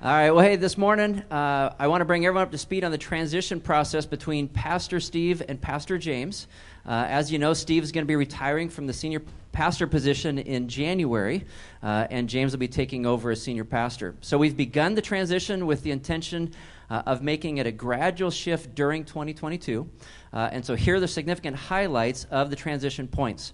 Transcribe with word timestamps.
All 0.00 0.12
right, 0.12 0.30
well, 0.30 0.44
hey, 0.44 0.54
this 0.54 0.78
morning 0.78 1.24
uh, 1.28 1.74
I 1.76 1.88
want 1.88 2.02
to 2.02 2.04
bring 2.04 2.24
everyone 2.24 2.44
up 2.44 2.52
to 2.52 2.58
speed 2.58 2.84
on 2.84 2.92
the 2.92 2.98
transition 2.98 3.60
process 3.60 4.06
between 4.06 4.46
Pastor 4.46 5.00
Steve 5.00 5.42
and 5.48 5.60
Pastor 5.60 5.98
James. 5.98 6.46
Uh, 6.86 7.04
as 7.08 7.32
you 7.32 7.40
know, 7.40 7.52
Steve 7.52 7.82
is 7.82 7.90
going 7.90 8.04
to 8.04 8.06
be 8.06 8.14
retiring 8.14 8.68
from 8.68 8.86
the 8.86 8.92
senior 8.92 9.20
pastor 9.50 9.88
position 9.88 10.38
in 10.38 10.68
January, 10.68 11.44
uh, 11.82 12.06
and 12.10 12.28
James 12.28 12.52
will 12.52 12.60
be 12.60 12.68
taking 12.68 13.06
over 13.06 13.32
as 13.32 13.42
senior 13.42 13.64
pastor. 13.64 14.14
So 14.20 14.38
we've 14.38 14.56
begun 14.56 14.94
the 14.94 15.02
transition 15.02 15.66
with 15.66 15.82
the 15.82 15.90
intention 15.90 16.52
uh, 16.90 17.02
of 17.04 17.20
making 17.20 17.58
it 17.58 17.66
a 17.66 17.72
gradual 17.72 18.30
shift 18.30 18.76
during 18.76 19.04
2022. 19.04 19.90
Uh, 20.32 20.48
and 20.52 20.64
so 20.64 20.76
here 20.76 20.94
are 20.94 21.00
the 21.00 21.08
significant 21.08 21.56
highlights 21.56 22.24
of 22.30 22.50
the 22.50 22.56
transition 22.56 23.08
points. 23.08 23.52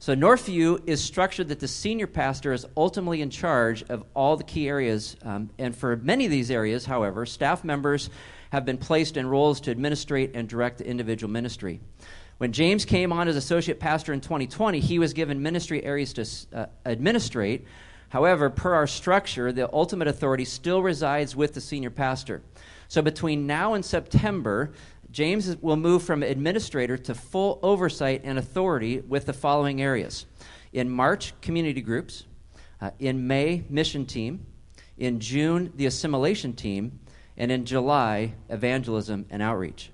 So, 0.00 0.14
Northview 0.14 0.80
is 0.86 1.02
structured 1.02 1.48
that 1.48 1.58
the 1.58 1.66
senior 1.66 2.06
pastor 2.06 2.52
is 2.52 2.64
ultimately 2.76 3.20
in 3.20 3.30
charge 3.30 3.82
of 3.88 4.04
all 4.14 4.36
the 4.36 4.44
key 4.44 4.68
areas. 4.68 5.16
Um, 5.22 5.50
and 5.58 5.76
for 5.76 5.96
many 5.96 6.24
of 6.24 6.30
these 6.30 6.52
areas, 6.52 6.86
however, 6.86 7.26
staff 7.26 7.64
members 7.64 8.08
have 8.50 8.64
been 8.64 8.78
placed 8.78 9.16
in 9.16 9.26
roles 9.26 9.60
to 9.62 9.72
administrate 9.72 10.30
and 10.34 10.48
direct 10.48 10.78
the 10.78 10.86
individual 10.86 11.32
ministry. 11.32 11.80
When 12.38 12.52
James 12.52 12.84
came 12.84 13.12
on 13.12 13.26
as 13.26 13.34
associate 13.34 13.80
pastor 13.80 14.12
in 14.12 14.20
2020, 14.20 14.78
he 14.78 15.00
was 15.00 15.12
given 15.12 15.42
ministry 15.42 15.84
areas 15.84 16.12
to 16.12 16.56
uh, 16.56 16.66
administrate. 16.86 17.66
However, 18.10 18.50
per 18.50 18.74
our 18.74 18.86
structure, 18.86 19.50
the 19.50 19.68
ultimate 19.72 20.06
authority 20.06 20.44
still 20.44 20.80
resides 20.80 21.34
with 21.34 21.54
the 21.54 21.60
senior 21.60 21.90
pastor. 21.90 22.42
So 22.86 23.02
between 23.02 23.48
now 23.48 23.74
and 23.74 23.84
September, 23.84 24.70
James 25.18 25.56
will 25.56 25.74
move 25.74 26.04
from 26.04 26.22
administrator 26.22 26.96
to 26.96 27.12
full 27.12 27.58
oversight 27.60 28.20
and 28.22 28.38
authority 28.38 29.00
with 29.00 29.26
the 29.26 29.32
following 29.32 29.82
areas. 29.82 30.26
In 30.72 30.88
March, 30.88 31.32
community 31.40 31.80
groups. 31.80 32.24
Uh, 32.80 32.92
in 33.00 33.26
May, 33.26 33.64
mission 33.68 34.06
team. 34.06 34.46
In 34.96 35.18
June, 35.18 35.72
the 35.74 35.86
assimilation 35.86 36.52
team. 36.52 37.00
And 37.36 37.50
in 37.50 37.64
July, 37.64 38.34
evangelism 38.48 39.26
and 39.28 39.42
outreach. 39.42 39.90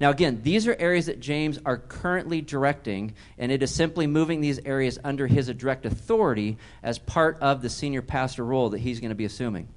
Now, 0.00 0.08
again, 0.08 0.40
these 0.42 0.66
are 0.66 0.74
areas 0.78 1.04
that 1.06 1.20
James 1.20 1.58
are 1.66 1.76
currently 1.76 2.40
directing, 2.40 3.12
and 3.36 3.52
it 3.52 3.62
is 3.62 3.70
simply 3.70 4.06
moving 4.06 4.40
these 4.40 4.60
areas 4.60 4.98
under 5.04 5.26
his 5.26 5.48
direct 5.48 5.84
authority 5.84 6.56
as 6.82 6.98
part 6.98 7.36
of 7.42 7.60
the 7.60 7.68
senior 7.68 8.00
pastor 8.00 8.46
role 8.46 8.70
that 8.70 8.78
he's 8.78 8.98
going 8.98 9.10
to 9.10 9.14
be 9.14 9.26
assuming. 9.26 9.68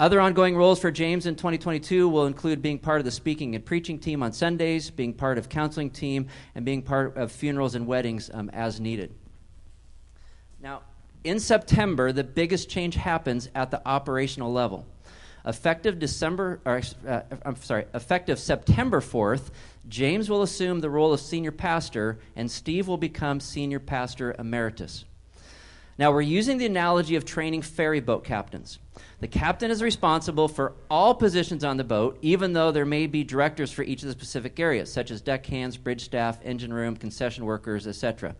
Other 0.00 0.20
ongoing 0.20 0.56
roles 0.56 0.80
for 0.80 0.90
James 0.90 1.26
in 1.26 1.36
2022 1.36 2.08
will 2.08 2.26
include 2.26 2.60
being 2.60 2.80
part 2.80 2.98
of 2.98 3.04
the 3.04 3.12
speaking 3.12 3.54
and 3.54 3.64
preaching 3.64 4.00
team 4.00 4.24
on 4.24 4.32
Sundays, 4.32 4.90
being 4.90 5.12
part 5.14 5.38
of 5.38 5.48
counseling 5.48 5.90
team, 5.90 6.26
and 6.56 6.64
being 6.64 6.82
part 6.82 7.16
of 7.16 7.30
funerals 7.30 7.76
and 7.76 7.86
weddings 7.86 8.28
um, 8.34 8.50
as 8.52 8.80
needed. 8.80 9.14
Now, 10.60 10.82
in 11.22 11.38
September, 11.38 12.10
the 12.10 12.24
biggest 12.24 12.68
change 12.68 12.96
happens 12.96 13.48
at 13.54 13.70
the 13.70 13.80
operational 13.86 14.52
level. 14.52 14.84
Effective 15.46 16.00
December, 16.00 16.60
or, 16.64 16.82
uh, 17.06 17.20
I'm 17.44 17.56
sorry, 17.56 17.84
effective 17.94 18.40
September 18.40 19.00
4th, 19.00 19.50
James 19.88 20.28
will 20.28 20.42
assume 20.42 20.80
the 20.80 20.90
role 20.90 21.12
of 21.12 21.20
senior 21.20 21.52
pastor, 21.52 22.18
and 22.34 22.50
Steve 22.50 22.88
will 22.88 22.96
become 22.96 23.38
senior 23.38 23.78
pastor 23.78 24.34
emeritus. 24.40 25.04
Now, 25.96 26.10
we're 26.10 26.22
using 26.22 26.58
the 26.58 26.66
analogy 26.66 27.14
of 27.14 27.24
training 27.24 27.62
ferry 27.62 28.00
boat 28.00 28.24
captains. 28.24 28.80
The 29.20 29.28
captain 29.28 29.70
is 29.70 29.80
responsible 29.80 30.48
for 30.48 30.72
all 30.90 31.14
positions 31.14 31.62
on 31.62 31.76
the 31.76 31.84
boat, 31.84 32.18
even 32.20 32.52
though 32.52 32.72
there 32.72 32.84
may 32.84 33.06
be 33.06 33.22
directors 33.22 33.70
for 33.70 33.84
each 33.84 34.02
of 34.02 34.08
the 34.08 34.12
specific 34.12 34.58
areas, 34.58 34.92
such 34.92 35.12
as 35.12 35.20
deckhands, 35.20 35.76
bridge 35.76 36.04
staff, 36.04 36.40
engine 36.42 36.72
room, 36.72 36.96
concession 36.96 37.44
workers, 37.44 37.86
etc. 37.86 38.34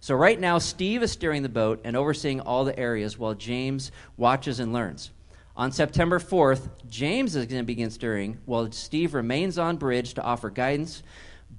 So, 0.00 0.14
right 0.14 0.40
now, 0.40 0.56
Steve 0.56 1.02
is 1.02 1.12
steering 1.12 1.42
the 1.42 1.48
boat 1.50 1.82
and 1.84 1.94
overseeing 1.94 2.40
all 2.40 2.64
the 2.64 2.78
areas 2.78 3.18
while 3.18 3.34
James 3.34 3.92
watches 4.16 4.58
and 4.58 4.72
learns. 4.72 5.10
On 5.56 5.70
September 5.70 6.18
4th, 6.18 6.68
James 6.88 7.36
is 7.36 7.46
going 7.46 7.62
to 7.62 7.66
begin 7.66 7.90
steering 7.90 8.38
while 8.46 8.72
Steve 8.72 9.14
remains 9.14 9.58
on 9.58 9.76
bridge 9.76 10.14
to 10.14 10.22
offer 10.22 10.50
guidance. 10.50 11.02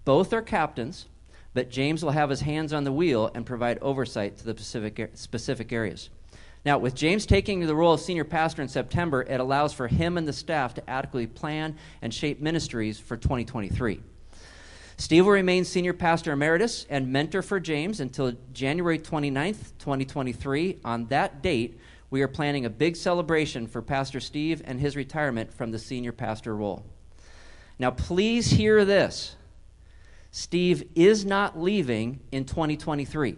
Both 0.03 0.33
are 0.33 0.41
captains 0.41 1.05
but 1.55 1.69
James 1.69 2.03
will 2.03 2.11
have 2.11 2.29
his 2.29 2.41
hands 2.41 2.73
on 2.73 2.83
the 2.83 2.91
wheel 2.91 3.31
and 3.33 3.45
provide 3.45 3.79
oversight 3.81 4.37
to 4.37 4.43
the 4.43 4.51
specific, 4.51 5.11
specific 5.13 5.71
areas. 5.71 6.09
Now, 6.65 6.77
with 6.77 6.95
James 6.95 7.25
taking 7.25 7.61
the 7.61 7.75
role 7.75 7.93
of 7.93 8.01
senior 8.01 8.25
pastor 8.25 8.61
in 8.61 8.67
September, 8.67 9.21
it 9.21 9.39
allows 9.39 9.71
for 9.71 9.87
him 9.87 10.17
and 10.17 10.27
the 10.27 10.33
staff 10.33 10.73
to 10.73 10.89
adequately 10.89 11.27
plan 11.27 11.77
and 12.01 12.13
shape 12.13 12.41
ministries 12.41 12.99
for 12.99 13.15
2023. 13.15 14.01
Steve 14.97 15.25
will 15.25 15.31
remain 15.31 15.63
senior 15.63 15.93
pastor 15.93 16.33
emeritus 16.33 16.85
and 16.89 17.11
mentor 17.11 17.41
for 17.41 17.61
James 17.61 18.01
until 18.01 18.33
January 18.51 18.99
29th, 18.99 19.71
2023. 19.79 20.79
On 20.83 21.05
that 21.05 21.41
date, 21.41 21.79
we 22.09 22.21
are 22.21 22.27
planning 22.27 22.65
a 22.65 22.69
big 22.69 22.97
celebration 22.97 23.65
for 23.65 23.81
Pastor 23.81 24.19
Steve 24.19 24.61
and 24.65 24.79
his 24.79 24.97
retirement 24.97 25.53
from 25.53 25.71
the 25.71 25.79
senior 25.79 26.11
pastor 26.11 26.53
role. 26.53 26.85
Now, 27.79 27.91
please 27.91 28.51
hear 28.51 28.83
this. 28.83 29.35
Steve 30.37 30.83
is 30.95 31.23
not 31.23 31.57
leaving 31.57 32.19
in 32.33 32.43
2023. 32.43 33.37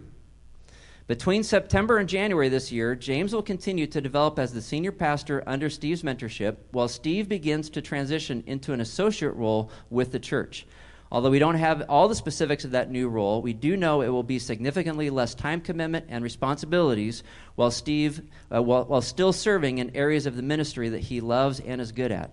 Between 1.06 1.44
September 1.44 1.98
and 1.98 2.08
January 2.08 2.48
this 2.48 2.72
year, 2.72 2.96
James 2.96 3.32
will 3.32 3.40
continue 3.40 3.86
to 3.86 4.00
develop 4.00 4.36
as 4.36 4.52
the 4.52 4.60
senior 4.60 4.90
pastor 4.90 5.44
under 5.46 5.70
Steve's 5.70 6.02
mentorship 6.02 6.56
while 6.72 6.88
Steve 6.88 7.28
begins 7.28 7.70
to 7.70 7.80
transition 7.80 8.42
into 8.48 8.72
an 8.72 8.80
associate 8.80 9.36
role 9.36 9.70
with 9.90 10.10
the 10.10 10.18
church. 10.18 10.66
Although 11.12 11.30
we 11.30 11.38
don't 11.38 11.54
have 11.54 11.86
all 11.88 12.08
the 12.08 12.16
specifics 12.16 12.64
of 12.64 12.72
that 12.72 12.90
new 12.90 13.08
role, 13.08 13.42
we 13.42 13.52
do 13.52 13.76
know 13.76 14.00
it 14.00 14.08
will 14.08 14.24
be 14.24 14.40
significantly 14.40 15.08
less 15.08 15.36
time 15.36 15.60
commitment 15.60 16.06
and 16.08 16.24
responsibilities 16.24 17.22
while 17.54 17.70
Steve 17.70 18.22
uh, 18.52 18.60
while, 18.60 18.86
while 18.86 19.02
still 19.02 19.32
serving 19.32 19.78
in 19.78 19.94
areas 19.94 20.26
of 20.26 20.34
the 20.34 20.42
ministry 20.42 20.88
that 20.88 21.02
he 21.02 21.20
loves 21.20 21.60
and 21.60 21.80
is 21.80 21.92
good 21.92 22.10
at. 22.10 22.32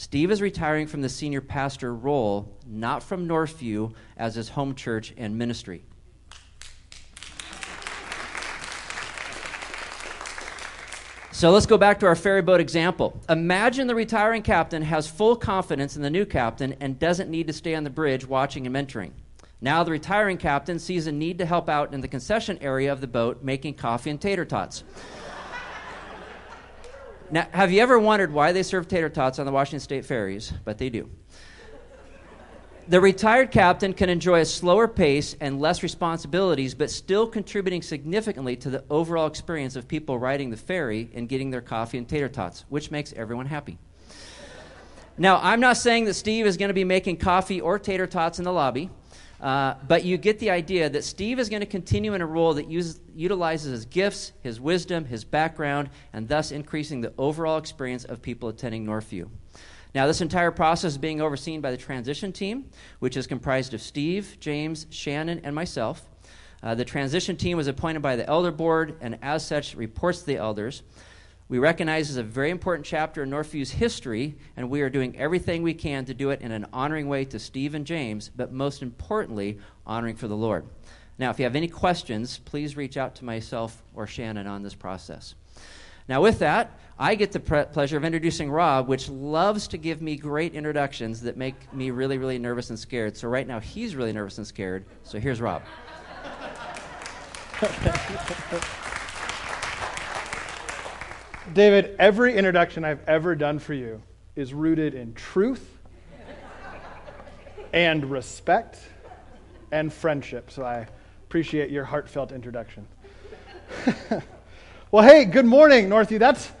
Steve 0.00 0.30
is 0.30 0.40
retiring 0.40 0.86
from 0.86 1.02
the 1.02 1.08
senior 1.10 1.42
pastor 1.42 1.94
role, 1.94 2.56
not 2.66 3.02
from 3.02 3.28
Northview 3.28 3.92
as 4.16 4.34
his 4.34 4.48
home 4.48 4.74
church 4.74 5.12
and 5.18 5.36
ministry. 5.36 5.84
So 11.32 11.50
let's 11.50 11.66
go 11.66 11.76
back 11.76 12.00
to 12.00 12.06
our 12.06 12.16
ferry 12.16 12.40
boat 12.40 12.62
example. 12.62 13.20
Imagine 13.28 13.86
the 13.86 13.94
retiring 13.94 14.40
captain 14.40 14.80
has 14.80 15.06
full 15.06 15.36
confidence 15.36 15.96
in 15.96 16.02
the 16.02 16.08
new 16.08 16.24
captain 16.24 16.74
and 16.80 16.98
doesn't 16.98 17.28
need 17.28 17.46
to 17.48 17.52
stay 17.52 17.74
on 17.74 17.84
the 17.84 17.90
bridge 17.90 18.26
watching 18.26 18.66
and 18.66 18.74
mentoring. 18.74 19.10
Now 19.60 19.84
the 19.84 19.90
retiring 19.90 20.38
captain 20.38 20.78
sees 20.78 21.08
a 21.08 21.12
need 21.12 21.36
to 21.36 21.44
help 21.44 21.68
out 21.68 21.92
in 21.92 22.00
the 22.00 22.08
concession 22.08 22.56
area 22.62 22.90
of 22.90 23.02
the 23.02 23.06
boat 23.06 23.42
making 23.42 23.74
coffee 23.74 24.08
and 24.08 24.18
tater 24.18 24.46
tots. 24.46 24.82
Now, 27.32 27.46
have 27.52 27.70
you 27.70 27.80
ever 27.80 27.98
wondered 27.98 28.32
why 28.32 28.52
they 28.52 28.62
serve 28.62 28.88
tater 28.88 29.08
tots 29.08 29.38
on 29.38 29.46
the 29.46 29.52
Washington 29.52 29.80
State 29.80 30.04
ferries? 30.04 30.52
But 30.64 30.78
they 30.78 30.90
do. 30.90 31.08
The 32.88 33.00
retired 33.00 33.52
captain 33.52 33.92
can 33.92 34.08
enjoy 34.08 34.40
a 34.40 34.44
slower 34.44 34.88
pace 34.88 35.36
and 35.40 35.60
less 35.60 35.84
responsibilities, 35.84 36.74
but 36.74 36.90
still 36.90 37.28
contributing 37.28 37.82
significantly 37.82 38.56
to 38.56 38.70
the 38.70 38.82
overall 38.90 39.28
experience 39.28 39.76
of 39.76 39.86
people 39.86 40.18
riding 40.18 40.50
the 40.50 40.56
ferry 40.56 41.08
and 41.14 41.28
getting 41.28 41.50
their 41.50 41.60
coffee 41.60 41.98
and 41.98 42.08
tater 42.08 42.28
tots, 42.28 42.64
which 42.68 42.90
makes 42.90 43.12
everyone 43.12 43.46
happy. 43.46 43.78
Now, 45.16 45.38
I'm 45.40 45.60
not 45.60 45.76
saying 45.76 46.06
that 46.06 46.14
Steve 46.14 46.46
is 46.46 46.56
going 46.56 46.70
to 46.70 46.74
be 46.74 46.82
making 46.82 47.18
coffee 47.18 47.60
or 47.60 47.78
tater 47.78 48.08
tots 48.08 48.38
in 48.40 48.44
the 48.44 48.52
lobby. 48.52 48.90
Uh, 49.40 49.74
but 49.88 50.04
you 50.04 50.18
get 50.18 50.38
the 50.38 50.50
idea 50.50 50.90
that 50.90 51.02
Steve 51.02 51.38
is 51.38 51.48
going 51.48 51.60
to 51.60 51.66
continue 51.66 52.12
in 52.12 52.20
a 52.20 52.26
role 52.26 52.52
that 52.54 52.70
uses, 52.70 53.00
utilizes 53.14 53.70
his 53.72 53.84
gifts, 53.86 54.32
his 54.42 54.60
wisdom, 54.60 55.06
his 55.06 55.24
background, 55.24 55.88
and 56.12 56.28
thus 56.28 56.52
increasing 56.52 57.00
the 57.00 57.12
overall 57.16 57.56
experience 57.56 58.04
of 58.04 58.20
people 58.20 58.50
attending 58.50 58.84
Northview. 58.84 59.28
Now, 59.94 60.06
this 60.06 60.20
entire 60.20 60.50
process 60.50 60.92
is 60.92 60.98
being 60.98 61.20
overseen 61.20 61.60
by 61.60 61.70
the 61.70 61.76
transition 61.76 62.32
team, 62.32 62.66
which 62.98 63.16
is 63.16 63.26
comprised 63.26 63.72
of 63.72 63.80
Steve, 63.80 64.36
James, 64.40 64.86
Shannon, 64.90 65.40
and 65.42 65.54
myself. 65.54 66.06
Uh, 66.62 66.74
the 66.74 66.84
transition 66.84 67.36
team 67.36 67.56
was 67.56 67.66
appointed 67.66 68.02
by 68.02 68.16
the 68.16 68.28
elder 68.28 68.52
board 68.52 68.96
and, 69.00 69.18
as 69.22 69.44
such, 69.44 69.74
reports 69.74 70.20
to 70.20 70.26
the 70.26 70.36
elders 70.36 70.82
we 71.50 71.58
recognize 71.58 72.06
this 72.06 72.12
is 72.12 72.16
a 72.16 72.22
very 72.22 72.50
important 72.50 72.86
chapter 72.86 73.24
in 73.24 73.30
Northview's 73.30 73.72
history, 73.72 74.36
and 74.56 74.70
we 74.70 74.82
are 74.82 74.88
doing 74.88 75.18
everything 75.18 75.64
we 75.64 75.74
can 75.74 76.04
to 76.04 76.14
do 76.14 76.30
it 76.30 76.40
in 76.42 76.52
an 76.52 76.64
honoring 76.72 77.08
way 77.08 77.24
to 77.24 77.40
Steve 77.40 77.74
and 77.74 77.84
James, 77.84 78.30
but 78.36 78.52
most 78.52 78.82
importantly, 78.82 79.58
honoring 79.84 80.14
for 80.14 80.28
the 80.28 80.36
Lord. 80.36 80.64
Now, 81.18 81.30
if 81.30 81.40
you 81.40 81.44
have 81.44 81.56
any 81.56 81.66
questions, 81.66 82.38
please 82.38 82.76
reach 82.76 82.96
out 82.96 83.16
to 83.16 83.24
myself 83.24 83.82
or 83.96 84.06
Shannon 84.06 84.46
on 84.46 84.62
this 84.62 84.76
process. 84.76 85.34
Now, 86.08 86.22
with 86.22 86.38
that, 86.38 86.78
I 86.96 87.16
get 87.16 87.32
the 87.32 87.40
pre- 87.40 87.64
pleasure 87.64 87.96
of 87.96 88.04
introducing 88.04 88.48
Rob, 88.48 88.86
which 88.86 89.08
loves 89.08 89.66
to 89.68 89.76
give 89.76 90.00
me 90.00 90.14
great 90.14 90.54
introductions 90.54 91.20
that 91.22 91.36
make 91.36 91.74
me 91.74 91.90
really, 91.90 92.16
really 92.16 92.38
nervous 92.38 92.70
and 92.70 92.78
scared. 92.78 93.16
So, 93.16 93.26
right 93.26 93.46
now, 93.46 93.58
he's 93.58 93.96
really 93.96 94.12
nervous 94.12 94.38
and 94.38 94.46
scared. 94.46 94.84
So, 95.02 95.18
here's 95.18 95.40
Rob. 95.40 95.62
David, 101.52 101.96
every 101.98 102.36
introduction 102.36 102.84
I've 102.84 103.02
ever 103.08 103.34
done 103.34 103.58
for 103.58 103.74
you 103.74 104.02
is 104.36 104.54
rooted 104.54 104.94
in 104.94 105.14
truth 105.14 105.78
and 107.72 108.08
respect 108.08 108.78
and 109.72 109.92
friendship. 109.92 110.50
So 110.52 110.64
I 110.64 110.86
appreciate 111.24 111.70
your 111.70 111.84
heartfelt 111.84 112.30
introduction. 112.30 112.86
well, 114.92 115.02
hey, 115.02 115.24
good 115.24 115.44
morning, 115.44 115.88
Northview. 115.88 116.20
That's 116.20 116.52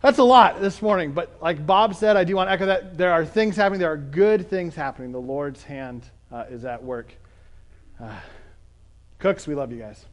That's 0.00 0.18
a 0.18 0.24
lot 0.24 0.60
this 0.60 0.80
morning, 0.80 1.12
but 1.12 1.36
like 1.42 1.66
Bob 1.66 1.96
said, 1.96 2.16
I 2.16 2.22
do 2.22 2.36
want 2.36 2.48
to 2.48 2.52
echo 2.52 2.66
that. 2.66 2.96
There 2.96 3.12
are 3.12 3.24
things 3.24 3.56
happening. 3.56 3.80
There 3.80 3.92
are 3.92 3.96
good 3.96 4.48
things 4.48 4.76
happening. 4.76 5.10
The 5.10 5.20
Lord's 5.20 5.64
hand 5.64 6.04
uh, 6.30 6.44
is 6.48 6.64
at 6.64 6.82
work. 6.82 7.12
Uh, 8.00 8.14
cooks, 9.18 9.46
we 9.48 9.56
love 9.56 9.72
you 9.72 9.78
guys. 9.78 10.04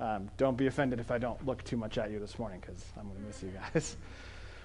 Um, 0.00 0.30
don't 0.36 0.56
be 0.56 0.68
offended 0.68 1.00
if 1.00 1.10
I 1.10 1.18
don't 1.18 1.44
look 1.44 1.64
too 1.64 1.76
much 1.76 1.98
at 1.98 2.10
you 2.10 2.20
this 2.20 2.38
morning 2.38 2.60
because 2.60 2.84
I'm 2.96 3.08
going 3.08 3.16
to 3.16 3.26
miss 3.26 3.42
you 3.42 3.50
guys. 3.50 3.96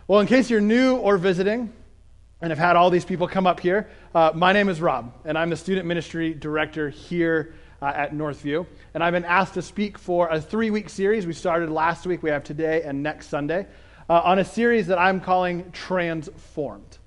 Well, 0.06 0.19
in 0.19 0.27
case 0.27 0.50
you're 0.50 0.59
new 0.59 0.97
or 0.97 1.18
visiting, 1.18 1.71
and 2.41 2.51
have 2.51 2.59
had 2.59 2.75
all 2.75 2.89
these 2.89 3.06
people 3.06 3.25
come 3.25 3.47
up 3.47 3.62
here, 3.62 3.88
uh, 4.13 4.33
my 4.35 4.51
name 4.51 4.68
is 4.68 4.81
Rob, 4.81 5.13
and 5.24 5.38
I'm 5.38 5.50
the 5.50 5.56
student 5.56 5.88
ministry 5.88 6.33
director 6.33 6.89
here 6.89 7.53
uh, 7.81 7.85
at 7.95 8.13
Northview. 8.13 8.68
And 8.94 9.01
I've 9.01 9.13
been 9.13 9.24
asked 9.24 9.53
to 9.53 9.62
speak 9.62 9.97
for 9.97 10.27
a 10.27 10.41
three 10.41 10.71
week 10.71 10.89
series. 10.89 11.25
We 11.25 11.31
started 11.31 11.69
last 11.69 12.06
week, 12.06 12.21
we 12.21 12.29
have 12.31 12.44
today 12.44 12.81
and 12.83 13.01
next 13.01 13.27
Sunday, 13.27 13.65
uh, 14.09 14.19
on 14.25 14.39
a 14.39 14.44
series 14.44 14.88
that 14.88 15.00
I'm 15.00 15.21
calling 15.21 15.71
Transformed. 15.71 16.97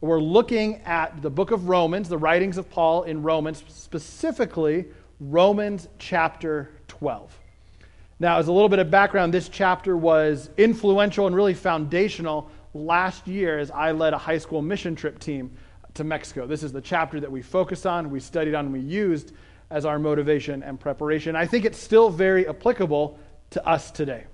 We're 0.00 0.18
looking 0.18 0.76
at 0.86 1.20
the 1.20 1.28
book 1.30 1.50
of 1.50 1.68
Romans, 1.68 2.08
the 2.08 2.16
writings 2.16 2.56
of 2.56 2.70
Paul 2.70 3.02
in 3.02 3.22
Romans, 3.22 3.64
specifically 3.68 4.86
Romans 5.20 5.88
chapter 5.98 6.70
12. 6.88 7.38
Now, 8.18 8.38
as 8.38 8.48
a 8.48 8.52
little 8.52 8.70
bit 8.70 8.78
of 8.78 8.90
background, 8.90 9.34
this 9.34 9.50
chapter 9.50 9.94
was 9.94 10.48
influential 10.56 11.26
and 11.26 11.36
really 11.36 11.52
foundational 11.52 12.50
last 12.72 13.26
year 13.26 13.58
as 13.58 13.70
I 13.70 13.92
led 13.92 14.14
a 14.14 14.18
high 14.18 14.38
school 14.38 14.62
mission 14.62 14.94
trip 14.94 15.18
team 15.18 15.50
to 15.94 16.04
Mexico. 16.04 16.46
This 16.46 16.62
is 16.62 16.72
the 16.72 16.80
chapter 16.80 17.20
that 17.20 17.30
we 17.30 17.42
focused 17.42 17.86
on, 17.86 18.10
we 18.10 18.20
studied 18.20 18.54
on, 18.54 18.72
we 18.72 18.80
used 18.80 19.32
as 19.68 19.84
our 19.84 19.98
motivation 19.98 20.62
and 20.62 20.80
preparation. 20.80 21.36
I 21.36 21.44
think 21.44 21.66
it's 21.66 21.78
still 21.78 22.08
very 22.08 22.48
applicable 22.48 23.18
to 23.50 23.66
us 23.66 23.90
today. 23.90 24.24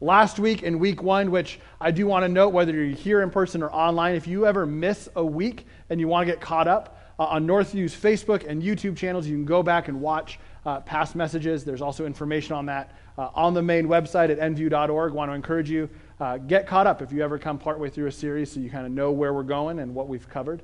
Last 0.00 0.40
week 0.40 0.64
in 0.64 0.80
week 0.80 1.02
one, 1.02 1.30
which 1.30 1.60
I 1.80 1.92
do 1.92 2.06
want 2.06 2.24
to 2.24 2.28
note, 2.28 2.48
whether 2.48 2.72
you're 2.72 2.96
here 2.96 3.22
in 3.22 3.30
person 3.30 3.62
or 3.62 3.70
online, 3.70 4.16
if 4.16 4.26
you 4.26 4.44
ever 4.44 4.66
miss 4.66 5.08
a 5.14 5.24
week 5.24 5.66
and 5.88 6.00
you 6.00 6.08
want 6.08 6.26
to 6.26 6.32
get 6.32 6.40
caught 6.40 6.66
up, 6.66 6.98
uh, 7.18 7.24
on 7.24 7.46
Northview's 7.46 7.94
Facebook 7.94 8.46
and 8.46 8.62
YouTube 8.62 8.96
channels, 8.96 9.26
you 9.26 9.36
can 9.36 9.44
go 9.44 9.62
back 9.62 9.88
and 9.88 10.00
watch 10.00 10.38
uh, 10.66 10.80
past 10.80 11.14
messages. 11.14 11.64
There's 11.64 11.80
also 11.80 12.04
information 12.04 12.54
on 12.54 12.66
that 12.66 12.94
uh, 13.16 13.30
on 13.34 13.54
the 13.54 13.62
main 13.62 13.86
website 13.86 14.30
at 14.30 14.38
nview.org. 14.38 15.12
Want 15.12 15.30
to 15.30 15.34
encourage 15.34 15.70
you, 15.70 15.88
uh, 16.20 16.38
get 16.38 16.66
caught 16.66 16.86
up 16.86 17.00
if 17.00 17.12
you 17.12 17.22
ever 17.22 17.38
come 17.38 17.58
partway 17.58 17.88
through 17.88 18.08
a 18.08 18.12
series 18.12 18.50
so 18.50 18.60
you 18.60 18.68
kind 18.68 18.84
of 18.84 18.92
know 18.92 19.12
where 19.12 19.32
we're 19.32 19.42
going 19.42 19.78
and 19.78 19.94
what 19.94 20.08
we've 20.08 20.28
covered. 20.28 20.62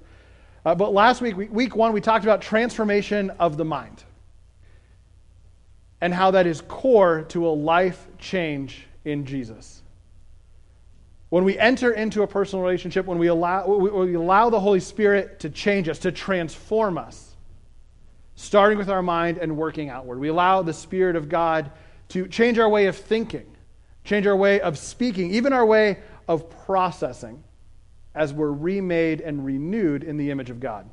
Uh, 0.64 0.74
but 0.74 0.92
last 0.92 1.20
week, 1.20 1.36
week 1.50 1.74
one, 1.74 1.92
we 1.92 2.00
talked 2.00 2.24
about 2.24 2.42
transformation 2.42 3.30
of 3.30 3.56
the 3.56 3.64
mind 3.64 4.04
and 6.00 6.12
how 6.12 6.32
that 6.32 6.46
is 6.46 6.60
core 6.62 7.22
to 7.28 7.46
a 7.46 7.50
life 7.50 8.06
change 8.18 8.86
in 9.04 9.24
Jesus. 9.24 9.82
When 11.30 11.44
we 11.44 11.58
enter 11.58 11.92
into 11.92 12.22
a 12.22 12.26
personal 12.26 12.62
relationship, 12.62 13.06
when 13.06 13.18
we 13.18 13.28
allow, 13.28 13.66
we 13.66 14.14
allow 14.14 14.50
the 14.50 14.60
Holy 14.60 14.80
Spirit 14.80 15.40
to 15.40 15.48
change 15.48 15.88
us, 15.88 15.98
to 16.00 16.12
transform 16.12 16.98
us, 16.98 17.31
starting 18.42 18.76
with 18.76 18.90
our 18.90 19.02
mind 19.02 19.38
and 19.38 19.56
working 19.56 19.88
outward. 19.88 20.18
We 20.18 20.28
allow 20.28 20.62
the 20.62 20.72
Spirit 20.72 21.14
of 21.14 21.28
God 21.28 21.70
to 22.08 22.26
change 22.26 22.58
our 22.58 22.68
way 22.68 22.86
of 22.86 22.96
thinking, 22.96 23.46
change 24.04 24.26
our 24.26 24.36
way 24.36 24.60
of 24.60 24.76
speaking, 24.76 25.32
even 25.32 25.52
our 25.52 25.64
way 25.64 26.00
of 26.26 26.50
processing 26.64 27.44
as 28.16 28.32
we're 28.32 28.50
remade 28.50 29.20
and 29.20 29.44
renewed 29.44 30.02
in 30.02 30.16
the 30.16 30.30
image 30.30 30.50
of 30.50 30.58
God. 30.58 30.90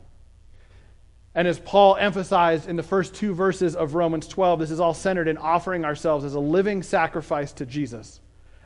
And 1.34 1.48
as 1.48 1.60
Paul 1.60 1.96
emphasized 1.96 2.70
in 2.70 2.76
the 2.76 2.84
first 2.84 3.16
two 3.16 3.34
verses 3.34 3.76
of 3.76 3.96
Romans 3.96 4.28
12, 4.28 4.60
this 4.60 4.72
is 4.72 4.80
all 4.80 4.94
centered 4.94 5.28
in 5.28 5.38
offering 5.38 5.86
ourselves 5.86 6.26
as 6.26 6.36
a 6.36 6.40
living 6.40 6.84
sacrifice 6.84 7.52
to 7.54 7.66
Jesus 7.66 8.22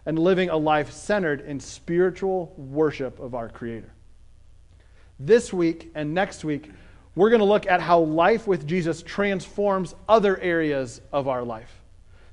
and 0.05 0.19
living 0.19 0.49
a 0.49 0.57
life 0.57 0.91
centered 0.91 1.41
in 1.41 1.59
spiritual 1.59 2.53
worship 2.57 3.19
of 3.19 3.33
our 3.33 3.47
Creator. 3.47 3.93
This 5.19 5.53
week 5.53 5.89
and 5.95 6.13
next 6.13 6.43
week, 6.43 6.69
we're 7.15 7.29
going 7.29 7.39
to 7.39 7.45
look 7.45 7.67
at 7.67 7.79
how 7.79 7.99
life 7.99 8.47
with 8.47 8.67
Jesus 8.67 9.01
transforms 9.03 9.93
other 10.09 10.39
areas 10.39 11.01
of 11.11 11.27
our 11.27 11.43
life. 11.43 11.71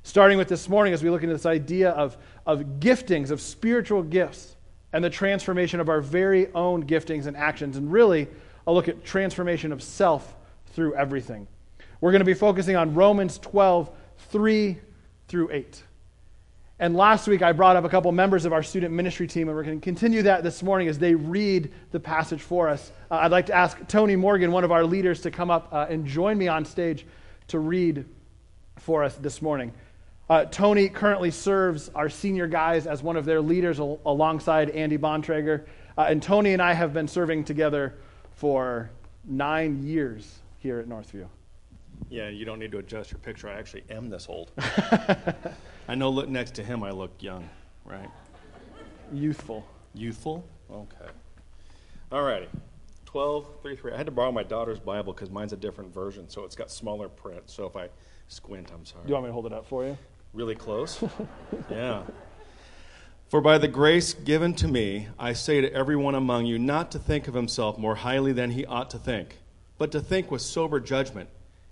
Starting 0.03 0.38
with 0.38 0.49
this 0.49 0.69
morning, 0.69 0.94
as 0.94 1.03
we 1.03 1.11
look 1.11 1.23
into 1.23 1.35
this 1.35 1.47
idea 1.47 1.91
of, 1.91 2.17
of 2.47 2.61
giftings, 2.81 3.31
of 3.31 3.41
spiritual 3.41 4.03
gifts, 4.03 4.56
and 4.93 5.05
the 5.05 5.11
transformation 5.11 5.79
of 5.79 5.88
our 5.88 6.00
very 6.00 6.53
own 6.53 6.85
giftings 6.85 7.27
and 7.27 7.37
actions, 7.37 7.77
and 7.77 7.93
really 7.93 8.27
a 8.67 8.73
look 8.73 8.88
at 8.88 9.05
transformation 9.05 9.73
of 9.73 9.82
self 9.82 10.35
through 10.73 10.94
everything. 10.94 11.47
We're 12.00 12.12
going 12.12 12.21
to 12.21 12.26
be 12.26 12.35
focusing 12.35 12.76
on 12.76 12.94
Romans 12.94 13.38
12, 13.38 13.91
3 14.31 14.79
through 15.29 15.50
8. 15.53 15.83
And 16.81 16.97
last 16.97 17.29
week, 17.29 17.43
I 17.43 17.53
brought 17.53 17.77
up 17.77 17.85
a 17.85 17.91
couple 17.91 18.11
members 18.11 18.47
of 18.47 18.55
our 18.55 18.62
student 18.62 18.94
ministry 18.94 19.27
team, 19.27 19.49
and 19.49 19.56
we're 19.56 19.65
going 19.65 19.79
to 19.79 19.85
continue 19.85 20.23
that 20.23 20.43
this 20.43 20.62
morning 20.62 20.88
as 20.88 20.99
they 20.99 21.15
read 21.15 21.71
the 21.91 22.00
passage 22.00 22.41
for 22.41 22.71
us. 22.71 22.91
Uh, 23.11 23.17
I'd 23.17 23.31
like 23.31 23.44
to 23.47 23.55
ask 23.55 23.87
Tony 23.87 24.17
Morgan, 24.17 24.50
one 24.50 24.65
of 24.65 24.73
our 24.73 24.82
leaders, 24.82 25.21
to 25.21 25.31
come 25.31 25.50
up 25.50 25.69
uh, 25.73 25.88
and 25.91 26.06
join 26.06 26.38
me 26.38 26.49
on 26.49 26.65
stage 26.65 27.05
to 27.49 27.59
read 27.59 28.06
for 28.79 29.05
us 29.05 29.15
this 29.17 29.43
morning. 29.43 29.75
Uh, 30.31 30.47
Tony 30.47 30.88
currently 30.88 31.31
serves 31.31 31.91
our 31.94 32.09
senior 32.09 32.47
guys 32.47 32.87
as 32.87 33.03
one 33.03 33.19
of 33.19 33.26
their 33.26 33.43
leaders 33.43 33.79
al- 33.79 34.00
alongside 34.06 34.71
Andy 34.71 34.97
Bontrager. 34.97 35.67
Uh, 35.99 36.06
and 36.09 36.23
Tony 36.23 36.55
and 36.55 36.62
I 36.62 36.73
have 36.73 36.94
been 36.94 37.09
serving 37.09 37.44
together 37.44 37.99
for 38.37 38.91
nine 39.26 39.83
years 39.83 40.38
here 40.61 40.79
at 40.79 40.88
Northview. 40.88 41.26
Yeah, 42.11 42.29
you 42.29 42.45
don't 42.45 42.59
need 42.59 42.73
to 42.73 42.79
adjust 42.79 43.12
your 43.12 43.21
picture. 43.21 43.49
I 43.49 43.55
actually 43.55 43.85
am 43.89 44.11
this 44.11 44.27
old. 44.29 44.51
I 45.89 45.95
know 45.95 46.11
look 46.11 46.29
next 46.29 46.55
to 46.55 46.65
him 46.65 46.83
I 46.83 46.91
look 46.91 47.12
young, 47.21 47.49
right? 47.85 48.11
Youthful. 49.12 49.65
Youthful? 49.95 50.45
Okay. 50.71 51.11
All 52.11 52.23
righty. 52.23 52.49
12, 53.07 53.47
3, 53.62 53.77
3. 53.77 53.93
I 53.93 53.97
had 53.97 54.07
to 54.07 54.12
borrow 54.12 54.33
my 54.33 54.43
daughter's 54.43 54.81
Bible 54.81 55.12
because 55.12 55.31
mine's 55.31 55.53
a 55.53 55.57
different 55.57 55.95
version, 55.95 56.29
so 56.29 56.45
it's 56.45 56.57
got 56.57 56.71
smaller 56.71 57.09
print. 57.09 57.43
So 57.47 57.65
if 57.67 57.77
I 57.77 57.89
squint, 58.27 58.73
I'm 58.75 58.85
sorry. 58.85 59.05
Do 59.05 59.09
you 59.09 59.15
want 59.15 59.27
me 59.27 59.29
to 59.29 59.33
hold 59.33 59.47
it 59.47 59.53
up 59.53 59.67
for 59.67 59.85
you? 59.85 59.97
Really 60.33 60.57
close? 60.57 61.03
yeah. 61.71 62.03
For 63.29 63.41
by 63.41 63.59
the 63.59 63.69
grace 63.69 64.15
given 64.15 64.55
to 64.55 64.67
me, 64.67 65.07
I 65.17 65.33
say 65.33 65.61
to 65.61 65.73
everyone 65.73 66.17
among 66.17 66.47
you 66.47 66.59
not 66.59 66.91
to 66.91 66.99
think 66.99 67.29
of 67.29 67.35
himself 67.35 67.79
more 67.79 67.95
highly 67.95 68.33
than 68.33 68.51
he 68.51 68.67
ought 68.67 68.91
to 68.91 68.99
think, 68.99 69.39
but 69.79 69.93
to 69.93 70.01
think 70.01 70.33
with 70.33 70.43
sober 70.43 70.81
judgment 70.81 71.29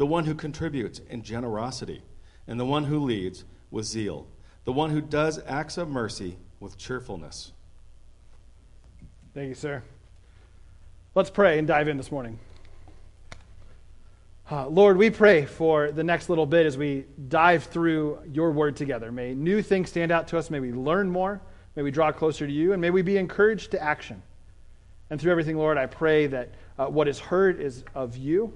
the 0.00 0.06
one 0.06 0.24
who 0.24 0.34
contributes 0.34 0.98
in 1.10 1.22
generosity, 1.22 2.00
and 2.46 2.58
the 2.58 2.64
one 2.64 2.84
who 2.84 3.00
leads 3.00 3.44
with 3.70 3.84
zeal, 3.84 4.26
the 4.64 4.72
one 4.72 4.88
who 4.88 5.02
does 5.02 5.38
acts 5.46 5.76
of 5.76 5.90
mercy 5.90 6.38
with 6.58 6.78
cheerfulness. 6.78 7.52
Thank 9.34 9.50
you, 9.50 9.54
sir. 9.54 9.82
Let's 11.14 11.28
pray 11.28 11.58
and 11.58 11.68
dive 11.68 11.86
in 11.86 11.98
this 11.98 12.10
morning. 12.10 12.38
Uh, 14.50 14.68
Lord, 14.68 14.96
we 14.96 15.10
pray 15.10 15.44
for 15.44 15.92
the 15.92 16.02
next 16.02 16.30
little 16.30 16.46
bit 16.46 16.64
as 16.64 16.78
we 16.78 17.04
dive 17.28 17.64
through 17.64 18.20
your 18.32 18.52
word 18.52 18.76
together. 18.76 19.12
May 19.12 19.34
new 19.34 19.60
things 19.60 19.90
stand 19.90 20.10
out 20.10 20.28
to 20.28 20.38
us. 20.38 20.48
May 20.48 20.60
we 20.60 20.72
learn 20.72 21.10
more. 21.10 21.42
May 21.76 21.82
we 21.82 21.90
draw 21.90 22.10
closer 22.10 22.46
to 22.46 22.52
you. 22.52 22.72
And 22.72 22.80
may 22.80 22.88
we 22.88 23.02
be 23.02 23.18
encouraged 23.18 23.72
to 23.72 23.82
action. 23.82 24.22
And 25.10 25.20
through 25.20 25.32
everything, 25.32 25.58
Lord, 25.58 25.76
I 25.76 25.84
pray 25.84 26.26
that 26.28 26.54
uh, 26.78 26.86
what 26.86 27.06
is 27.06 27.18
heard 27.18 27.60
is 27.60 27.84
of 27.94 28.16
you 28.16 28.54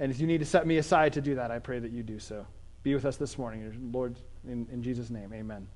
and 0.00 0.10
if 0.10 0.18
you 0.18 0.26
need 0.26 0.38
to 0.38 0.46
set 0.46 0.66
me 0.66 0.78
aside 0.78 1.12
to 1.12 1.20
do 1.20 1.34
that, 1.34 1.50
I 1.50 1.58
pray 1.58 1.78
that 1.78 1.92
you 1.92 2.02
do 2.02 2.18
so. 2.18 2.46
Be 2.82 2.94
with 2.94 3.04
us 3.04 3.18
this 3.18 3.36
morning, 3.36 3.90
Lord, 3.92 4.16
in, 4.48 4.66
in 4.72 4.82
Jesus' 4.82 5.10
name. 5.10 5.30
Amen. 5.34 5.68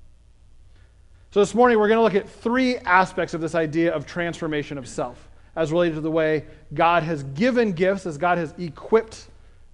So, 1.29 1.39
this 1.39 1.53
morning, 1.53 1.77
we're 1.77 1.87
going 1.87 1.99
to 1.99 2.03
look 2.03 2.15
at 2.15 2.27
three 2.27 2.77
aspects 2.77 3.35
of 3.35 3.41
this 3.41 3.53
idea 3.53 3.93
of 3.93 4.07
transformation 4.07 4.79
of 4.79 4.87
self 4.87 5.29
as 5.55 5.71
related 5.71 5.95
to 5.95 6.01
the 6.01 6.09
way 6.09 6.45
God 6.73 7.03
has 7.03 7.21
given 7.21 7.73
gifts, 7.73 8.07
as 8.07 8.17
God 8.17 8.39
has 8.39 8.53
equipped 8.57 9.27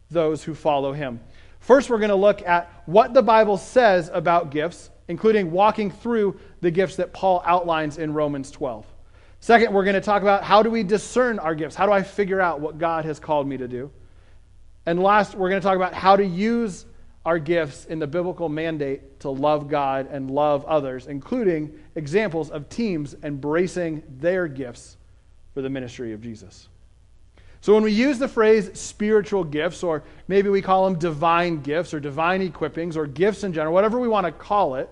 those 0.10 0.44
who 0.44 0.54
follow 0.54 0.92
Him. 0.92 1.22
First, 1.62 1.90
we're 1.90 2.00
going 2.00 2.10
to 2.10 2.16
look 2.16 2.46
at 2.46 2.70
what 2.88 3.14
the 3.14 3.22
Bible 3.22 3.58
says 3.58 4.10
about 4.14 4.50
gifts, 4.50 4.90
including 5.08 5.52
walking 5.52 5.90
through 5.90 6.38
the 6.60 6.72
gifts 6.72 6.98
that 6.98 7.14
Paul 7.14 7.42
outlines 7.46 7.98
in 7.98 8.14
Romans 8.14 8.52
12. 8.52 8.86
Second, 9.40 9.74
we're 9.74 9.86
going 9.86 9.96
to 9.96 10.02
talk 10.02 10.22
about 10.22 10.44
how 10.44 10.62
do 10.62 10.70
we 10.70 10.84
discern 10.84 11.40
our 11.40 11.56
gifts? 11.56 11.74
How 11.74 11.86
do 11.86 11.94
I 11.94 12.04
figure 12.04 12.42
out 12.42 12.60
what 12.60 12.78
God 12.78 13.06
has 13.06 13.18
called 13.18 13.48
me 13.48 13.56
to 13.56 13.68
do? 13.68 13.90
And 14.86 15.02
last, 15.02 15.36
we're 15.36 15.50
going 15.50 15.62
to 15.62 15.66
talk 15.66 15.76
about 15.76 15.94
how 15.94 16.16
to 16.16 16.26
use 16.26 16.86
our 17.26 17.38
gifts 17.38 17.86
in 17.86 18.00
the 18.00 18.08
biblical 18.08 18.50
mandate 18.50 19.20
to 19.20 19.30
love 19.30 19.68
God 19.68 20.08
and 20.12 20.32
love 20.32 20.66
others, 20.66 21.08
including 21.08 21.80
examples 21.96 22.50
of 22.50 22.68
teams 22.68 23.16
embracing 23.24 24.02
their 24.18 24.48
gifts 24.48 24.98
for 25.54 25.62
the 25.62 25.70
ministry 25.70 26.14
of 26.14 26.22
Jesus. 26.22 26.68
So 27.62 27.76
when 27.76 27.84
we 27.84 27.92
use 27.92 28.18
the 28.18 28.28
phrase 28.28 28.72
spiritual 28.80 29.44
gifts, 29.44 29.84
or 29.84 30.04
maybe 30.28 30.50
we 30.50 30.64
call 30.64 30.86
them 30.86 30.98
divine 30.98 31.62
gifts 31.62 31.94
or 31.94 32.00
divine 32.00 32.42
equippings 32.42 32.96
or 32.96 33.06
gifts 33.06 33.44
in 33.44 33.54
general, 33.54 33.72
whatever 33.72 34.00
we 34.00 34.08
want 34.08 34.26
to 34.26 34.32
call 34.32 34.76
it, 34.76 34.90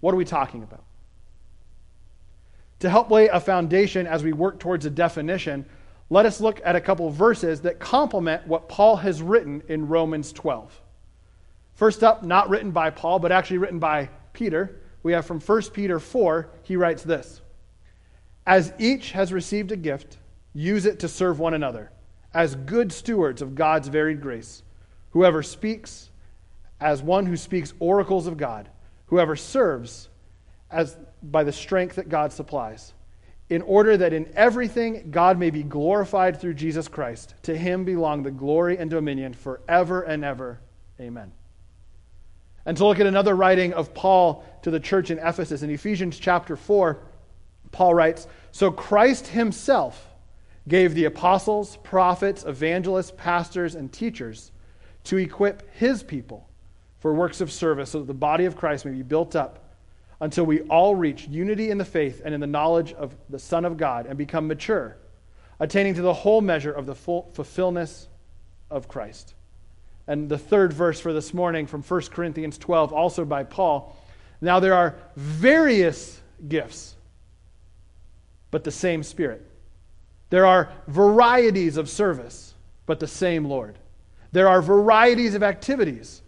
what 0.00 0.14
are 0.14 0.16
we 0.16 0.24
talking 0.24 0.62
about? 0.62 0.84
To 2.80 2.90
help 2.90 3.10
lay 3.10 3.26
a 3.26 3.40
foundation 3.40 4.06
as 4.06 4.22
we 4.22 4.32
work 4.32 4.60
towards 4.60 4.86
a 4.86 4.90
definition, 4.90 5.66
let 6.08 6.26
us 6.26 6.40
look 6.40 6.60
at 6.64 6.76
a 6.76 6.80
couple 6.80 7.10
verses 7.10 7.62
that 7.62 7.80
complement 7.80 8.46
what 8.46 8.68
Paul 8.68 8.96
has 8.96 9.22
written 9.22 9.62
in 9.68 9.88
Romans 9.88 10.32
12. 10.32 10.80
First 11.74 12.04
up, 12.04 12.22
not 12.22 12.48
written 12.48 12.70
by 12.70 12.90
Paul, 12.90 13.18
but 13.18 13.32
actually 13.32 13.58
written 13.58 13.78
by 13.78 14.08
Peter, 14.32 14.80
we 15.02 15.12
have 15.12 15.26
from 15.26 15.40
1 15.40 15.62
Peter 15.72 15.98
4, 15.98 16.48
he 16.62 16.76
writes 16.76 17.02
this 17.02 17.40
As 18.46 18.72
each 18.78 19.12
has 19.12 19.32
received 19.32 19.72
a 19.72 19.76
gift, 19.76 20.18
use 20.54 20.86
it 20.86 21.00
to 21.00 21.08
serve 21.08 21.38
one 21.38 21.54
another, 21.54 21.90
as 22.32 22.54
good 22.54 22.92
stewards 22.92 23.42
of 23.42 23.54
God's 23.54 23.88
varied 23.88 24.20
grace. 24.20 24.62
Whoever 25.10 25.42
speaks, 25.42 26.10
as 26.80 27.02
one 27.02 27.26
who 27.26 27.36
speaks 27.36 27.72
oracles 27.78 28.26
of 28.26 28.36
God, 28.36 28.68
whoever 29.06 29.36
serves, 29.36 30.08
as 30.70 30.96
by 31.22 31.44
the 31.44 31.52
strength 31.52 31.96
that 31.96 32.08
God 32.08 32.32
supplies, 32.32 32.92
in 33.48 33.62
order 33.62 33.96
that 33.96 34.12
in 34.12 34.28
everything 34.34 35.10
God 35.10 35.38
may 35.38 35.50
be 35.50 35.62
glorified 35.62 36.40
through 36.40 36.54
Jesus 36.54 36.88
Christ. 36.88 37.34
To 37.44 37.56
him 37.56 37.84
belong 37.84 38.22
the 38.22 38.30
glory 38.30 38.76
and 38.78 38.90
dominion 38.90 39.34
forever 39.34 40.02
and 40.02 40.24
ever. 40.24 40.60
Amen. 41.00 41.32
And 42.64 42.76
to 42.76 42.86
look 42.86 42.98
at 42.98 43.06
another 43.06 43.36
writing 43.36 43.72
of 43.72 43.94
Paul 43.94 44.44
to 44.62 44.70
the 44.70 44.80
church 44.80 45.10
in 45.10 45.18
Ephesus 45.18 45.62
in 45.62 45.70
Ephesians 45.70 46.18
chapter 46.18 46.56
4, 46.56 47.00
Paul 47.70 47.94
writes 47.94 48.26
So 48.50 48.72
Christ 48.72 49.28
himself 49.28 50.08
gave 50.66 50.94
the 50.94 51.04
apostles, 51.04 51.76
prophets, 51.84 52.44
evangelists, 52.44 53.12
pastors, 53.16 53.76
and 53.76 53.92
teachers 53.92 54.50
to 55.04 55.18
equip 55.18 55.72
his 55.74 56.02
people 56.02 56.48
for 56.98 57.14
works 57.14 57.40
of 57.40 57.52
service 57.52 57.90
so 57.90 58.00
that 58.00 58.06
the 58.06 58.14
body 58.14 58.46
of 58.46 58.56
Christ 58.56 58.84
may 58.84 58.90
be 58.90 59.02
built 59.02 59.36
up 59.36 59.65
until 60.20 60.44
we 60.44 60.60
all 60.62 60.94
reach 60.94 61.28
unity 61.28 61.70
in 61.70 61.78
the 61.78 61.84
faith 61.84 62.22
and 62.24 62.34
in 62.34 62.40
the 62.40 62.46
knowledge 62.46 62.92
of 62.92 63.14
the 63.28 63.38
Son 63.38 63.64
of 63.64 63.76
God 63.76 64.06
and 64.06 64.16
become 64.16 64.46
mature, 64.46 64.96
attaining 65.60 65.94
to 65.94 66.02
the 66.02 66.14
whole 66.14 66.40
measure 66.40 66.72
of 66.72 66.86
the 66.86 66.94
full 66.94 67.30
fulfillment 67.34 68.08
of 68.70 68.88
Christ. 68.88 69.34
And 70.06 70.28
the 70.28 70.38
third 70.38 70.72
verse 70.72 71.00
for 71.00 71.12
this 71.12 71.34
morning 71.34 71.66
from 71.66 71.82
1 71.82 72.00
Corinthians 72.12 72.58
12, 72.58 72.92
also 72.92 73.24
by 73.24 73.44
Paul. 73.44 73.96
Now 74.40 74.60
there 74.60 74.74
are 74.74 74.94
various 75.16 76.20
gifts, 76.46 76.94
but 78.50 78.64
the 78.64 78.70
same 78.70 79.02
Spirit. 79.02 79.44
There 80.30 80.46
are 80.46 80.70
varieties 80.86 81.76
of 81.76 81.88
service, 81.88 82.54
but 82.86 83.00
the 83.00 83.06
same 83.06 83.44
Lord. 83.44 83.78
There 84.32 84.48
are 84.48 84.62
varieties 84.62 85.34
of 85.34 85.42
activities, 85.42 86.22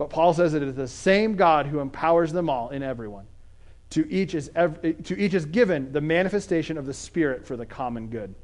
but 0.00 0.08
Paul 0.08 0.32
says 0.32 0.54
it 0.54 0.62
is 0.62 0.72
the 0.72 0.88
same 0.88 1.36
God 1.36 1.66
who 1.66 1.78
empowers 1.78 2.32
them 2.32 2.48
all 2.48 2.70
in 2.70 2.82
everyone. 2.82 3.26
To 3.90 4.10
each, 4.10 4.34
is 4.34 4.48
to 4.48 5.14
each 5.18 5.34
is 5.34 5.44
given 5.44 5.92
the 5.92 6.00
manifestation 6.00 6.78
of 6.78 6.86
the 6.86 6.94
Spirit 6.94 7.46
for 7.46 7.54
the 7.54 7.66
common 7.66 8.06
good. 8.06 8.34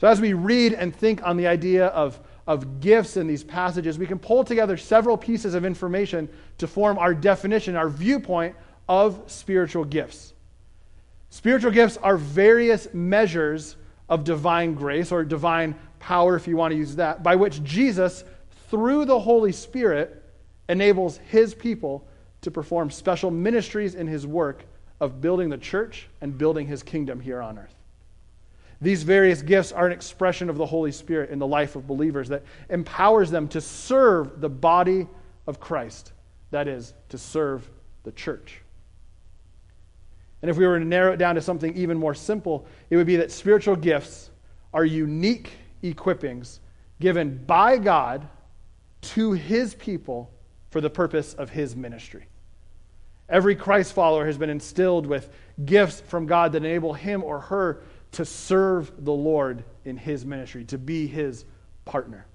So, 0.00 0.08
as 0.08 0.22
we 0.22 0.32
read 0.32 0.72
and 0.72 0.96
think 0.96 1.22
on 1.22 1.36
the 1.36 1.46
idea 1.46 1.88
of 1.88 2.18
of 2.46 2.80
gifts 2.80 3.18
in 3.18 3.26
these 3.26 3.44
passages, 3.44 3.98
we 3.98 4.06
can 4.06 4.18
pull 4.18 4.42
together 4.42 4.78
several 4.78 5.18
pieces 5.18 5.52
of 5.52 5.66
information 5.66 6.30
to 6.56 6.66
form 6.66 6.96
our 6.96 7.12
definition, 7.12 7.76
our 7.76 7.90
viewpoint 7.90 8.56
of 8.88 9.22
spiritual 9.26 9.84
gifts. 9.84 10.32
Spiritual 11.28 11.72
gifts 11.72 11.98
are 11.98 12.16
various 12.16 12.88
measures 12.94 13.76
of 14.08 14.24
divine 14.24 14.72
grace 14.72 15.12
or 15.12 15.24
divine 15.24 15.74
power, 15.98 16.36
if 16.36 16.48
you 16.48 16.56
want 16.56 16.72
to 16.72 16.78
use 16.78 16.96
that, 16.96 17.22
by 17.22 17.36
which 17.36 17.62
Jesus, 17.64 18.24
through 18.70 19.04
the 19.04 19.20
Holy 19.20 19.52
Spirit, 19.52 20.19
enables 20.70 21.18
his 21.28 21.52
people 21.52 22.06
to 22.42 22.50
perform 22.50 22.90
special 22.90 23.30
ministries 23.30 23.94
in 23.94 24.06
his 24.06 24.26
work 24.26 24.64
of 25.00 25.20
building 25.20 25.50
the 25.50 25.58
church 25.58 26.08
and 26.20 26.38
building 26.38 26.66
his 26.66 26.82
kingdom 26.82 27.20
here 27.20 27.42
on 27.42 27.58
earth. 27.58 27.74
These 28.80 29.02
various 29.02 29.42
gifts 29.42 29.72
are 29.72 29.86
an 29.86 29.92
expression 29.92 30.48
of 30.48 30.56
the 30.56 30.64
Holy 30.64 30.92
Spirit 30.92 31.30
in 31.30 31.38
the 31.38 31.46
life 31.46 31.76
of 31.76 31.86
believers 31.86 32.28
that 32.28 32.44
empowers 32.70 33.30
them 33.30 33.48
to 33.48 33.60
serve 33.60 34.40
the 34.40 34.48
body 34.48 35.06
of 35.46 35.60
Christ, 35.60 36.12
that 36.50 36.68
is, 36.68 36.94
to 37.10 37.18
serve 37.18 37.68
the 38.04 38.12
church. 38.12 38.62
And 40.40 40.50
if 40.50 40.56
we 40.56 40.66
were 40.66 40.78
to 40.78 40.84
narrow 40.84 41.12
it 41.12 41.18
down 41.18 41.34
to 41.34 41.42
something 41.42 41.76
even 41.76 41.98
more 41.98 42.14
simple, 42.14 42.66
it 42.88 42.96
would 42.96 43.06
be 43.06 43.16
that 43.16 43.30
spiritual 43.30 43.76
gifts 43.76 44.30
are 44.72 44.84
unique 44.84 45.50
equippings 45.82 46.60
given 47.00 47.44
by 47.44 47.76
God 47.76 48.26
to 49.02 49.32
his 49.32 49.74
people 49.74 50.30
for 50.70 50.80
the 50.80 50.90
purpose 50.90 51.34
of 51.34 51.50
his 51.50 51.76
ministry. 51.76 52.26
Every 53.28 53.54
Christ 53.54 53.92
follower 53.92 54.26
has 54.26 54.38
been 54.38 54.50
instilled 54.50 55.06
with 55.06 55.30
gifts 55.64 56.00
from 56.00 56.26
God 56.26 56.52
that 56.52 56.64
enable 56.64 56.94
him 56.94 57.22
or 57.22 57.40
her 57.40 57.82
to 58.12 58.24
serve 58.24 59.04
the 59.04 59.12
Lord 59.12 59.62
in 59.84 59.96
his 59.96 60.26
ministry, 60.26 60.64
to 60.64 60.78
be 60.78 61.06
his 61.06 61.44
partner. 61.84 62.26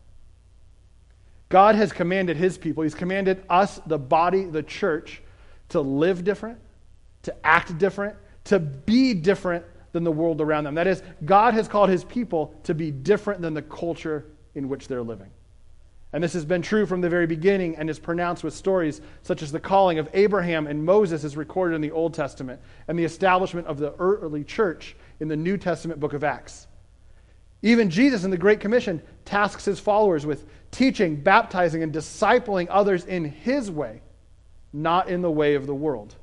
God 1.50 1.76
has 1.76 1.92
commanded 1.92 2.38
his 2.38 2.58
people, 2.58 2.84
he's 2.84 2.96
commanded 2.96 3.44
us, 3.50 3.80
the 3.86 3.98
body, 3.98 4.46
the 4.46 4.64
church, 4.64 5.22
to 5.70 5.82
live 5.82 6.24
different, 6.24 6.60
to 7.24 7.36
act 7.46 7.78
different, 7.78 8.16
to 8.46 8.60
be 8.60 9.14
different 9.14 9.66
than 9.92 10.04
the 10.04 10.12
world 10.12 10.42
around 10.42 10.64
them. 10.64 10.76
That 10.76 10.88
is, 10.88 11.02
God 11.24 11.54
has 11.54 11.68
called 11.68 11.90
his 11.90 12.04
people 12.04 12.54
to 12.64 12.74
be 12.74 12.92
different 12.92 13.42
than 13.42 13.54
the 13.54 13.62
culture 13.62 14.26
in 14.54 14.70
which 14.70 14.88
they're 14.88 15.04
living. 15.04 15.30
And 16.16 16.24
this 16.24 16.32
has 16.32 16.46
been 16.46 16.62
true 16.62 16.86
from 16.86 17.02
the 17.02 17.10
very 17.10 17.28
beginning 17.28 17.76
and 17.76 17.90
is 17.90 18.00
pronounced 18.00 18.42
with 18.42 18.54
stories 18.54 19.02
such 19.22 19.42
as 19.42 19.52
the 19.52 19.60
calling 19.60 20.00
of 20.00 20.08
Abraham 20.14 20.66
and 20.66 20.82
Moses 20.82 21.26
is 21.26 21.36
recorded 21.36 21.76
in 21.76 21.82
the 21.82 21.92
Old 21.92 22.14
Testament 22.14 22.62
and 22.88 22.98
the 22.98 23.04
establishment 23.04 23.68
of 23.68 23.80
the 23.80 23.94
early 23.96 24.46
church 24.46 24.96
in 25.20 25.28
the 25.28 25.36
New 25.36 25.58
Testament 25.58 26.00
book 26.00 26.14
of 26.14 26.24
Acts. 26.24 26.68
Even 27.64 27.90
Jesus 27.90 28.24
in 28.24 28.32
the 28.32 28.38
Great 28.38 28.62
Commission 28.62 29.02
tasks 29.26 29.66
his 29.66 29.78
followers 29.78 30.26
with 30.26 30.46
teaching, 30.72 31.18
baptizing, 31.18 31.84
and 31.84 31.92
discipling 31.92 32.68
others 32.70 33.04
in 33.04 33.26
his 33.26 33.70
way, 33.70 34.00
not 34.72 35.10
in 35.10 35.22
the 35.22 35.30
way 35.30 35.56
of 35.56 35.68
the 35.68 35.76
world. 35.76 36.16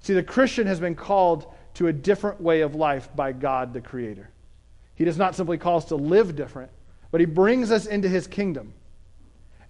See, 0.00 0.14
the 0.14 0.22
Christian 0.22 0.66
has 0.66 0.80
been 0.80 0.94
called 0.94 1.52
to 1.74 1.88
a 1.88 1.92
different 1.92 2.40
way 2.40 2.62
of 2.62 2.74
life 2.74 3.14
by 3.14 3.32
God 3.32 3.74
the 3.74 3.82
Creator. 3.82 4.30
He 4.94 5.04
does 5.04 5.18
not 5.18 5.34
simply 5.34 5.58
call 5.58 5.76
us 5.76 5.84
to 5.86 5.96
live 5.96 6.34
different, 6.34 6.70
but 7.10 7.20
he 7.20 7.26
brings 7.26 7.70
us 7.70 7.84
into 7.84 8.08
his 8.08 8.26
kingdom. 8.26 8.72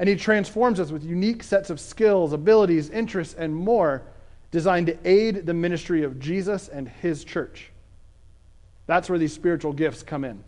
And 0.04 0.08
he 0.10 0.16
transforms 0.16 0.80
us 0.80 0.90
with 0.90 1.02
unique 1.02 1.42
sets 1.42 1.70
of 1.70 1.80
skills, 1.80 2.34
abilities, 2.34 2.90
interests, 2.90 3.32
and 3.32 3.56
more 3.56 4.02
designed 4.50 4.88
to 4.88 4.98
aid 5.02 5.46
the 5.46 5.54
ministry 5.54 6.02
of 6.02 6.20
Jesus 6.20 6.68
and 6.68 6.86
his 6.86 7.24
church. 7.24 7.70
That's 8.84 9.08
where 9.08 9.18
these 9.18 9.32
spiritual 9.32 9.72
gifts 9.72 10.02
come 10.02 10.26
in. 10.26 10.44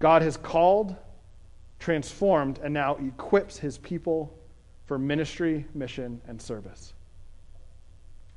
God 0.00 0.20
has 0.20 0.36
called, 0.36 0.96
transformed, 1.78 2.60
and 2.62 2.74
now 2.74 2.96
equips 2.96 3.56
his 3.56 3.78
people 3.78 4.38
for 4.84 4.98
ministry, 4.98 5.64
mission, 5.72 6.20
and 6.28 6.38
service. 6.38 6.92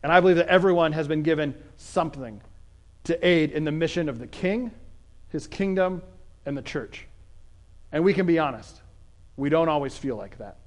And 0.01 0.13
I 0.13 0.21
believe 0.21 0.37
that 0.37 0.47
everyone 0.47 0.93
has 0.93 1.09
been 1.09 1.23
given 1.23 1.53
something 1.75 2.41
to 3.03 3.27
aid 3.27 3.51
in 3.51 3.65
the 3.65 3.73
mission 3.73 4.07
of 4.07 4.17
the 4.17 4.27
king, 4.27 4.71
his 5.27 5.45
kingdom, 5.45 6.01
and 6.45 6.57
the 6.57 6.61
church. 6.61 7.05
And 7.91 8.01
we 8.01 8.13
can 8.13 8.25
be 8.25 8.39
honest, 8.39 8.81
we 9.39 9.49
don't 9.49 9.69
always 9.69 9.97
feel 9.97 10.15
like 10.15 10.37
that. 10.37 10.57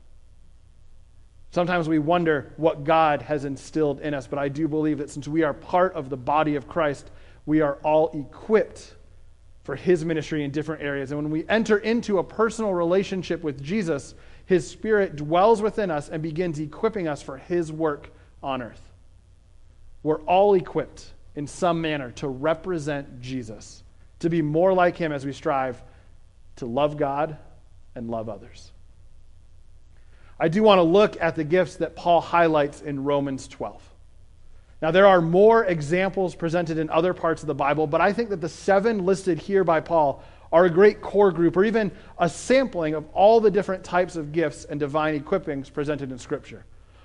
Sometimes 1.50 1.86
we 1.86 1.98
wonder 1.98 2.54
what 2.56 2.84
God 2.84 3.20
has 3.22 3.44
instilled 3.44 4.00
in 4.00 4.14
us, 4.14 4.26
but 4.26 4.38
I 4.38 4.48
do 4.48 4.66
believe 4.66 4.98
that 4.98 5.10
since 5.10 5.28
we 5.28 5.42
are 5.42 5.52
part 5.52 5.94
of 5.94 6.08
the 6.08 6.16
body 6.16 6.56
of 6.56 6.66
Christ, 6.66 7.10
we 7.44 7.60
are 7.60 7.74
all 7.82 8.10
equipped 8.18 8.94
for 9.62 9.76
his 9.76 10.04
ministry 10.04 10.44
in 10.44 10.50
different 10.50 10.82
areas. 10.82 11.12
And 11.12 11.22
when 11.22 11.30
we 11.30 11.46
enter 11.48 11.76
into 11.76 12.18
a 12.18 12.24
personal 12.24 12.72
relationship 12.72 13.42
with 13.42 13.62
Jesus, 13.62 14.14
his 14.46 14.68
spirit 14.68 15.14
dwells 15.14 15.60
within 15.60 15.90
us 15.90 16.08
and 16.08 16.22
begins 16.22 16.58
equipping 16.58 17.06
us 17.06 17.20
for 17.20 17.36
his 17.36 17.70
work 17.70 18.10
on 18.42 18.62
earth. 18.62 18.92
We're 20.02 20.22
all 20.22 20.54
equipped 20.54 21.12
in 21.36 21.46
some 21.46 21.82
manner 21.82 22.10
to 22.12 22.28
represent 22.28 23.20
Jesus, 23.20 23.84
to 24.20 24.30
be 24.30 24.40
more 24.40 24.72
like 24.72 24.96
him 24.96 25.12
as 25.12 25.26
we 25.26 25.32
strive 25.32 25.82
to 26.56 26.66
love 26.66 26.96
God 26.96 27.36
and 27.94 28.10
love 28.10 28.28
others. 28.28 28.72
I 30.38 30.48
do 30.48 30.62
want 30.62 30.78
to 30.78 30.82
look 30.82 31.20
at 31.20 31.36
the 31.36 31.44
gifts 31.44 31.76
that 31.76 31.94
Paul 31.94 32.20
highlights 32.20 32.80
in 32.80 33.04
Romans 33.04 33.46
12. 33.48 33.80
Now, 34.80 34.90
there 34.90 35.06
are 35.06 35.20
more 35.20 35.64
examples 35.64 36.34
presented 36.34 36.78
in 36.78 36.90
other 36.90 37.14
parts 37.14 37.42
of 37.42 37.46
the 37.46 37.54
Bible, 37.54 37.86
but 37.86 38.00
I 38.00 38.12
think 38.12 38.30
that 38.30 38.40
the 38.40 38.48
seven 38.48 39.06
listed 39.06 39.38
here 39.38 39.62
by 39.62 39.80
Paul 39.80 40.24
are 40.52 40.64
a 40.64 40.70
great 40.70 41.00
core 41.00 41.30
group 41.30 41.56
or 41.56 41.64
even 41.64 41.92
a 42.18 42.28
sampling 42.28 42.94
of 42.94 43.06
all 43.12 43.40
the 43.40 43.50
different 43.50 43.84
types 43.84 44.16
of 44.16 44.32
gifts 44.32 44.64
and 44.64 44.80
divine 44.80 45.18
equippings 45.18 45.72
presented 45.72 46.10
in 46.10 46.18
Scripture. 46.18 46.64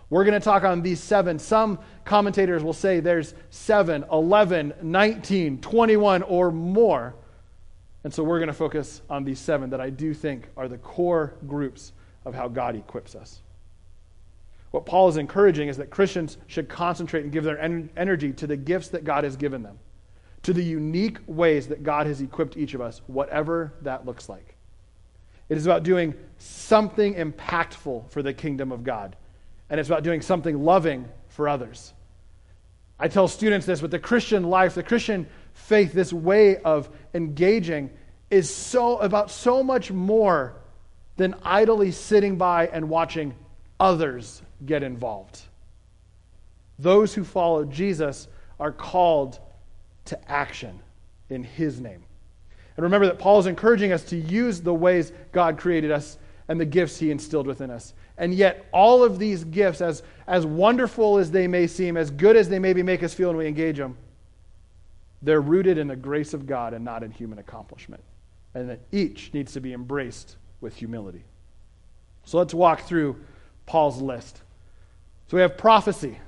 We're 0.10 0.24
going 0.24 0.40
to 0.40 0.44
talk 0.44 0.64
on 0.64 0.82
these 0.82 1.02
seven. 1.02 1.38
Some 1.38 1.80
commentators 2.06 2.64
will 2.64 2.74
say 2.74 3.00
there's 3.00 3.34
seven, 3.50 4.06
11, 4.12 4.74
19, 4.82 5.62
21, 5.62 6.24
or 6.24 6.52
more. 6.52 7.14
And 8.04 8.14
so 8.14 8.24
we're 8.24 8.40
going 8.40 8.48
to 8.48 8.54
focus 8.54 9.02
on 9.10 9.24
these 9.24 9.40
seven 9.40 9.70
that 9.72 9.82
I 9.82 9.90
do 9.90 10.14
think 10.14 10.48
are 10.56 10.68
the 10.68 10.78
core 10.78 11.36
groups 11.48 11.94
of 12.26 12.36
how 12.36 12.48
God 12.48 12.76
equips 12.76 13.16
us. 13.16 13.42
What 14.72 14.86
Paul 14.86 15.08
is 15.08 15.18
encouraging 15.18 15.70
is 15.70 15.78
that 15.78 15.90
Christians 15.90 16.38
should 16.48 16.70
concentrate 16.70 17.24
and 17.24 17.32
give 17.32 17.44
their 17.44 17.60
en- 17.60 17.90
energy 17.98 18.34
to 18.34 18.48
the 18.48 18.58
gifts 18.58 18.90
that 18.90 19.04
God 19.04 19.24
has 19.24 19.36
given 19.36 19.64
them, 19.64 19.80
to 20.44 20.54
the 20.54 20.64
unique 20.64 21.20
ways 21.26 21.68
that 21.68 21.84
God 21.84 22.06
has 22.06 22.22
equipped 22.22 22.58
each 22.58 22.74
of 22.74 22.82
us, 22.82 23.02
whatever 23.08 23.74
that 23.82 24.06
looks 24.06 24.30
like. 24.30 24.56
It 25.50 25.58
is 25.58 25.66
about 25.66 25.84
doing 25.84 26.14
something 26.38 27.16
impactful 27.16 28.12
for 28.12 28.22
the 28.22 28.34
kingdom 28.34 28.72
of 28.72 28.84
God, 28.84 29.16
and 29.70 29.80
it's 29.80 29.90
about 29.90 30.04
doing 30.04 30.22
something 30.22 30.64
loving 30.64 31.08
for 31.30 31.48
others. 31.48 31.94
I 33.00 33.08
tell 33.08 33.28
students 33.28 33.66
this, 33.66 33.80
but 33.80 33.92
the 33.92 34.00
Christian 34.00 34.44
life, 34.44 34.76
the 34.76 34.84
Christian 34.84 35.28
faith, 35.58 35.92
this 35.94 36.14
way 36.14 36.58
of 36.58 36.90
engaging 37.14 37.90
is 38.30 38.54
so 38.54 38.98
about 39.00 39.32
so 39.32 39.64
much 39.64 39.92
more 39.92 40.56
than 41.18 41.36
idly 41.44 41.92
sitting 41.92 42.38
by 42.38 42.68
and 42.68 42.88
watching 42.90 43.34
others 43.80 44.42
get 44.66 44.84
involved. 44.84 45.42
Those 46.80 47.14
who 47.14 47.24
follow 47.24 47.66
Jesus 47.66 48.28
are 48.60 48.72
called 48.72 49.40
to 50.06 50.32
action 50.32 50.80
in 51.30 51.44
his 51.44 51.80
name. 51.82 52.04
And 52.76 52.84
remember 52.84 53.08
that 53.08 53.20
Paul 53.20 53.40
is 53.40 53.48
encouraging 53.48 53.92
us 53.92 54.04
to 54.06 54.16
use 54.16 54.62
the 54.62 54.74
ways 54.74 55.12
God 55.32 55.58
created 55.58 55.92
us 55.92 56.18
and 56.48 56.60
the 56.60 56.66
gifts 56.66 56.98
he 56.98 57.12
instilled 57.12 57.48
within 57.48 57.72
us. 57.72 57.94
And 58.18 58.34
yet, 58.34 58.68
all 58.72 59.04
of 59.04 59.20
these 59.20 59.44
gifts, 59.44 59.82
as, 59.82 60.04
as 60.28 60.46
wonderful 60.46 61.18
as 61.18 61.32
they 61.32 61.48
may 61.48 61.68
seem, 61.68 61.98
as 61.98 62.10
good 62.10 62.36
as 62.36 62.48
they 62.48 62.60
maybe 62.60 62.84
make 62.84 63.04
us 63.04 63.14
feel 63.14 63.30
when 63.30 63.38
we 63.38 63.48
engage 63.48 63.78
them, 63.78 63.98
they're 65.22 65.42
rooted 65.42 65.78
in 65.78 65.88
the 65.88 65.96
grace 65.96 66.34
of 66.34 66.46
God 66.46 66.74
and 66.74 66.86
not 66.86 67.04
in 67.04 67.12
human 67.12 67.40
accomplishment. 67.40 68.04
And 68.54 68.70
that 68.70 68.82
each 68.92 69.34
needs 69.34 69.54
to 69.54 69.62
be 69.62 69.74
embraced 69.74 70.38
with 70.62 70.76
humility. 70.76 71.24
So 72.26 72.38
let's 72.38 72.54
walk 72.54 72.82
through 72.82 73.16
Paul's 73.66 74.02
list. 74.02 74.42
So 75.28 75.38
we 75.38 75.42
have 75.42 75.58
prophecy. 75.58 76.20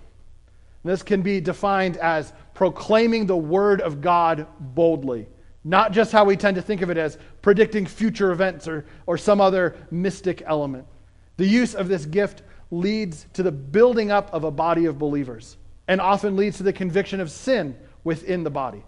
This 0.83 1.03
can 1.03 1.21
be 1.21 1.41
defined 1.41 1.97
as 1.97 2.33
proclaiming 2.53 3.25
the 3.25 3.37
word 3.37 3.81
of 3.81 4.01
God 4.01 4.47
boldly, 4.59 5.27
not 5.63 5.91
just 5.91 6.11
how 6.11 6.25
we 6.25 6.37
tend 6.37 6.55
to 6.55 6.61
think 6.61 6.81
of 6.81 6.89
it 6.89 6.97
as 6.97 7.17
predicting 7.41 7.85
future 7.85 8.31
events 8.31 8.67
or, 8.67 8.85
or 9.05 9.17
some 9.17 9.41
other 9.41 9.75
mystic 9.91 10.43
element. 10.45 10.85
The 11.37 11.47
use 11.47 11.75
of 11.75 11.87
this 11.87 12.05
gift 12.05 12.43
leads 12.71 13.27
to 13.33 13.43
the 13.43 13.51
building 13.51 14.11
up 14.11 14.33
of 14.33 14.43
a 14.43 14.51
body 14.51 14.85
of 14.85 14.99
believers 14.99 15.57
and 15.87 15.99
often 15.99 16.35
leads 16.35 16.57
to 16.57 16.63
the 16.63 16.73
conviction 16.73 17.19
of 17.19 17.31
sin 17.31 17.75
within 18.03 18.43
the 18.43 18.49
body. 18.49 18.83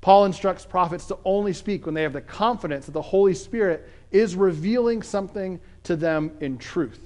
Paul 0.00 0.26
instructs 0.26 0.64
prophets 0.64 1.06
to 1.06 1.18
only 1.24 1.52
speak 1.52 1.86
when 1.86 1.94
they 1.94 2.02
have 2.02 2.12
the 2.12 2.20
confidence 2.20 2.86
that 2.86 2.92
the 2.92 3.02
Holy 3.02 3.34
Spirit 3.34 3.88
is 4.12 4.36
revealing 4.36 5.02
something 5.02 5.60
to 5.84 5.96
them 5.96 6.32
in 6.40 6.58
truth 6.58 7.00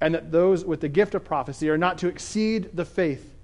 and 0.00 0.14
that 0.14 0.30
those 0.30 0.64
with 0.64 0.80
the 0.80 0.88
gift 0.88 1.14
of 1.14 1.24
prophecy 1.24 1.70
are 1.70 1.78
not 1.78 1.98
to 1.98 2.08
exceed 2.08 2.70
the 2.74 2.84
faith 2.84 3.34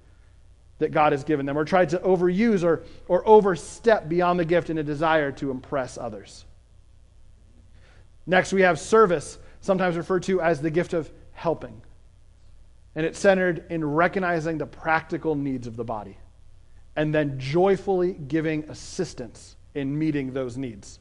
that 0.78 0.92
God 0.92 1.12
has 1.12 1.24
given 1.24 1.46
them 1.46 1.56
or 1.56 1.64
try 1.64 1.86
to 1.86 1.98
overuse 1.98 2.64
or, 2.64 2.82
or 3.08 3.26
overstep 3.26 4.08
beyond 4.08 4.38
the 4.38 4.44
gift 4.44 4.68
in 4.68 4.78
a 4.78 4.82
desire 4.82 5.32
to 5.32 5.50
impress 5.50 5.96
others. 5.96 6.44
Next, 8.26 8.52
we 8.52 8.62
have 8.62 8.78
service, 8.78 9.38
sometimes 9.60 9.96
referred 9.96 10.24
to 10.24 10.40
as 10.40 10.60
the 10.60 10.70
gift 10.70 10.92
of 10.92 11.10
helping. 11.32 11.80
And 12.94 13.06
it's 13.06 13.18
centered 13.18 13.64
in 13.70 13.84
recognizing 13.84 14.58
the 14.58 14.66
practical 14.66 15.34
needs 15.34 15.66
of 15.66 15.76
the 15.76 15.84
body 15.84 16.18
and 16.96 17.14
then 17.14 17.38
joyfully 17.38 18.12
giving 18.12 18.64
assistance 18.64 19.56
in 19.74 19.98
meeting 19.98 20.32
those 20.32 20.56
needs. 20.56 20.98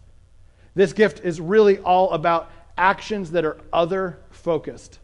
This 0.75 0.93
gift 0.93 1.21
is 1.23 1.41
really 1.41 1.79
all 1.79 2.11
about 2.11 2.51
actions 2.77 3.31
that 3.31 3.45
are 3.45 3.57
other 3.73 4.19
focused 4.29 4.99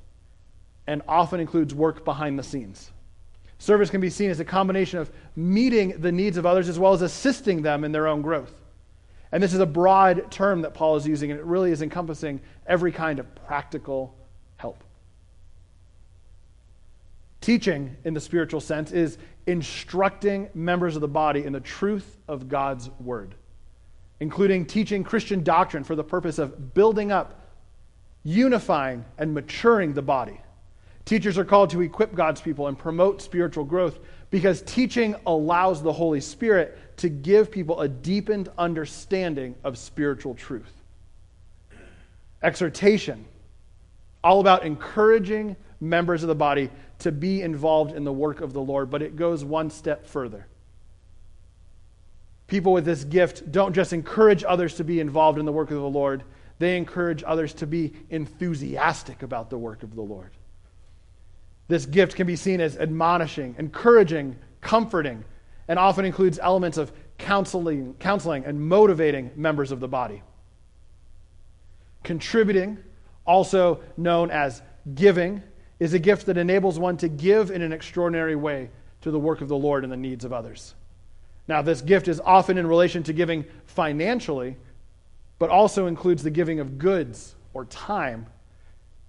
and 0.87 1.01
often 1.07 1.39
includes 1.39 1.75
work 1.75 2.05
behind 2.05 2.39
the 2.39 2.43
scenes. 2.43 2.91
Service 3.59 3.89
can 3.89 3.99
be 3.99 4.09
seen 4.09 4.29
as 4.29 4.39
a 4.39 4.45
combination 4.45 4.99
of 4.99 5.11
meeting 5.35 5.99
the 5.99 6.11
needs 6.11 6.37
of 6.37 6.45
others 6.45 6.69
as 6.69 6.79
well 6.79 6.93
as 6.93 7.01
assisting 7.01 7.61
them 7.61 7.83
in 7.83 7.91
their 7.91 8.07
own 8.07 8.21
growth. 8.21 8.53
And 9.31 9.43
this 9.43 9.53
is 9.53 9.59
a 9.59 9.65
broad 9.65 10.31
term 10.31 10.61
that 10.61 10.73
Paul 10.73 10.95
is 10.95 11.05
using, 11.05 11.31
and 11.31 11.39
it 11.39 11.45
really 11.45 11.71
is 11.71 11.81
encompassing 11.81 12.39
every 12.65 12.91
kind 12.91 13.19
of 13.19 13.35
practical 13.35 14.15
help. 14.55 14.83
Teaching, 17.41 17.97
in 18.05 18.13
the 18.13 18.21
spiritual 18.21 18.61
sense, 18.61 18.91
is 18.91 19.17
instructing 19.47 20.49
members 20.53 20.95
of 20.95 21.01
the 21.01 21.07
body 21.07 21.43
in 21.45 21.53
the 21.53 21.59
truth 21.59 22.17
of 22.27 22.49
God's 22.49 22.89
word, 22.99 23.33
including 24.19 24.65
teaching 24.65 25.03
Christian 25.03 25.43
doctrine 25.43 25.83
for 25.83 25.95
the 25.95 26.03
purpose 26.03 26.37
of 26.37 26.73
building 26.73 27.11
up, 27.11 27.49
unifying, 28.23 29.05
and 29.17 29.33
maturing 29.33 29.93
the 29.93 30.01
body. 30.01 30.39
Teachers 31.05 31.37
are 31.37 31.45
called 31.45 31.69
to 31.69 31.81
equip 31.81 32.13
God's 32.13 32.41
people 32.41 32.67
and 32.67 32.77
promote 32.77 33.21
spiritual 33.21 33.63
growth 33.63 33.99
because 34.29 34.61
teaching 34.63 35.15
allows 35.25 35.81
the 35.81 35.93
Holy 35.93 36.19
Spirit 36.19 36.77
to 36.97 37.07
give 37.07 37.49
people 37.49 37.79
a 37.79 37.87
deepened 37.87 38.49
understanding 38.57 39.55
of 39.63 39.77
spiritual 39.77 40.35
truth. 40.35 40.73
Exhortation, 42.43 43.23
all 44.21 44.41
about 44.41 44.65
encouraging 44.65 45.55
members 45.79 46.23
of 46.23 46.27
the 46.27 46.35
body 46.35 46.69
to 46.99 47.11
be 47.11 47.41
involved 47.41 47.93
in 47.93 48.03
the 48.03 48.13
work 48.13 48.41
of 48.41 48.53
the 48.53 48.61
Lord, 48.61 48.89
but 48.89 49.01
it 49.01 49.15
goes 49.15 49.43
one 49.43 49.69
step 49.69 50.07
further. 50.07 50.47
People 52.47 52.73
with 52.73 52.85
this 52.85 53.03
gift 53.03 53.51
don't 53.51 53.73
just 53.73 53.93
encourage 53.93 54.43
others 54.43 54.75
to 54.75 54.83
be 54.83 54.99
involved 54.99 55.37
in 55.37 55.45
the 55.45 55.51
work 55.51 55.69
of 55.69 55.77
the 55.77 55.89
Lord, 55.89 56.23
they 56.59 56.77
encourage 56.77 57.23
others 57.25 57.53
to 57.55 57.67
be 57.67 57.93
enthusiastic 58.09 59.21
about 59.21 59.49
the 59.49 59.57
work 59.57 59.83
of 59.83 59.95
the 59.95 60.01
Lord. 60.01 60.31
This 61.67 61.85
gift 61.85 62.15
can 62.15 62.25
be 62.25 62.35
seen 62.35 62.61
as 62.61 62.77
admonishing, 62.77 63.55
encouraging, 63.59 64.37
comforting, 64.61 65.23
and 65.67 65.77
often 65.77 66.05
includes 66.05 66.39
elements 66.39 66.77
of 66.77 66.91
counseling, 67.17 67.95
counseling 67.99 68.45
and 68.45 68.59
motivating 68.59 69.31
members 69.35 69.71
of 69.71 69.79
the 69.79 69.87
body. 69.87 70.23
Contributing, 72.03 72.77
also 73.25 73.81
known 73.97 74.31
as 74.31 74.61
giving, 74.95 75.43
is 75.79 75.93
a 75.93 75.99
gift 75.99 76.25
that 76.25 76.37
enables 76.37 76.79
one 76.79 76.97
to 76.97 77.07
give 77.07 77.51
in 77.51 77.61
an 77.61 77.71
extraordinary 77.71 78.35
way 78.35 78.69
to 79.01 79.11
the 79.11 79.19
work 79.19 79.41
of 79.41 79.47
the 79.47 79.57
Lord 79.57 79.83
and 79.83 79.91
the 79.91 79.97
needs 79.97 80.25
of 80.25 80.33
others. 80.33 80.75
Now, 81.47 81.61
this 81.61 81.81
gift 81.81 82.07
is 82.07 82.19
often 82.19 82.57
in 82.57 82.67
relation 82.67 83.03
to 83.03 83.13
giving 83.13 83.45
financially, 83.65 84.57
but 85.39 85.49
also 85.49 85.87
includes 85.87 86.23
the 86.23 86.31
giving 86.31 86.59
of 86.59 86.77
goods 86.77 87.35
or 87.53 87.65
time 87.65 88.27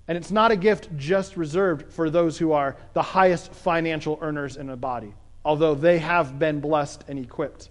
and 0.09 0.17
it's 0.17 0.31
not 0.31 0.51
a 0.51 0.57
gift 0.57 0.89
just 0.97 1.37
reserved 1.37 1.93
for 1.93 2.09
those 2.09 2.39
who 2.39 2.53
are 2.53 2.77
the 2.95 3.03
highest 3.03 3.53
financial 3.53 4.19
earners 4.23 4.57
in 4.57 4.71
a 4.71 4.77
body, 4.77 5.13
although 5.45 5.75
they 5.75 5.99
have 5.99 6.39
been 6.39 6.61
blessed 6.61 7.05
and 7.09 7.19
equipped. 7.19 7.69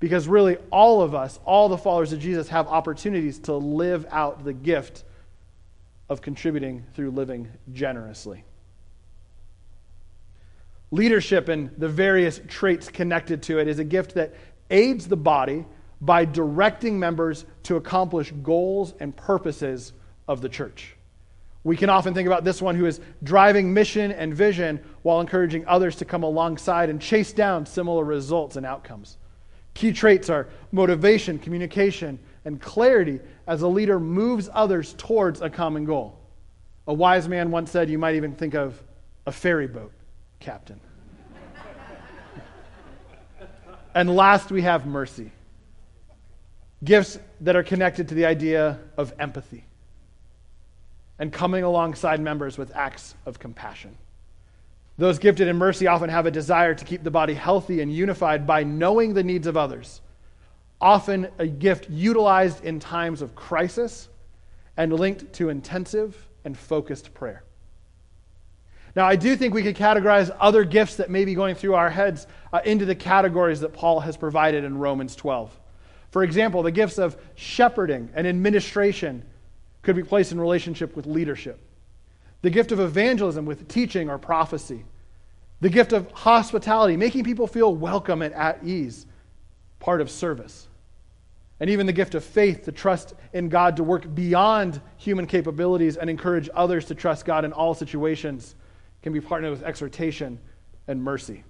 Because 0.00 0.26
really, 0.26 0.56
all 0.72 1.02
of 1.02 1.14
us, 1.14 1.38
all 1.44 1.68
the 1.68 1.78
followers 1.78 2.14
of 2.14 2.18
Jesus, 2.18 2.48
have 2.48 2.66
opportunities 2.66 3.38
to 3.40 3.54
live 3.54 4.06
out 4.10 4.42
the 4.42 4.54
gift 4.54 5.04
of 6.08 6.20
contributing 6.20 6.84
through 6.94 7.10
living 7.10 7.48
generously. 7.72 8.44
Leadership 10.90 11.48
and 11.48 11.70
the 11.78 11.88
various 11.88 12.40
traits 12.46 12.88
connected 12.88 13.42
to 13.42 13.58
it 13.58 13.66
is 13.66 13.78
a 13.78 13.84
gift 13.84 14.14
that 14.14 14.34
aids 14.70 15.08
the 15.08 15.16
body 15.16 15.64
by 16.00 16.24
directing 16.24 16.98
members 16.98 17.46
to 17.62 17.76
accomplish 17.76 18.32
goals 18.42 18.94
and 19.00 19.16
purposes 19.16 19.92
of 20.28 20.40
the 20.40 20.48
church. 20.48 20.96
We 21.64 21.78
can 21.78 21.88
often 21.88 22.12
think 22.12 22.26
about 22.26 22.44
this 22.44 22.60
one 22.60 22.76
who 22.76 22.84
is 22.84 23.00
driving 23.22 23.72
mission 23.72 24.12
and 24.12 24.34
vision 24.34 24.80
while 25.02 25.20
encouraging 25.20 25.66
others 25.66 25.96
to 25.96 26.04
come 26.04 26.22
alongside 26.22 26.90
and 26.90 27.00
chase 27.00 27.32
down 27.32 27.64
similar 27.64 28.04
results 28.04 28.56
and 28.56 28.66
outcomes. 28.66 29.16
Key 29.72 29.92
traits 29.92 30.28
are 30.28 30.48
motivation, 30.72 31.38
communication, 31.38 32.18
and 32.44 32.60
clarity 32.60 33.20
as 33.46 33.62
a 33.62 33.68
leader 33.68 33.98
moves 33.98 34.48
others 34.52 34.94
towards 34.98 35.40
a 35.40 35.50
common 35.50 35.84
goal. 35.84 36.18
A 36.86 36.94
wise 36.94 37.28
man 37.28 37.50
once 37.50 37.70
said 37.70 37.88
you 37.88 37.98
might 37.98 38.14
even 38.14 38.34
think 38.34 38.54
of 38.54 38.80
a 39.26 39.32
ferry 39.32 39.66
boat 39.66 39.92
captain. 40.40 40.80
and 43.94 44.14
last, 44.14 44.50
we 44.50 44.62
have 44.62 44.86
mercy 44.86 45.32
gifts 46.84 47.18
that 47.40 47.56
are 47.56 47.62
connected 47.62 48.08
to 48.08 48.14
the 48.14 48.26
idea 48.26 48.78
of 48.96 49.12
empathy 49.18 49.64
and 51.18 51.32
coming 51.32 51.64
alongside 51.64 52.20
members 52.20 52.58
with 52.58 52.74
acts 52.74 53.14
of 53.24 53.38
compassion. 53.38 53.96
Those 54.98 55.18
gifted 55.18 55.48
in 55.48 55.56
mercy 55.56 55.86
often 55.86 56.10
have 56.10 56.26
a 56.26 56.30
desire 56.30 56.74
to 56.74 56.84
keep 56.84 57.02
the 57.02 57.10
body 57.10 57.34
healthy 57.34 57.80
and 57.80 57.92
unified 57.92 58.46
by 58.46 58.64
knowing 58.64 59.14
the 59.14 59.22
needs 59.22 59.46
of 59.46 59.56
others, 59.56 60.00
often 60.84 61.26
a 61.38 61.46
gift 61.46 61.88
utilized 61.88 62.62
in 62.62 62.78
times 62.78 63.22
of 63.22 63.34
crisis 63.34 64.10
and 64.76 64.92
linked 64.92 65.32
to 65.32 65.48
intensive 65.48 66.28
and 66.44 66.56
focused 66.56 67.14
prayer. 67.14 67.42
Now, 68.94 69.06
I 69.06 69.16
do 69.16 69.34
think 69.34 69.54
we 69.54 69.62
could 69.62 69.76
categorize 69.76 70.30
other 70.38 70.62
gifts 70.62 70.96
that 70.96 71.08
may 71.08 71.24
be 71.24 71.34
going 71.34 71.54
through 71.54 71.74
our 71.74 71.88
heads 71.88 72.26
uh, 72.52 72.60
into 72.66 72.84
the 72.84 72.94
categories 72.94 73.60
that 73.60 73.72
Paul 73.72 74.00
has 74.00 74.18
provided 74.18 74.62
in 74.62 74.76
Romans 74.76 75.16
12. 75.16 75.58
For 76.10 76.22
example, 76.22 76.62
the 76.62 76.70
gifts 76.70 76.98
of 76.98 77.16
shepherding 77.34 78.10
and 78.14 78.26
administration 78.26 79.24
could 79.80 79.96
be 79.96 80.02
placed 80.02 80.32
in 80.32 80.40
relationship 80.40 80.94
with 80.94 81.06
leadership. 81.06 81.58
The 82.42 82.50
gift 82.50 82.72
of 82.72 82.78
evangelism 82.78 83.46
with 83.46 83.68
teaching 83.68 84.10
or 84.10 84.18
prophecy. 84.18 84.84
The 85.62 85.70
gift 85.70 85.94
of 85.94 86.10
hospitality, 86.12 86.98
making 86.98 87.24
people 87.24 87.46
feel 87.46 87.74
welcome 87.74 88.20
and 88.20 88.34
at 88.34 88.62
ease, 88.62 89.06
part 89.80 90.02
of 90.02 90.10
service. 90.10 90.68
And 91.60 91.70
even 91.70 91.86
the 91.86 91.92
gift 91.92 92.14
of 92.14 92.24
faith 92.24 92.64
to 92.64 92.72
trust 92.72 93.14
in 93.32 93.48
God 93.48 93.76
to 93.76 93.84
work 93.84 94.12
beyond 94.14 94.80
human 94.96 95.26
capabilities 95.26 95.96
and 95.96 96.10
encourage 96.10 96.48
others 96.54 96.84
to 96.86 96.94
trust 96.94 97.24
God 97.24 97.44
in 97.44 97.52
all 97.52 97.74
situations 97.74 98.56
can 99.02 99.12
be 99.12 99.20
partnered 99.20 99.50
with 99.52 99.62
exhortation 99.62 100.38
and 100.88 101.02
mercy. 101.02 101.44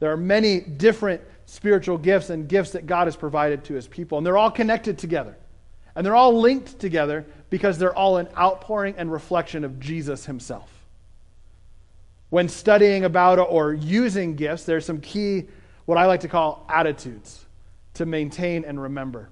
There 0.00 0.10
are 0.10 0.16
many 0.16 0.60
different 0.60 1.22
spiritual 1.46 1.98
gifts 1.98 2.30
and 2.30 2.48
gifts 2.48 2.72
that 2.72 2.86
God 2.86 3.06
has 3.06 3.16
provided 3.16 3.64
to 3.64 3.74
his 3.74 3.86
people, 3.86 4.18
and 4.18 4.26
they're 4.26 4.36
all 4.36 4.50
connected 4.50 4.98
together. 4.98 5.36
And 5.94 6.04
they're 6.04 6.14
all 6.14 6.38
linked 6.38 6.78
together 6.78 7.26
because 7.50 7.78
they're 7.78 7.96
all 7.96 8.18
an 8.18 8.28
outpouring 8.36 8.94
and 8.98 9.10
reflection 9.10 9.64
of 9.64 9.80
Jesus 9.80 10.26
himself. 10.26 10.70
When 12.30 12.48
studying 12.48 13.04
about 13.04 13.38
or 13.38 13.72
using 13.72 14.36
gifts, 14.36 14.64
there's 14.64 14.84
some 14.84 15.00
key, 15.00 15.48
what 15.86 15.98
I 15.98 16.06
like 16.06 16.20
to 16.20 16.28
call 16.28 16.66
attitudes 16.68 17.46
to 17.98 18.06
maintain 18.06 18.64
and 18.64 18.80
remember. 18.80 19.28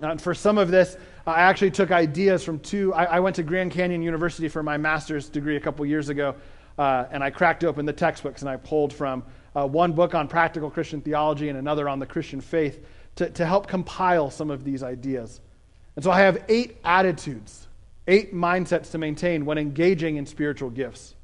and 0.00 0.20
for 0.20 0.34
some 0.34 0.58
of 0.58 0.70
this, 0.70 0.96
I 1.26 1.42
actually 1.42 1.72
took 1.72 1.90
ideas 1.90 2.44
from 2.44 2.60
two. 2.60 2.94
I, 2.94 3.04
I, 3.04 3.20
went 3.20 3.36
to 3.36 3.42
Grand 3.42 3.72
Canyon 3.72 4.02
University 4.02 4.48
for 4.48 4.62
my 4.62 4.76
master's 4.76 5.28
degree 5.28 5.56
a 5.56 5.60
couple 5.60 5.84
years 5.84 6.08
ago, 6.08 6.34
uh, 6.78 7.06
and 7.10 7.22
I 7.22 7.30
cracked 7.30 7.64
open 7.64 7.84
the 7.84 7.92
textbooks 7.92 8.42
and 8.42 8.48
I 8.48 8.56
pulled 8.56 8.92
from 8.92 9.24
uh, 9.56 9.66
one 9.66 9.92
book 9.92 10.14
on 10.14 10.28
practical 10.28 10.70
Christian 10.70 11.00
theology 11.00 11.48
and 11.48 11.58
another 11.58 11.88
on 11.88 11.98
the 11.98 12.06
Christian 12.06 12.40
faith 12.40 12.84
to, 13.16 13.28
to 13.30 13.44
help 13.44 13.66
compile 13.66 14.30
some 14.30 14.50
of 14.50 14.64
these 14.64 14.82
ideas. 14.82 15.40
And 15.96 16.04
so 16.04 16.10
I 16.10 16.20
have 16.20 16.44
eight 16.48 16.76
attitudes, 16.84 17.66
eight 18.06 18.32
mindsets 18.32 18.92
to 18.92 18.98
maintain 18.98 19.44
when 19.44 19.58
engaging 19.58 20.16
in 20.16 20.26
spiritual 20.26 20.70
gifts. 20.70 21.14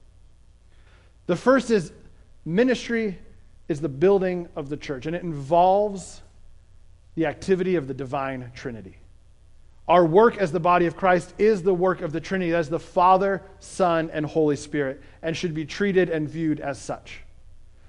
The 1.26 1.36
first 1.36 1.70
is 1.70 1.92
ministry 2.44 3.18
is 3.68 3.80
the 3.80 3.88
building 3.88 4.48
of 4.56 4.68
the 4.68 4.76
church, 4.76 5.06
and 5.06 5.14
it 5.14 5.22
involves 5.22 6.20
the 7.14 7.26
activity 7.26 7.76
of 7.76 7.86
the 7.86 7.94
divine 7.94 8.50
Trinity. 8.54 8.98
Our 9.86 10.06
work 10.06 10.38
as 10.38 10.50
the 10.50 10.60
body 10.60 10.86
of 10.86 10.96
Christ 10.96 11.34
is 11.36 11.62
the 11.62 11.74
work 11.74 12.00
of 12.00 12.12
the 12.12 12.20
Trinity, 12.20 12.54
as 12.54 12.70
the 12.70 12.80
Father, 12.80 13.42
Son, 13.60 14.10
and 14.12 14.24
Holy 14.24 14.56
Spirit, 14.56 15.02
and 15.22 15.36
should 15.36 15.52
be 15.52 15.66
treated 15.66 16.08
and 16.08 16.28
viewed 16.28 16.60
as 16.60 16.80
such. 16.80 17.20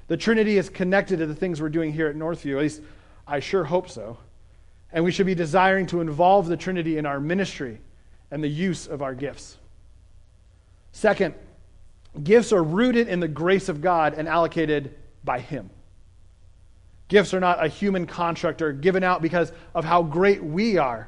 The 0.08 0.18
Trinity 0.18 0.58
is 0.58 0.70
connected 0.70 1.20
to 1.20 1.26
the 1.26 1.34
things 1.34 1.62
we're 1.62 1.70
doing 1.70 1.94
here 1.94 2.08
at 2.08 2.16
Northview, 2.16 2.56
at 2.56 2.62
least 2.62 2.82
I 3.26 3.40
sure 3.40 3.64
hope 3.64 3.90
so. 3.90 4.18
And 4.92 5.04
we 5.04 5.12
should 5.12 5.26
be 5.26 5.36
desiring 5.36 5.88
to 5.88 6.02
involve 6.02 6.48
the 6.48 6.58
Trinity 6.58 6.98
in 6.98 7.06
our 7.06 7.20
ministry 7.20 7.80
and 8.30 8.44
the 8.44 8.50
use 8.50 8.88
of 8.88 9.02
our 9.02 9.16
gifts. 9.16 9.58
Second, 10.92 11.34
gifts 12.24 12.54
are 12.54 12.64
rooted 12.64 13.08
in 13.08 13.20
the 13.20 13.28
grace 13.28 13.68
of 13.68 13.82
God 13.82 14.14
and 14.14 14.28
allocated 14.28 14.96
by 15.24 15.40
Him. 15.40 15.70
Gifts 17.08 17.34
are 17.34 17.40
not 17.40 17.64
a 17.64 17.68
human 17.68 18.08
construct 18.08 18.62
or 18.62 18.72
given 18.72 19.04
out 19.04 19.22
because 19.22 19.52
of 19.74 19.86
how 19.86 20.02
great 20.02 20.44
we 20.44 20.78
are 20.78 21.08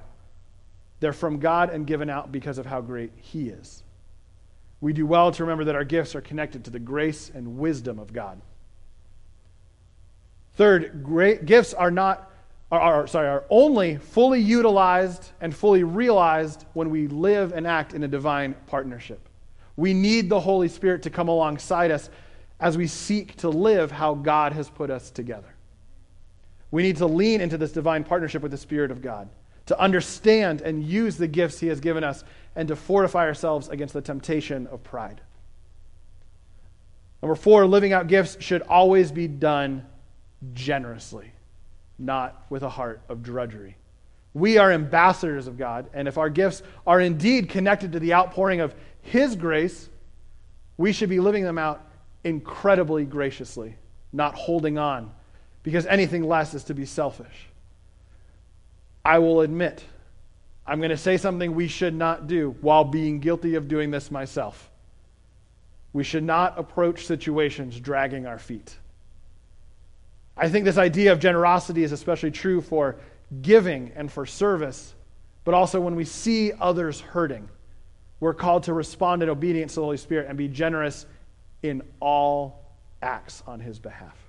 they're 0.99 1.13
from 1.13 1.39
God 1.39 1.69
and 1.69 1.85
given 1.85 2.09
out 2.09 2.31
because 2.31 2.57
of 2.57 2.65
how 2.65 2.81
great 2.81 3.11
He 3.17 3.49
is. 3.49 3.83
We 4.81 4.93
do 4.93 5.05
well 5.05 5.31
to 5.31 5.43
remember 5.43 5.65
that 5.65 5.75
our 5.75 5.83
gifts 5.83 6.15
are 6.15 6.21
connected 6.21 6.65
to 6.65 6.71
the 6.71 6.79
grace 6.79 7.31
and 7.33 7.57
wisdom 7.59 7.99
of 7.99 8.13
God. 8.13 8.41
Third, 10.55 11.03
great 11.03 11.45
gifts 11.45 11.73
are 11.73 11.91
not 11.91 12.31
are, 12.69 12.81
are, 12.81 13.07
sorry, 13.07 13.29
are 13.29 13.45
only 13.49 13.95
fully 13.95 14.41
utilized 14.41 15.31
and 15.39 15.55
fully 15.55 15.83
realized 15.83 16.65
when 16.73 16.89
we 16.89 17.07
live 17.07 17.53
and 17.53 17.65
act 17.65 17.93
in 17.93 18.03
a 18.03 18.09
divine 18.09 18.55
partnership. 18.65 19.29
We 19.77 19.93
need 19.93 20.27
the 20.27 20.41
Holy 20.41 20.67
Spirit 20.67 21.03
to 21.03 21.09
come 21.09 21.29
alongside 21.29 21.91
us 21.91 22.09
as 22.59 22.77
we 22.77 22.87
seek 22.87 23.37
to 23.37 23.49
live 23.49 23.89
how 23.89 24.15
God 24.15 24.51
has 24.51 24.69
put 24.69 24.89
us 24.89 25.11
together. 25.11 25.56
We 26.71 26.83
need 26.83 26.97
to 26.97 27.05
lean 27.05 27.41
into 27.41 27.57
this 27.57 27.71
divine 27.71 28.03
partnership 28.03 28.41
with 28.41 28.51
the 28.51 28.57
Spirit 28.57 28.91
of 28.91 29.01
God 29.01 29.29
to 29.67 29.79
understand 29.79 30.61
and 30.61 30.83
use 30.83 31.17
the 31.17 31.27
gifts 31.27 31.59
He 31.59 31.67
has 31.67 31.79
given 31.79 32.03
us, 32.03 32.23
and 32.55 32.67
to 32.69 32.75
fortify 32.75 33.25
ourselves 33.27 33.69
against 33.69 33.93
the 33.93 34.01
temptation 34.01 34.65
of 34.67 34.83
pride. 34.83 35.21
Number 37.21 37.35
four, 37.35 37.67
living 37.67 37.93
out 37.93 38.07
gifts 38.07 38.37
should 38.39 38.61
always 38.63 39.11
be 39.11 39.27
done 39.27 39.85
generously, 40.53 41.31
not 41.99 42.45
with 42.49 42.63
a 42.63 42.69
heart 42.69 43.01
of 43.09 43.21
drudgery. 43.21 43.75
We 44.33 44.57
are 44.57 44.71
ambassadors 44.71 45.47
of 45.47 45.57
God, 45.57 45.89
and 45.93 46.07
if 46.07 46.17
our 46.17 46.29
gifts 46.29 46.63
are 46.85 47.01
indeed 47.01 47.49
connected 47.49 47.91
to 47.91 47.99
the 47.99 48.13
outpouring 48.13 48.61
of 48.61 48.73
His 49.01 49.35
grace, 49.35 49.89
we 50.77 50.93
should 50.93 51.09
be 51.09 51.19
living 51.19 51.43
them 51.43 51.57
out 51.57 51.85
incredibly 52.23 53.03
graciously, 53.03 53.75
not 54.13 54.33
holding 54.35 54.77
on, 54.77 55.11
because 55.67 55.85
anything 55.85 56.23
less 56.23 56.53
is 56.53 56.63
to 56.63 56.73
be 56.73 56.85
selfish. 56.85 57.49
I 59.03 59.19
will 59.19 59.41
admit, 59.41 59.83
I'm 60.65 60.79
going 60.79 60.91
to 60.91 60.97
say 60.97 61.17
something 61.17 61.53
we 61.55 61.67
should 61.67 61.93
not 61.93 62.25
do 62.25 62.55
while 62.61 62.85
being 62.85 63.19
guilty 63.19 63.55
of 63.55 63.67
doing 63.67 63.91
this 63.91 64.09
myself. 64.09 64.69
We 65.91 66.05
should 66.05 66.23
not 66.23 66.57
approach 66.57 67.05
situations 67.05 67.77
dragging 67.81 68.25
our 68.25 68.39
feet. 68.39 68.77
I 70.37 70.47
think 70.47 70.63
this 70.63 70.77
idea 70.77 71.11
of 71.11 71.19
generosity 71.19 71.83
is 71.83 71.91
especially 71.91 72.31
true 72.31 72.61
for 72.61 72.95
giving 73.41 73.91
and 73.97 74.09
for 74.09 74.25
service, 74.25 74.93
but 75.43 75.53
also 75.53 75.81
when 75.81 75.97
we 75.97 76.05
see 76.05 76.53
others 76.61 77.01
hurting. 77.01 77.49
We're 78.21 78.33
called 78.33 78.63
to 78.63 78.73
respond 78.73 79.21
in 79.21 79.27
obedience 79.27 79.73
to 79.73 79.81
the 79.81 79.85
Holy 79.87 79.97
Spirit 79.97 80.27
and 80.29 80.37
be 80.37 80.47
generous 80.47 81.05
in 81.61 81.81
all 81.99 82.63
acts 83.01 83.43
on 83.45 83.59
His 83.59 83.79
behalf. 83.79 84.26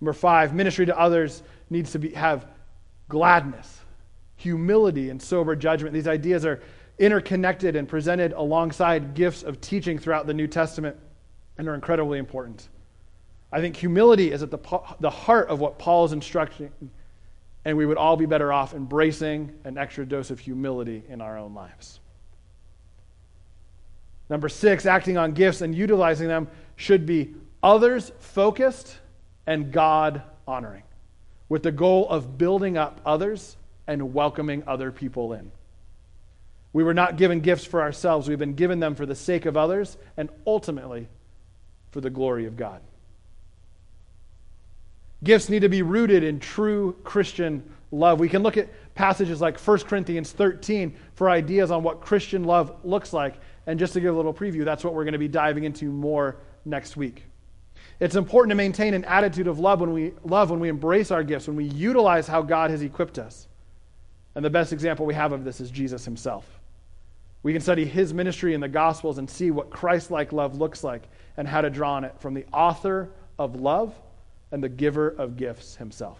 Number 0.00 0.12
five, 0.12 0.54
ministry 0.54 0.86
to 0.86 0.98
others 0.98 1.42
needs 1.68 1.92
to 1.92 1.98
be, 1.98 2.10
have 2.10 2.46
gladness, 3.08 3.80
humility, 4.36 5.10
and 5.10 5.20
sober 5.20 5.54
judgment. 5.54 5.92
These 5.92 6.08
ideas 6.08 6.46
are 6.46 6.62
interconnected 6.98 7.76
and 7.76 7.88
presented 7.88 8.32
alongside 8.32 9.14
gifts 9.14 9.42
of 9.42 9.60
teaching 9.60 9.98
throughout 9.98 10.26
the 10.26 10.34
New 10.34 10.46
Testament 10.46 10.96
and 11.58 11.68
are 11.68 11.74
incredibly 11.74 12.18
important. 12.18 12.68
I 13.52 13.60
think 13.60 13.76
humility 13.76 14.32
is 14.32 14.42
at 14.42 14.50
the, 14.50 14.80
the 15.00 15.10
heart 15.10 15.48
of 15.48 15.60
what 15.60 15.78
Paul 15.78 16.04
is 16.04 16.12
instructing, 16.12 16.70
and 17.64 17.76
we 17.76 17.84
would 17.84 17.98
all 17.98 18.16
be 18.16 18.26
better 18.26 18.52
off 18.52 18.74
embracing 18.74 19.52
an 19.64 19.76
extra 19.76 20.06
dose 20.06 20.30
of 20.30 20.38
humility 20.38 21.02
in 21.08 21.20
our 21.20 21.36
own 21.36 21.54
lives. 21.54 22.00
Number 24.30 24.48
six, 24.48 24.86
acting 24.86 25.18
on 25.18 25.32
gifts 25.32 25.60
and 25.60 25.74
utilizing 25.74 26.28
them 26.28 26.48
should 26.76 27.04
be 27.04 27.34
others 27.62 28.12
focused 28.20 28.96
and 29.46 29.72
God 29.72 30.22
honoring 30.46 30.82
with 31.48 31.62
the 31.62 31.72
goal 31.72 32.08
of 32.08 32.38
building 32.38 32.78
up 32.78 33.00
others 33.04 33.56
and 33.86 34.14
welcoming 34.14 34.62
other 34.66 34.90
people 34.92 35.32
in. 35.32 35.50
We 36.72 36.84
were 36.84 36.94
not 36.94 37.16
given 37.16 37.40
gifts 37.40 37.64
for 37.64 37.82
ourselves, 37.82 38.28
we've 38.28 38.38
been 38.38 38.54
given 38.54 38.80
them 38.80 38.94
for 38.94 39.04
the 39.04 39.14
sake 39.14 39.46
of 39.46 39.56
others 39.56 39.98
and 40.16 40.30
ultimately 40.46 41.08
for 41.90 42.00
the 42.00 42.10
glory 42.10 42.46
of 42.46 42.56
God. 42.56 42.80
Gifts 45.22 45.48
need 45.48 45.60
to 45.60 45.68
be 45.68 45.82
rooted 45.82 46.24
in 46.24 46.40
true 46.40 46.96
Christian 47.04 47.62
love. 47.90 48.20
We 48.20 48.28
can 48.28 48.42
look 48.42 48.56
at 48.56 48.68
passages 48.94 49.40
like 49.40 49.58
1 49.58 49.80
Corinthians 49.80 50.32
13 50.32 50.94
for 51.14 51.28
ideas 51.28 51.70
on 51.70 51.82
what 51.82 52.00
Christian 52.00 52.44
love 52.44 52.74
looks 52.84 53.12
like. 53.12 53.34
And 53.66 53.78
just 53.78 53.92
to 53.94 54.00
give 54.00 54.14
a 54.14 54.16
little 54.16 54.32
preview, 54.32 54.64
that's 54.64 54.82
what 54.82 54.94
we're 54.94 55.04
going 55.04 55.12
to 55.12 55.18
be 55.18 55.28
diving 55.28 55.64
into 55.64 55.86
more 55.86 56.36
next 56.64 56.96
week. 56.96 57.24
It's 58.00 58.16
important 58.16 58.50
to 58.50 58.54
maintain 58.56 58.94
an 58.94 59.04
attitude 59.04 59.46
of 59.46 59.58
love 59.58 59.82
when 59.82 59.92
we 59.92 60.12
love 60.24 60.50
when 60.50 60.58
we 60.58 60.70
embrace 60.70 61.10
our 61.10 61.22
gifts, 61.22 61.46
when 61.46 61.56
we 61.56 61.64
utilize 61.66 62.26
how 62.26 62.40
God 62.40 62.70
has 62.70 62.80
equipped 62.80 63.18
us. 63.18 63.46
And 64.34 64.44
the 64.44 64.50
best 64.50 64.72
example 64.72 65.04
we 65.04 65.14
have 65.14 65.32
of 65.32 65.44
this 65.44 65.60
is 65.60 65.70
Jesus 65.70 66.04
himself. 66.04 66.46
We 67.42 67.52
can 67.52 67.60
study 67.60 67.84
his 67.84 68.14
ministry 68.14 68.54
in 68.54 68.60
the 68.60 68.68
Gospels 68.68 69.18
and 69.18 69.28
see 69.28 69.50
what 69.50 69.70
Christ 69.70 70.10
like 70.10 70.32
love 70.32 70.58
looks 70.58 70.82
like 70.82 71.08
and 71.36 71.46
how 71.46 71.60
to 71.60 71.70
draw 71.70 71.94
on 71.94 72.04
it 72.04 72.14
from 72.18 72.32
the 72.32 72.46
author 72.52 73.10
of 73.38 73.56
love 73.60 73.94
and 74.50 74.62
the 74.62 74.68
giver 74.68 75.08
of 75.08 75.36
gifts 75.36 75.76
himself. 75.76 76.18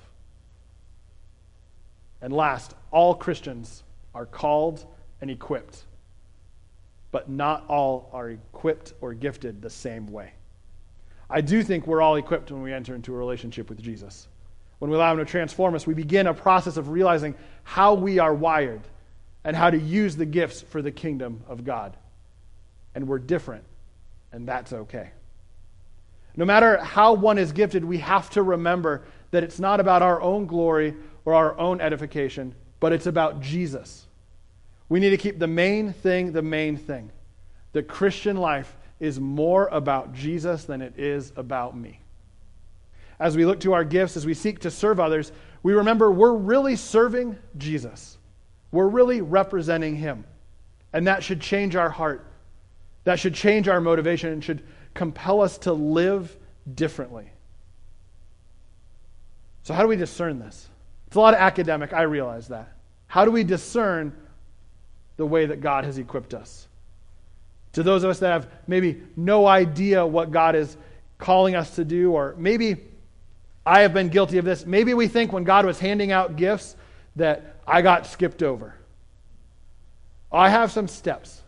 And 2.23 2.33
last, 2.33 2.75
all 2.90 3.14
Christians 3.14 3.83
are 4.14 4.27
called 4.27 4.85
and 5.21 5.31
equipped, 5.31 5.85
but 7.11 7.31
not 7.31 7.64
all 7.69 8.11
are 8.12 8.31
equipped 8.31 8.93
or 9.01 9.14
gifted 9.14 9.62
the 9.62 9.71
same 9.71 10.07
way. 10.07 10.33
I 11.31 11.40
do 11.40 11.62
think 11.62 11.87
we're 11.87 12.03
all 12.03 12.16
equipped 12.16 12.51
when 12.51 12.62
we 12.62 12.73
enter 12.73 12.95
into 12.95 13.14
a 13.14 13.16
relationship 13.16 13.69
with 13.69 13.81
Jesus. 13.81 14.27
when 14.81 14.90
we 14.90 14.97
allow 14.97 15.12
Him 15.12 15.19
to 15.19 15.27
transform 15.27 15.75
us, 15.75 15.87
we 15.87 15.93
begin 15.93 16.27
a 16.27 16.33
process 16.33 16.79
of 16.79 16.88
realizing 16.88 17.35
how 17.64 17.93
we 17.93 18.19
are 18.19 18.35
wired 18.35 18.81
and 19.45 19.55
how 19.55 19.69
to 19.71 19.79
use 19.79 20.16
the 20.16 20.25
gifts 20.25 20.62
for 20.62 20.81
the 20.81 20.90
kingdom 20.90 21.43
of 21.49 21.64
God. 21.64 21.97
And 22.95 23.07
we're 23.07 23.19
different, 23.19 23.64
and 24.33 24.49
that's 24.49 24.73
okay. 24.73 25.11
No 26.35 26.45
matter 26.47 26.79
how 26.79 27.12
one 27.12 27.37
is 27.37 27.53
gifted, 27.53 27.85
we 27.85 27.99
have 27.99 28.31
to 28.31 28.43
remember 28.43 29.03
that 29.31 29.45
it's 29.45 29.61
not 29.61 29.81
about 29.81 30.03
our 30.03 30.21
own 30.21 30.47
glory 30.47 30.95
or 31.25 31.35
our 31.35 31.59
own 31.59 31.81
edification, 31.81 32.55
but 32.81 32.93
it's 32.93 33.07
about 33.07 33.40
Jesus. 33.40 34.07
We 34.88 34.99
need 35.01 35.11
to 35.11 35.16
keep 35.16 35.38
the 35.38 35.47
main 35.47 35.93
thing 35.93 36.33
the 36.33 36.43
main 36.43 36.77
thing. 36.77 37.11
The 37.73 37.83
Christian 37.83 38.37
life 38.37 38.77
is 39.01 39.19
more 39.19 39.67
about 39.69 40.13
Jesus 40.13 40.65
than 40.65 40.83
it 40.83 40.99
is 40.99 41.33
about 41.37 41.77
me. 41.77 42.01
As 43.19 43.37
we 43.37 43.45
look 43.45 43.61
to 43.61 43.73
our 43.73 43.85
gifts, 43.85 44.17
as 44.17 44.27
we 44.27 44.35
seek 44.35 44.61
to 44.61 44.71
serve 44.71 45.01
others, 45.01 45.33
we 45.63 45.73
remember 45.73 46.11
we're 46.11 46.35
really 46.35 46.77
serving 46.77 47.37
Jesus. 47.57 48.19
We're 48.71 48.89
really 48.89 49.21
representing 49.21 49.97
Him. 49.97 50.25
And 50.93 51.07
that 51.07 51.23
should 51.23 51.41
change 51.41 51.77
our 51.77 51.91
heart. 51.91 52.27
That 53.05 53.19
should 53.19 53.35
change 53.35 53.69
our 53.69 53.81
motivation 53.81 54.33
and 54.33 54.45
should 54.45 54.63
compel 54.95 55.41
us 55.41 55.59
to 55.59 55.73
live 55.73 56.37
differently. 56.75 57.31
So, 59.63 59.75
how 59.75 59.83
do 59.83 59.89
we 59.89 59.97
discern 59.97 60.39
this? 60.39 60.69
It's 61.07 61.17
a 61.17 61.21
lot 61.21 61.35
of 61.35 61.41
academic, 61.41 61.93
I 61.93 62.03
realize 62.03 62.49
that. 62.49 62.73
How 63.07 63.25
do 63.25 63.31
we 63.31 63.45
discern 63.45 64.17
the 65.17 65.27
way 65.27 65.47
that 65.47 65.61
God 65.61 65.85
has 65.85 65.99
equipped 65.99 66.35
us? 66.35 66.69
To 67.75 67.83
those 67.83 68.03
of 68.03 68.11
us 68.11 68.19
that 68.21 68.33
have 68.33 68.49
maybe 68.67 69.03
no 69.17 69.47
idea 69.47 70.05
what 70.05 70.31
God 70.31 70.57
is 70.57 70.77
calling 71.19 71.55
us 71.55 71.77
to 71.77 71.85
do, 71.85 72.13
or 72.13 72.35
maybe 72.39 72.77
I 73.65 73.83
have 73.83 73.93
been 73.93 74.09
guilty 74.09 74.39
of 74.39 74.45
this. 74.45 74.67
Maybe 74.67 74.95
we 74.95 75.07
think 75.07 75.33
when 75.33 75.45
God 75.45 75.67
was 75.67 75.79
handing 75.79 76.13
out 76.13 76.37
gifts 76.37 76.77
that 77.17 77.57
I 77.67 77.83
got 77.83 78.07
skipped 78.07 78.43
over. 78.43 78.75
I 80.33 80.49
have 80.49 80.73
some 80.73 80.89
steps 80.89 81.43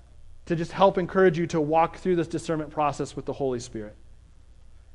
to 0.47 0.57
just 0.57 0.73
help 0.73 0.99
encourage 0.99 1.39
you 1.39 1.47
to 1.49 1.61
walk 1.61 1.99
through 1.99 2.17
this 2.17 2.29
discernment 2.29 2.71
process 2.71 3.17
with 3.17 3.25
the 3.25 3.33
Holy 3.33 3.61
Spirit 3.61 3.95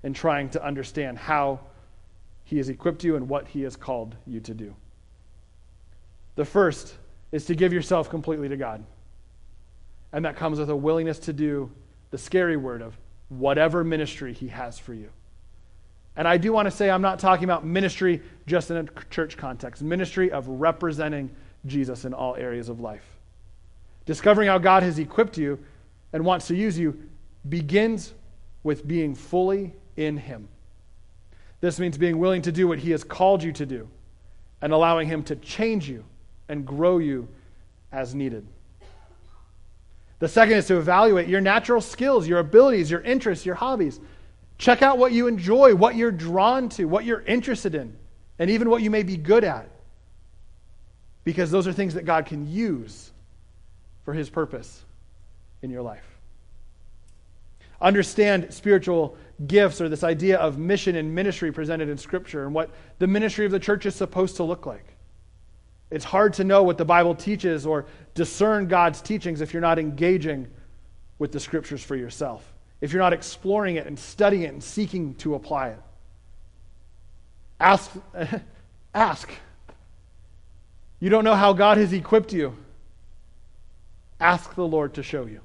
and 0.04 0.16
trying 0.16 0.50
to 0.50 0.63
understand 0.63 1.18
how 1.18 1.60
He 2.44 2.58
has 2.58 2.70
equipped 2.70 3.04
you 3.04 3.16
and 3.16 3.28
what 3.28 3.48
He 3.48 3.62
has 3.63 3.76
called 3.76 4.16
you 4.26 4.40
to 4.42 4.54
do. 4.54 4.76
The 6.36 6.46
first 6.46 6.96
is 7.32 7.46
to 7.46 7.56
give 7.56 7.74
yourself 7.74 8.10
completely 8.10 8.48
to 8.50 8.58
God. 8.58 8.84
And 10.13 10.26
that 10.26 10.36
comes 10.36 10.60
with 10.60 10.70
a 10.70 10.76
willingness 10.76 11.20
to 11.20 11.34
do 11.34 11.72
the 12.12 12.17
scary 12.17 12.58
word 12.58 12.82
of 12.82 12.98
whatever 13.30 13.84
ministry 13.84 14.34
He 14.34 14.48
has 14.48 14.80
for 14.80 14.93
you. 14.93 15.10
And 16.15 16.28
I 16.28 16.38
do 16.38 16.52
want 16.52 16.65
to 16.65 16.72
say 16.72 16.89
I'm 16.89 17.02
not 17.02 17.20
talking 17.20 17.43
about 17.43 17.65
ministry 17.65 18.22
just 18.48 18.72
in 18.72 18.78
a 18.78 18.86
church 19.10 19.38
context, 19.38 19.84
ministry 19.84 20.32
of 20.32 20.48
representing 20.48 21.30
Jesus 21.65 22.06
in 22.06 22.13
all 22.13 22.36
areas 22.36 22.70
of 22.70 22.80
life. 22.80 23.06
Discovering 24.06 24.48
how 24.48 24.58
God 24.58 24.84
has 24.84 24.98
equipped 24.98 25.38
you 25.38 25.60
and 26.13 26.26
wants 26.26 26.48
to 26.48 26.56
use 26.56 26.80
you 26.80 26.98
begins 27.50 28.13
with 28.63 28.88
being 28.88 29.13
fully 29.13 29.74
in 29.96 30.17
Him. 30.17 30.48
This 31.60 31.80
means 31.80 31.98
being 31.98 32.17
willing 32.17 32.41
to 32.43 32.52
do 32.52 32.67
what 32.67 32.80
He 32.80 32.91
has 32.91 33.04
called 33.04 33.43
you 33.43 33.52
to 33.54 33.65
do 33.65 33.88
and 34.62 34.74
allowing 34.74 35.08
Him 35.08 35.24
to 35.24 35.36
change 35.36 35.88
you 35.89 36.04
and 36.50 36.65
grow 36.65 36.98
you 36.98 37.28
as 37.91 38.15
needed. 38.15 38.48
The 40.19 40.27
second 40.27 40.58
is 40.58 40.67
to 40.67 40.77
evaluate 40.77 41.27
your 41.27 41.41
natural 41.41 41.82
skills, 41.82 42.27
your 42.27 42.39
abilities, 42.39 42.89
your 42.89 43.01
interests, 43.01 43.45
your 43.45 43.56
hobbies. 43.56 43.99
Check 44.58 44.82
out 44.82 44.97
what 44.97 45.12
you 45.12 45.27
enjoy, 45.27 45.75
what 45.75 45.95
you're 45.95 46.12
drawn 46.12 46.69
to, 46.69 46.86
what 46.86 47.06
you're 47.06 47.21
interested 47.21 47.75
in, 47.75 47.95
and 48.39 48.49
even 48.49 48.69
what 48.69 48.82
you 48.82 48.89
may 48.89 49.03
be 49.03 49.15
good 49.15 49.43
at. 49.43 49.69
Because 51.23 51.51
those 51.51 51.67
are 51.67 51.73
things 51.73 51.93
that 51.93 52.06
God 52.06 52.25
can 52.25 52.51
use 52.51 53.12
for 54.06 54.13
His 54.13 54.30
purpose 54.30 54.84
in 55.62 55.69
your 55.69 55.84
life. 55.84 56.06
Understand 57.80 58.51
spiritual 58.51 59.17
gifts 59.45 59.82
or 59.82 59.89
this 59.89 60.03
idea 60.03 60.39
of 60.39 60.58
mission 60.58 60.95
and 60.95 61.13
ministry 61.13 61.51
presented 61.51 61.89
in 61.89 61.97
Scripture 61.97 62.45
and 62.45 62.56
what 62.56 62.71
the 62.97 63.06
ministry 63.06 63.45
of 63.45 63.51
the 63.51 63.60
church 63.60 63.86
is 63.86 63.93
supposed 63.93 64.38
to 64.38 64.43
look 64.43 64.65
like. 64.65 64.96
It's 65.89 66.06
hard 66.06 66.34
to 66.34 66.43
know 66.43 66.63
what 66.63 66.78
the 66.78 66.86
Bible 66.86 67.15
teaches 67.15 67.65
or 67.65 67.86
discern 68.13 68.67
God's 68.67 69.02
teachings 69.02 69.41
if 69.41 69.54
you're 69.54 69.62
not 69.62 69.80
engaging 69.80 70.47
with 71.19 71.32
the 71.32 71.39
Scriptures 71.39 71.84
for 71.84 71.95
yourself 71.95 72.54
if 72.82 72.93
you're 72.93 73.02
not 73.02 73.13
exploring 73.13 73.76
it 73.76 73.88
and 73.88 73.97
studying 73.97 74.43
it 74.43 74.54
and 74.54 74.63
seeking 74.63 75.15
to 75.15 75.36
apply 75.36 75.69
it. 75.69 75.80
Ask. 77.60 77.91
ask. 78.93 79.32
You 81.00 81.10
don't 81.10 81.23
know 81.23 81.36
how 81.36 81.54
God 81.54 81.78
has 81.78 81.93
equipped 81.93 82.34
you. 82.34 82.56
Ask 84.19 84.56
the 84.56 84.65
Lord 84.65 84.95
to 84.95 85.04
show 85.04 85.26
you. 85.26 85.41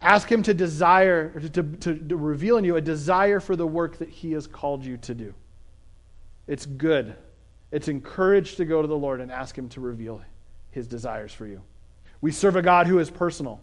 Ask 0.00 0.30
Him 0.30 0.42
to 0.44 0.54
desire, 0.54 1.28
to, 1.40 1.62
to, 1.62 1.94
to 1.94 2.16
reveal 2.16 2.56
in 2.56 2.64
you 2.64 2.76
a 2.76 2.80
desire 2.80 3.38
for 3.38 3.54
the 3.54 3.66
work 3.66 3.98
that 3.98 4.08
He 4.08 4.32
has 4.32 4.46
called 4.46 4.84
you 4.84 4.96
to 4.98 5.14
do. 5.14 5.34
It's 6.46 6.66
good. 6.66 7.16
It's 7.72 7.88
encouraged 7.88 8.56
to 8.56 8.64
go 8.64 8.82
to 8.82 8.88
the 8.88 8.96
Lord 8.96 9.20
and 9.20 9.30
ask 9.30 9.56
Him 9.56 9.68
to 9.70 9.80
reveal 9.80 10.22
His 10.70 10.86
desires 10.86 11.32
for 11.32 11.46
you. 11.46 11.62
We 12.20 12.32
serve 12.32 12.56
a 12.56 12.62
God 12.62 12.86
who 12.86 12.98
is 12.98 13.10
personal 13.10 13.60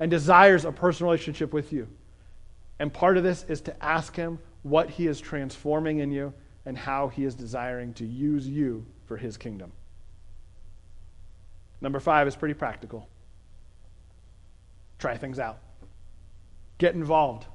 and 0.00 0.10
desires 0.10 0.64
a 0.64 0.72
personal 0.72 1.10
relationship 1.10 1.52
with 1.52 1.72
you. 1.72 1.88
And 2.78 2.92
part 2.92 3.16
of 3.16 3.22
this 3.22 3.44
is 3.48 3.60
to 3.62 3.84
ask 3.84 4.16
Him 4.16 4.38
what 4.62 4.90
He 4.90 5.06
is 5.06 5.20
transforming 5.20 5.98
in 5.98 6.10
you 6.10 6.32
and 6.64 6.78
how 6.78 7.08
He 7.08 7.24
is 7.24 7.34
desiring 7.34 7.92
to 7.94 8.06
use 8.06 8.48
you 8.48 8.86
for 9.06 9.16
His 9.16 9.36
kingdom. 9.36 9.72
Number 11.80 12.00
five 12.00 12.28
is 12.28 12.36
pretty 12.36 12.54
practical. 12.54 13.08
Try 14.98 15.16
things 15.16 15.40
out. 15.40 15.58
Get 16.78 16.94
involved. 16.94 17.46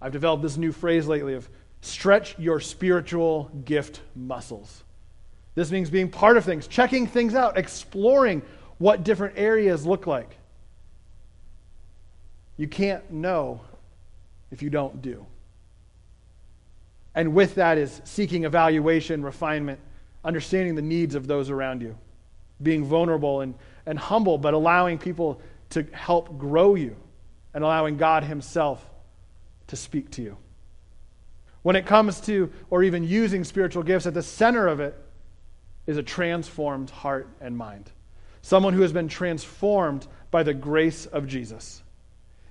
I've 0.00 0.12
developed 0.12 0.42
this 0.42 0.56
new 0.56 0.70
phrase 0.70 1.06
lately 1.08 1.34
of 1.34 1.48
stretch 1.80 2.38
your 2.38 2.60
spiritual 2.60 3.50
gift 3.64 4.00
muscles. 4.14 4.83
This 5.54 5.70
means 5.70 5.90
being 5.90 6.10
part 6.10 6.36
of 6.36 6.44
things, 6.44 6.66
checking 6.66 7.06
things 7.06 7.34
out, 7.34 7.56
exploring 7.56 8.42
what 8.78 9.04
different 9.04 9.38
areas 9.38 9.86
look 9.86 10.06
like. 10.06 10.36
You 12.56 12.68
can't 12.68 13.08
know 13.10 13.60
if 14.50 14.62
you 14.62 14.70
don't 14.70 15.00
do. 15.00 15.26
And 17.14 17.34
with 17.34 17.54
that 17.56 17.78
is 17.78 18.00
seeking 18.04 18.44
evaluation, 18.44 19.22
refinement, 19.22 19.78
understanding 20.24 20.74
the 20.74 20.82
needs 20.82 21.14
of 21.14 21.26
those 21.26 21.50
around 21.50 21.82
you, 21.82 21.96
being 22.62 22.84
vulnerable 22.84 23.40
and, 23.40 23.54
and 23.86 23.98
humble, 23.98 24.38
but 24.38 24.54
allowing 24.54 24.98
people 24.98 25.40
to 25.70 25.84
help 25.92 26.36
grow 26.38 26.74
you 26.74 26.96
and 27.52 27.62
allowing 27.62 27.96
God 27.96 28.24
Himself 28.24 28.84
to 29.68 29.76
speak 29.76 30.10
to 30.12 30.22
you. 30.22 30.36
When 31.62 31.76
it 31.76 31.86
comes 31.86 32.20
to, 32.22 32.52
or 32.70 32.82
even 32.82 33.04
using 33.04 33.44
spiritual 33.44 33.84
gifts, 33.84 34.06
at 34.06 34.14
the 34.14 34.22
center 34.22 34.66
of 34.66 34.80
it 34.80 34.94
is 35.86 35.96
a 35.96 36.02
transformed 36.02 36.90
heart 36.90 37.28
and 37.40 37.56
mind. 37.56 37.90
Someone 38.42 38.74
who 38.74 38.82
has 38.82 38.92
been 38.92 39.08
transformed 39.08 40.06
by 40.30 40.42
the 40.42 40.54
grace 40.54 41.06
of 41.06 41.26
Jesus. 41.26 41.82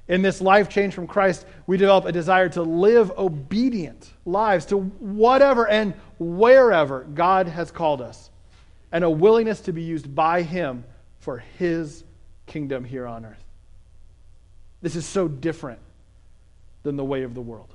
In 0.08 0.22
this 0.22 0.42
life 0.42 0.68
change 0.68 0.94
from 0.94 1.08
Christ, 1.08 1.46
we 1.66 1.78
develop 1.78 2.06
a 2.06 2.12
desire 2.12 2.50
to 2.50 2.62
live 2.62 3.12
obedient 3.18 4.12
lives 4.26 4.66
to 4.68 4.78
whatever 4.78 5.68
and 5.68 5.94
wherever 6.20 7.04
God 7.04 7.48
has 7.48 7.72
called 7.72 8.02
us, 8.02 8.30
and 8.92 9.04
a 9.04 9.10
willingness 9.10 9.62
to 9.62 9.74
be 9.74 9.82
used 9.82 10.14
by 10.14 10.42
Him 10.42 10.84
for 11.20 11.38
His 11.58 12.04
kingdom 12.46 12.84
here 12.84 13.08
on 13.08 13.26
earth. 13.26 13.44
This 14.82 14.96
is 14.96 15.06
so 15.06 15.28
different 15.28 15.80
than 16.84 16.98
the 16.98 17.06
way 17.06 17.24
of 17.24 17.34
the 17.34 17.42
world. 17.42 17.74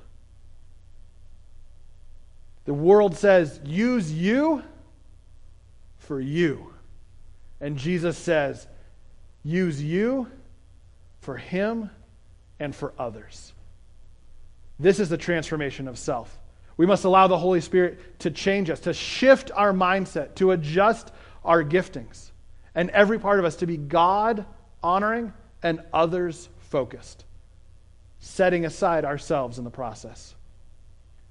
The 2.65 2.73
world 2.75 3.17
says, 3.17 3.59
use 3.65 4.13
you 4.13 4.61
for 6.09 6.19
you. 6.19 6.73
And 7.61 7.77
Jesus 7.77 8.17
says, 8.17 8.65
use 9.43 9.79
you 9.79 10.27
for 11.21 11.37
Him 11.37 11.91
and 12.59 12.75
for 12.75 12.93
others. 12.97 13.53
This 14.79 14.99
is 14.99 15.09
the 15.09 15.19
transformation 15.19 15.87
of 15.87 15.99
self. 15.99 16.35
We 16.77 16.87
must 16.87 17.05
allow 17.05 17.27
the 17.27 17.37
Holy 17.37 17.61
Spirit 17.61 18.19
to 18.21 18.31
change 18.31 18.71
us, 18.71 18.79
to 18.81 18.93
shift 18.93 19.51
our 19.53 19.71
mindset, 19.71 20.33
to 20.35 20.49
adjust 20.49 21.11
our 21.45 21.63
giftings, 21.63 22.31
and 22.73 22.89
every 22.89 23.19
part 23.19 23.37
of 23.37 23.45
us 23.45 23.57
to 23.57 23.67
be 23.67 23.77
God 23.77 24.47
honoring 24.81 25.31
and 25.61 25.79
others 25.93 26.49
focused, 26.57 27.23
setting 28.17 28.65
aside 28.65 29.05
ourselves 29.05 29.59
in 29.59 29.63
the 29.63 29.69
process. 29.69 30.33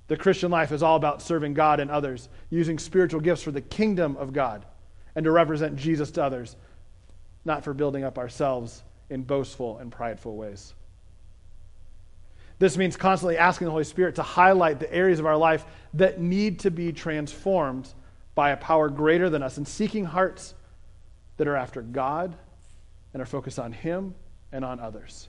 The 0.08 0.16
Christian 0.16 0.50
life 0.50 0.72
is 0.72 0.82
all 0.82 0.96
about 0.96 1.22
serving 1.22 1.54
God 1.54 1.80
and 1.80 1.90
others, 1.90 2.28
using 2.50 2.78
spiritual 2.78 3.20
gifts 3.20 3.42
for 3.42 3.50
the 3.50 3.60
kingdom 3.60 4.16
of 4.16 4.32
God, 4.32 4.64
and 5.14 5.24
to 5.24 5.30
represent 5.30 5.76
Jesus 5.76 6.10
to 6.12 6.24
others, 6.24 6.56
not 7.44 7.62
for 7.62 7.74
building 7.74 8.04
up 8.04 8.18
ourselves 8.18 8.82
in 9.10 9.22
boastful 9.22 9.78
and 9.78 9.92
prideful 9.92 10.36
ways. 10.36 10.74
This 12.58 12.76
means 12.76 12.96
constantly 12.96 13.38
asking 13.38 13.66
the 13.66 13.70
Holy 13.70 13.84
Spirit 13.84 14.16
to 14.16 14.22
highlight 14.22 14.80
the 14.80 14.92
areas 14.92 15.20
of 15.20 15.26
our 15.26 15.36
life 15.36 15.64
that 15.94 16.20
need 16.20 16.60
to 16.60 16.70
be 16.70 16.92
transformed 16.92 17.88
by 18.34 18.50
a 18.50 18.56
power 18.56 18.88
greater 18.88 19.30
than 19.30 19.42
us 19.42 19.58
and 19.58 19.68
seeking 19.68 20.04
hearts 20.04 20.54
that 21.36 21.46
are 21.46 21.56
after 21.56 21.82
God 21.82 22.36
and 23.12 23.22
are 23.22 23.26
focused 23.26 23.58
on 23.58 23.72
Him 23.72 24.14
and 24.52 24.64
on 24.64 24.80
others. 24.80 25.28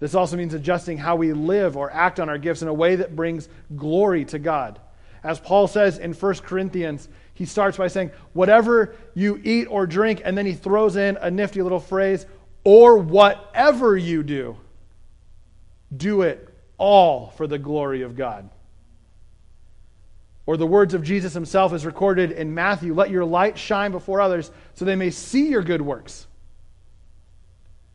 This 0.00 0.14
also 0.14 0.36
means 0.36 0.54
adjusting 0.54 0.96
how 0.98 1.16
we 1.16 1.32
live 1.34 1.76
or 1.76 1.90
act 1.92 2.18
on 2.18 2.28
our 2.28 2.38
gifts 2.38 2.62
in 2.62 2.68
a 2.68 2.74
way 2.74 2.96
that 2.96 3.14
brings 3.14 3.48
glory 3.76 4.24
to 4.26 4.38
God. 4.38 4.80
As 5.22 5.38
Paul 5.38 5.68
says 5.68 5.98
in 5.98 6.14
1 6.14 6.34
Corinthians, 6.36 7.08
he 7.34 7.44
starts 7.44 7.76
by 7.76 7.88
saying, 7.88 8.10
Whatever 8.32 8.94
you 9.14 9.38
eat 9.44 9.66
or 9.66 9.86
drink, 9.86 10.22
and 10.24 10.36
then 10.36 10.46
he 10.46 10.54
throws 10.54 10.96
in 10.96 11.18
a 11.20 11.30
nifty 11.30 11.60
little 11.60 11.80
phrase, 11.80 12.24
or 12.64 12.98
whatever 12.98 13.96
you 13.96 14.22
do, 14.22 14.56
do 15.94 16.22
it 16.22 16.48
all 16.78 17.28
for 17.36 17.46
the 17.46 17.58
glory 17.58 18.02
of 18.02 18.16
God. 18.16 18.48
Or 20.46 20.56
the 20.56 20.66
words 20.66 20.94
of 20.94 21.02
Jesus 21.02 21.34
himself 21.34 21.74
is 21.74 21.84
recorded 21.84 22.32
in 22.32 22.54
Matthew 22.54 22.94
let 22.94 23.10
your 23.10 23.24
light 23.24 23.58
shine 23.58 23.92
before 23.92 24.20
others 24.20 24.50
so 24.74 24.84
they 24.84 24.96
may 24.96 25.10
see 25.10 25.48
your 25.48 25.62
good 25.62 25.82
works. 25.82 26.26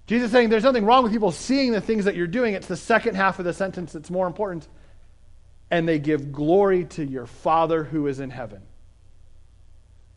Jesus 0.08 0.32
saying 0.32 0.50
there's 0.50 0.64
nothing 0.64 0.86
wrong 0.86 1.04
with 1.04 1.12
people 1.12 1.32
seeing 1.32 1.72
the 1.72 1.82
things 1.82 2.06
that 2.06 2.16
you're 2.16 2.28
doing. 2.28 2.54
It's 2.54 2.68
the 2.68 2.78
second 2.78 3.16
half 3.16 3.40
of 3.40 3.46
the 3.46 3.54
sentence 3.54 3.94
that's 3.94 4.12
more 4.12 4.28
important. 4.28 4.68
And 5.72 5.88
they 5.88 5.98
give 5.98 6.32
glory 6.32 6.86
to 6.86 7.04
your 7.04 7.26
Father 7.26 7.84
who 7.84 8.06
is 8.08 8.20
in 8.20 8.30
heaven. 8.30 8.62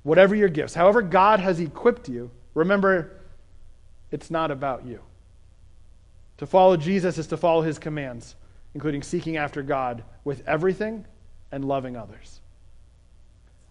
Whatever 0.03 0.35
your 0.35 0.49
gifts, 0.49 0.75
however 0.75 1.01
God 1.01 1.41
has 1.41 1.59
equipped 1.59 2.09
you, 2.09 2.31
remember, 2.55 3.13
it's 4.11 4.31
not 4.31 4.51
about 4.51 4.87
you. 4.87 5.01
To 6.39 6.47
follow 6.47 6.77
Jesus 6.77 7.19
is 7.19 7.27
to 7.29 7.37
follow 7.37 7.63
his 7.63 7.79
commands, 7.79 8.37
including 8.75 9.03
seeking 9.03 9.37
after 9.37 9.63
God 9.63 10.05
with 10.23 10.47
everything 10.47 11.05
and 11.51 11.65
loving 11.65 11.97
others. 11.97 12.41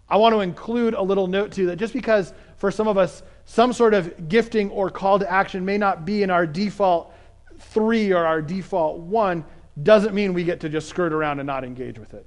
I 0.09 0.17
want 0.17 0.33
to 0.33 0.41
include 0.41 0.93
a 0.93 1.01
little 1.01 1.27
note 1.27 1.51
too 1.51 1.67
that 1.67 1.75
just 1.77 1.93
because 1.93 2.33
for 2.57 2.71
some 2.71 2.87
of 2.87 2.97
us 2.97 3.23
some 3.45 3.71
sort 3.71 3.93
of 3.93 4.27
gifting 4.27 4.69
or 4.71 4.89
call 4.89 5.19
to 5.19 5.31
action 5.31 5.63
may 5.63 5.77
not 5.77 6.05
be 6.05 6.21
in 6.21 6.29
our 6.29 6.45
default 6.45 7.13
three 7.59 8.11
or 8.11 8.25
our 8.25 8.41
default 8.41 8.99
one, 8.99 9.45
doesn't 9.81 10.13
mean 10.13 10.33
we 10.33 10.43
get 10.43 10.59
to 10.59 10.69
just 10.69 10.89
skirt 10.89 11.13
around 11.13 11.39
and 11.39 11.47
not 11.47 11.63
engage 11.63 11.97
with 11.97 12.13
it. 12.13 12.25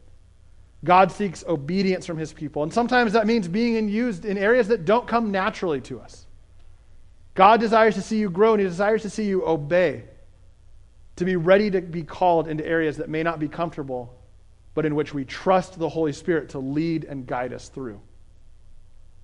God 0.82 1.12
seeks 1.12 1.44
obedience 1.46 2.06
from 2.06 2.16
his 2.16 2.32
people. 2.32 2.62
And 2.62 2.72
sometimes 2.72 3.12
that 3.12 3.26
means 3.26 3.48
being 3.48 3.88
used 3.88 4.24
in 4.24 4.38
areas 4.38 4.68
that 4.68 4.84
don't 4.84 5.06
come 5.06 5.30
naturally 5.30 5.80
to 5.82 6.00
us. 6.00 6.26
God 7.34 7.60
desires 7.60 7.94
to 7.96 8.02
see 8.02 8.18
you 8.18 8.30
grow 8.30 8.54
and 8.54 8.62
he 8.62 8.66
desires 8.66 9.02
to 9.02 9.10
see 9.10 9.24
you 9.24 9.46
obey, 9.46 10.04
to 11.16 11.24
be 11.24 11.36
ready 11.36 11.70
to 11.70 11.82
be 11.82 12.02
called 12.02 12.48
into 12.48 12.66
areas 12.66 12.96
that 12.96 13.08
may 13.08 13.22
not 13.22 13.38
be 13.38 13.48
comfortable, 13.48 14.18
but 14.74 14.86
in 14.86 14.94
which 14.94 15.12
we 15.12 15.24
trust 15.24 15.78
the 15.78 15.88
Holy 15.88 16.12
Spirit 16.12 16.50
to 16.50 16.58
lead 16.58 17.04
and 17.04 17.26
guide 17.26 17.52
us 17.52 17.68
through. 17.68 18.00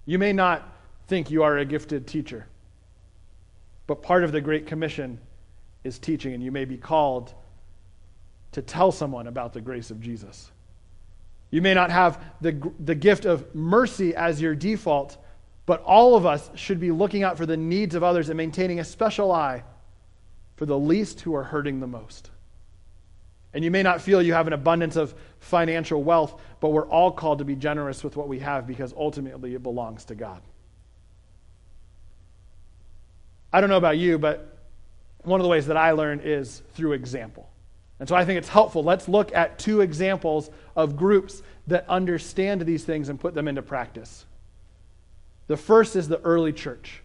You 0.05 0.19
may 0.19 0.33
not 0.33 0.76
think 1.07 1.31
you 1.31 1.43
are 1.43 1.59
a 1.59 1.65
gifted 1.65 2.07
teacher. 2.07 2.47
But 3.87 4.03
part 4.03 4.25
of 4.25 4.33
the 4.33 4.41
Great 4.41 4.67
Commission 4.67 5.21
is 5.85 5.99
teaching, 5.99 6.35
and 6.35 6.43
you 6.43 6.51
may 6.51 6.65
be 6.65 6.77
called 6.77 7.33
to 8.53 8.63
tell 8.63 8.91
someone 8.91 9.27
about 9.27 9.53
the 9.53 9.61
grace 9.61 9.91
of 9.91 10.01
Jesus. 10.01 10.51
You 11.51 11.63
may 11.63 11.75
not 11.75 11.91
have 11.91 12.23
the, 12.41 12.61
the 12.81 12.95
gift 12.95 13.25
of 13.25 13.55
mercy 13.55 14.15
as 14.15 14.41
your 14.41 14.55
default, 14.55 15.17
but 15.65 15.83
all 15.83 16.17
of 16.17 16.27
us 16.27 16.51
should 16.55 16.81
be 16.81 16.91
looking 16.91 17.23
out 17.23 17.37
for 17.37 17.47
the 17.47 17.57
needs 17.57 17.95
of 17.95 18.03
others 18.03 18.29
and 18.29 18.37
maintaining 18.37 18.81
a 18.81 18.85
special 18.85 19.31
eye 19.31 19.63
for 20.57 20.67
the 20.67 20.79
least 20.79 21.21
who 21.21 21.35
are 21.35 21.45
hurting 21.45 21.81
the 21.81 21.87
most. 21.87 22.31
And 23.55 23.65
you 23.65 23.71
may 23.71 23.83
not 23.83 24.01
feel 24.03 24.21
you 24.21 24.35
have 24.35 24.47
an 24.47 24.53
abundance 24.53 24.97
of 24.97 25.15
financial 25.39 26.03
wealth, 26.03 26.41
but 26.61 26.71
we're 26.71 26.89
all 26.89 27.13
called 27.13 27.39
to 27.39 27.45
be 27.45 27.57
generous 27.57 28.03
with 28.03 28.17
what 28.17 28.29
we 28.29 28.39
have 28.41 28.67
because 28.67 28.93
ultimately 28.97 29.55
it 29.55 29.63
belongs 29.63 30.05
to 30.07 30.15
God. 30.15 30.43
I 33.57 33.61
don't 33.63 33.71
know 33.71 33.79
about 33.79 33.97
you, 33.97 34.19
but 34.19 34.55
one 35.23 35.41
of 35.41 35.43
the 35.43 35.49
ways 35.49 35.67
that 35.69 35.79
I 35.79 35.93
learn 35.93 36.21
is 36.23 36.61
through 36.75 36.93
example. 36.93 37.49
And 37.99 38.07
so 38.07 38.15
I 38.15 38.23
think 38.23 38.37
it's 38.37 38.51
helpful. 38.51 38.85
Let's 38.85 39.09
look 39.09 39.35
at 39.35 39.59
two 39.59 39.81
examples 39.81 40.51
of 40.77 40.95
groups 40.95 41.41
that 41.67 41.89
understand 41.89 42.61
these 42.61 42.85
things 42.85 43.09
and 43.09 43.19
put 43.19 43.33
them 43.33 43.49
into 43.49 43.63
practice. 43.63 44.27
The 45.47 45.57
first 45.57 45.97
is 45.97 46.07
the 46.07 46.21
early 46.21 46.53
church. 46.53 47.01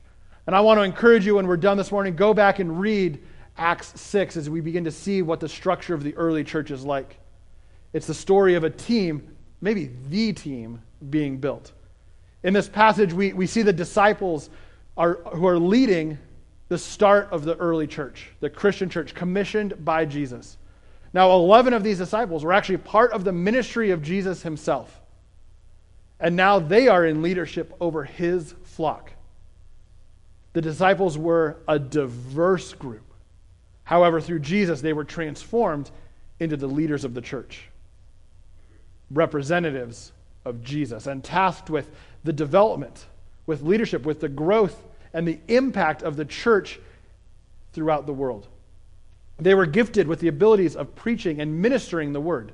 And 0.46 0.54
I 0.54 0.60
want 0.60 0.78
to 0.78 0.82
encourage 0.82 1.26
you 1.26 1.36
when 1.36 1.48
we're 1.48 1.56
done 1.56 1.78
this 1.78 1.90
morning, 1.90 2.18
go 2.18 2.34
back 2.34 2.60
and 2.60 2.82
read 2.82 3.24
Acts 3.58 3.98
6 4.02 4.36
as 4.36 4.50
we 4.50 4.60
begin 4.60 4.84
to 4.84 4.92
see 4.92 5.22
what 5.22 5.40
the 5.40 5.48
structure 5.48 5.94
of 5.94 6.04
the 6.04 6.14
early 6.16 6.44
church 6.44 6.70
is 6.70 6.84
like. 6.84 7.18
It's 7.94 8.08
the 8.08 8.14
story 8.14 8.56
of 8.56 8.66
a 8.66 8.70
team, 8.70 9.38
maybe 9.62 9.92
the 10.10 10.34
team, 10.34 10.82
being 11.10 11.38
built. 11.38 11.72
In 12.44 12.54
this 12.54 12.68
passage, 12.68 13.14
we, 13.14 13.32
we 13.32 13.48
see 13.48 13.62
the 13.62 13.72
disciples 13.72 14.50
are, 14.98 15.14
who 15.34 15.48
are 15.48 15.58
leading 15.58 16.18
the 16.72 16.78
start 16.78 17.28
of 17.34 17.44
the 17.44 17.58
early 17.58 17.86
church, 17.86 18.30
the 18.40 18.50
Christian 18.50 18.90
church, 18.90 19.14
commissioned 19.14 19.84
by 19.84 20.06
Jesus. 20.06 20.56
Now, 21.12 21.34
11 21.34 21.74
of 21.74 21.84
these 21.84 21.98
disciples 21.98 22.46
were 22.46 22.54
actually 22.54 22.78
part 22.78 23.12
of 23.12 23.26
the 23.26 23.34
ministry 23.34 23.92
of 23.92 24.02
Jesus 24.02 24.42
himself. 24.42 25.02
And 26.18 26.38
now 26.38 26.60
they 26.60 26.88
are 26.88 27.06
in 27.06 27.22
leadership 27.22 27.76
over 27.82 28.06
his 28.06 28.56
flock. 28.64 29.12
The 30.54 30.62
disciples 30.62 31.18
were 31.18 31.58
a 31.68 31.78
diverse 31.78 32.72
group. 32.72 33.04
However, 33.84 34.22
through 34.22 34.40
Jesus, 34.40 34.80
they 34.80 34.94
were 34.94 35.04
transformed 35.04 35.92
into 36.40 36.56
the 36.56 36.68
leaders 36.68 37.04
of 37.04 37.14
the 37.14 37.22
church, 37.22 37.68
representatives 39.10 40.14
of 40.46 40.64
Jesus, 40.64 41.06
and 41.06 41.22
tasked 41.22 41.70
with 41.70 41.90
the 42.24 42.32
development, 42.32 43.08
with 43.46 43.62
leadership, 43.62 44.06
with 44.06 44.22
the 44.22 44.30
growth 44.30 44.82
and 45.14 45.28
the 45.28 45.40
impact 45.48 46.04
of 46.04 46.16
the 46.16 46.26
church 46.26 46.80
throughout 47.74 48.06
the 48.06 48.14
world. 48.14 48.48
They 49.40 49.56
were 49.56 49.66
gifted 49.66 50.08
with 50.08 50.20
the 50.20 50.28
abilities 50.28 50.76
of 50.76 50.96
preaching 50.96 51.42
and 51.42 51.62
ministering 51.62 52.14
the 52.14 52.22
word. 52.22 52.54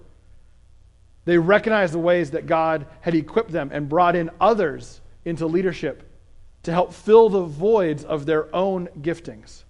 They 1.26 1.38
recognized 1.38 1.94
the 1.94 2.00
ways 2.00 2.32
that 2.32 2.48
God 2.48 2.86
had 3.02 3.14
equipped 3.14 3.52
them 3.52 3.70
and 3.74 3.90
brought 3.90 4.16
in 4.16 4.30
others 4.40 5.02
into 5.26 5.46
leadership 5.46 6.04
to 6.64 6.72
help 6.72 6.94
fill 6.94 7.30
the 7.30 7.44
voids 7.44 8.06
of 8.06 8.26
their 8.26 8.54
own 8.56 8.88
giftings. 9.02 9.64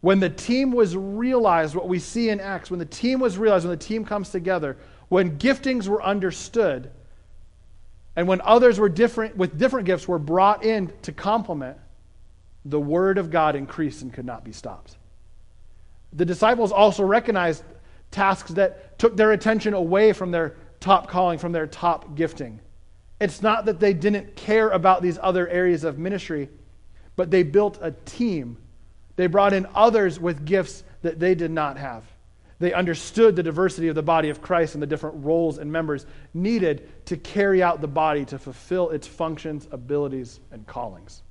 When 0.00 0.20
the 0.20 0.30
team 0.30 0.72
was 0.72 0.96
realized, 0.96 1.74
what 1.74 1.88
we 1.88 1.98
see 1.98 2.30
in 2.30 2.40
Acts, 2.40 2.70
when 2.70 2.78
the 2.78 2.84
team 2.84 3.20
was 3.20 3.38
realized, 3.38 3.64
when 3.64 3.76
the 3.76 3.84
team 3.84 4.04
comes 4.04 4.30
together, 4.30 4.76
when 5.08 5.38
giftings 5.38 5.88
were 5.88 6.02
understood, 6.02 6.90
and 8.14 8.26
when 8.26 8.40
others 8.40 8.80
were 8.80 8.88
different 8.88 9.36
with 9.36 9.58
different 9.58 9.86
gifts 9.86 10.08
were 10.08 10.18
brought 10.18 10.64
in 10.64 10.92
to 11.02 11.12
complement, 11.12 11.78
the 12.68 12.80
word 12.80 13.18
of 13.18 13.30
God 13.30 13.56
increased 13.56 14.02
and 14.02 14.12
could 14.12 14.26
not 14.26 14.44
be 14.44 14.52
stopped. 14.52 14.96
The 16.12 16.24
disciples 16.24 16.72
also 16.72 17.04
recognized 17.04 17.64
tasks 18.10 18.52
that 18.52 18.98
took 18.98 19.16
their 19.16 19.32
attention 19.32 19.74
away 19.74 20.12
from 20.12 20.30
their 20.30 20.56
top 20.80 21.08
calling, 21.08 21.38
from 21.38 21.52
their 21.52 21.66
top 21.66 22.14
gifting. 22.14 22.60
It's 23.20 23.42
not 23.42 23.64
that 23.64 23.80
they 23.80 23.92
didn't 23.92 24.36
care 24.36 24.70
about 24.70 25.02
these 25.02 25.18
other 25.20 25.48
areas 25.48 25.84
of 25.84 25.98
ministry, 25.98 26.48
but 27.16 27.30
they 27.30 27.42
built 27.42 27.78
a 27.80 27.90
team. 27.90 28.56
They 29.16 29.26
brought 29.26 29.52
in 29.52 29.66
others 29.74 30.20
with 30.20 30.44
gifts 30.44 30.84
that 31.02 31.18
they 31.18 31.34
did 31.34 31.50
not 31.50 31.78
have. 31.78 32.04
They 32.60 32.72
understood 32.72 33.36
the 33.36 33.42
diversity 33.42 33.88
of 33.88 33.94
the 33.94 34.02
body 34.02 34.30
of 34.30 34.42
Christ 34.42 34.74
and 34.74 34.82
the 34.82 34.86
different 34.86 35.24
roles 35.24 35.58
and 35.58 35.70
members 35.70 36.06
needed 36.34 36.88
to 37.06 37.16
carry 37.16 37.62
out 37.62 37.80
the 37.80 37.88
body 37.88 38.24
to 38.26 38.38
fulfill 38.38 38.90
its 38.90 39.06
functions, 39.06 39.68
abilities, 39.70 40.40
and 40.50 40.66
callings. 40.66 41.22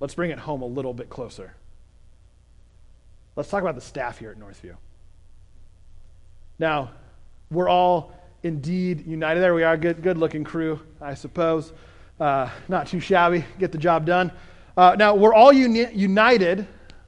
Let's 0.00 0.14
bring 0.14 0.30
it 0.30 0.38
home 0.38 0.62
a 0.62 0.66
little 0.66 0.94
bit 0.94 1.10
closer. 1.10 1.54
Let's 3.36 3.50
talk 3.50 3.62
about 3.62 3.74
the 3.74 3.80
staff 3.80 4.18
here 4.18 4.30
at 4.30 4.38
Northview. 4.38 4.76
Now, 6.58 6.90
we're 7.50 7.68
all 7.68 8.12
indeed 8.42 9.06
united 9.06 9.40
there. 9.40 9.54
We 9.54 9.62
are 9.62 9.74
a 9.74 9.78
good, 9.78 10.02
good 10.02 10.18
looking 10.18 10.44
crew, 10.44 10.80
I 11.00 11.14
suppose. 11.14 11.72
Uh, 12.18 12.50
not 12.68 12.88
too 12.88 13.00
shabby, 13.00 13.44
get 13.58 13.72
the 13.72 13.78
job 13.78 14.04
done. 14.04 14.32
Uh, 14.76 14.96
now, 14.98 15.14
we're 15.14 15.34
all 15.34 15.52
uni- 15.52 15.92
united 15.92 16.66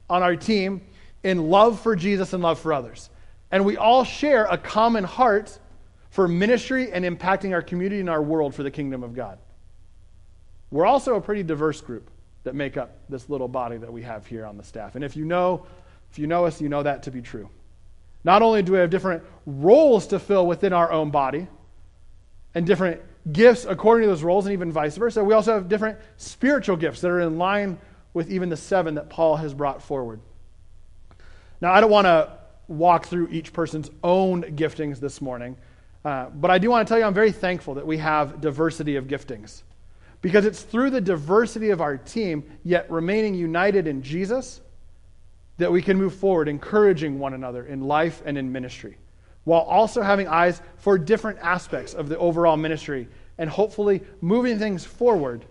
on 0.09 0.23
our 0.23 0.35
team 0.35 0.81
in 1.23 1.49
love 1.49 1.79
for 1.79 1.95
Jesus 1.95 2.33
and 2.33 2.41
love 2.41 2.59
for 2.59 2.73
others. 2.73 3.09
And 3.51 3.65
we 3.65 3.77
all 3.77 4.03
share 4.03 4.45
a 4.45 4.57
common 4.57 5.03
heart 5.03 5.57
for 6.09 6.27
ministry 6.27 6.91
and 6.91 7.05
impacting 7.05 7.53
our 7.53 7.61
community 7.61 7.99
and 7.99 8.09
our 8.09 8.21
world 8.21 8.55
for 8.55 8.63
the 8.63 8.71
kingdom 8.71 9.03
of 9.03 9.13
God. 9.13 9.37
We're 10.69 10.85
also 10.85 11.15
a 11.15 11.21
pretty 11.21 11.43
diverse 11.43 11.81
group 11.81 12.09
that 12.43 12.55
make 12.55 12.77
up 12.77 12.97
this 13.09 13.29
little 13.29 13.47
body 13.47 13.77
that 13.77 13.91
we 13.91 14.01
have 14.01 14.25
here 14.25 14.45
on 14.45 14.57
the 14.57 14.63
staff. 14.63 14.95
And 14.95 15.03
if 15.03 15.15
you 15.15 15.25
know, 15.25 15.65
if 16.11 16.19
you 16.19 16.27
know 16.27 16.45
us, 16.45 16.59
you 16.59 16.69
know 16.69 16.83
that 16.83 17.03
to 17.03 17.11
be 17.11 17.21
true. 17.21 17.49
Not 18.23 18.41
only 18.41 18.61
do 18.61 18.73
we 18.73 18.77
have 18.79 18.89
different 18.89 19.23
roles 19.45 20.07
to 20.07 20.19
fill 20.19 20.45
within 20.45 20.73
our 20.73 20.91
own 20.91 21.09
body 21.11 21.47
and 22.53 22.65
different 22.65 23.01
gifts 23.31 23.65
according 23.65 24.07
to 24.07 24.09
those 24.09 24.23
roles, 24.23 24.45
and 24.45 24.53
even 24.53 24.71
vice 24.71 24.97
versa, 24.97 25.23
we 25.23 25.33
also 25.33 25.53
have 25.53 25.69
different 25.69 25.99
spiritual 26.17 26.77
gifts 26.77 27.01
that 27.01 27.09
are 27.09 27.21
in 27.21 27.37
line 27.37 27.77
with 28.13 28.29
even 28.29 28.49
the 28.49 28.57
seven 28.57 28.95
that 28.95 29.09
Paul 29.09 29.37
has 29.37 29.53
brought 29.53 29.81
forward. 29.81 30.19
Now, 31.61 31.71
I 31.71 31.81
don't 31.81 31.91
want 31.91 32.05
to 32.05 32.37
walk 32.67 33.05
through 33.05 33.29
each 33.29 33.53
person's 33.53 33.89
own 34.03 34.43
giftings 34.55 34.99
this 34.99 35.21
morning, 35.21 35.57
uh, 36.03 36.25
but 36.29 36.51
I 36.51 36.57
do 36.57 36.69
want 36.69 36.87
to 36.87 36.91
tell 36.91 36.99
you 36.99 37.05
I'm 37.05 37.13
very 37.13 37.31
thankful 37.31 37.75
that 37.75 37.85
we 37.85 37.97
have 37.97 38.41
diversity 38.41 38.95
of 38.95 39.05
giftings. 39.05 39.61
Because 40.21 40.45
it's 40.45 40.61
through 40.61 40.91
the 40.91 41.01
diversity 41.01 41.71
of 41.71 41.81
our 41.81 41.97
team, 41.97 42.43
yet 42.63 42.89
remaining 42.91 43.33
united 43.33 43.87
in 43.87 44.03
Jesus, 44.03 44.61
that 45.57 45.71
we 45.71 45.81
can 45.81 45.97
move 45.97 46.13
forward, 46.15 46.47
encouraging 46.47 47.19
one 47.19 47.33
another 47.33 47.65
in 47.65 47.81
life 47.81 48.21
and 48.25 48.37
in 48.37 48.51
ministry, 48.51 48.97
while 49.43 49.61
also 49.61 50.01
having 50.01 50.27
eyes 50.27 50.61
for 50.77 50.97
different 50.97 51.39
aspects 51.39 51.93
of 51.93 52.09
the 52.09 52.17
overall 52.17 52.57
ministry 52.57 53.07
and 53.37 53.49
hopefully 53.49 54.01
moving 54.21 54.59
things 54.59 54.85
forward 54.85 55.45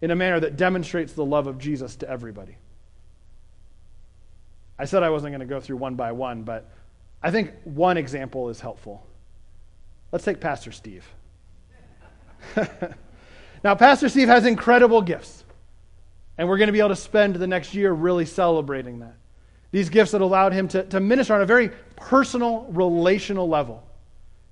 in 0.00 0.10
a 0.10 0.16
manner 0.16 0.40
that 0.40 0.56
demonstrates 0.56 1.12
the 1.12 1.24
love 1.24 1.46
of 1.46 1.58
Jesus 1.58 1.96
to 1.96 2.08
everybody. 2.08 2.56
I 4.78 4.86
said 4.86 5.02
I 5.02 5.10
wasn't 5.10 5.32
going 5.32 5.40
to 5.40 5.46
go 5.46 5.60
through 5.60 5.76
one 5.76 5.94
by 5.94 6.12
one, 6.12 6.42
but 6.42 6.70
I 7.22 7.30
think 7.30 7.52
one 7.64 7.96
example 7.96 8.48
is 8.48 8.60
helpful. 8.60 9.06
Let's 10.10 10.24
take 10.24 10.40
Pastor 10.40 10.72
Steve. 10.72 11.06
now, 13.62 13.74
Pastor 13.74 14.08
Steve 14.08 14.28
has 14.28 14.46
incredible 14.46 15.02
gifts, 15.02 15.44
and 16.38 16.48
we're 16.48 16.56
going 16.56 16.68
to 16.68 16.72
be 16.72 16.78
able 16.78 16.88
to 16.90 16.96
spend 16.96 17.36
the 17.36 17.46
next 17.46 17.74
year 17.74 17.92
really 17.92 18.24
celebrating 18.24 19.00
that. 19.00 19.16
These 19.70 19.90
gifts 19.90 20.12
that 20.12 20.20
allowed 20.20 20.52
him 20.52 20.66
to, 20.68 20.82
to 20.84 20.98
minister 20.98 21.34
on 21.34 21.42
a 21.42 21.46
very 21.46 21.70
personal, 21.96 22.66
relational 22.70 23.48
level. 23.48 23.86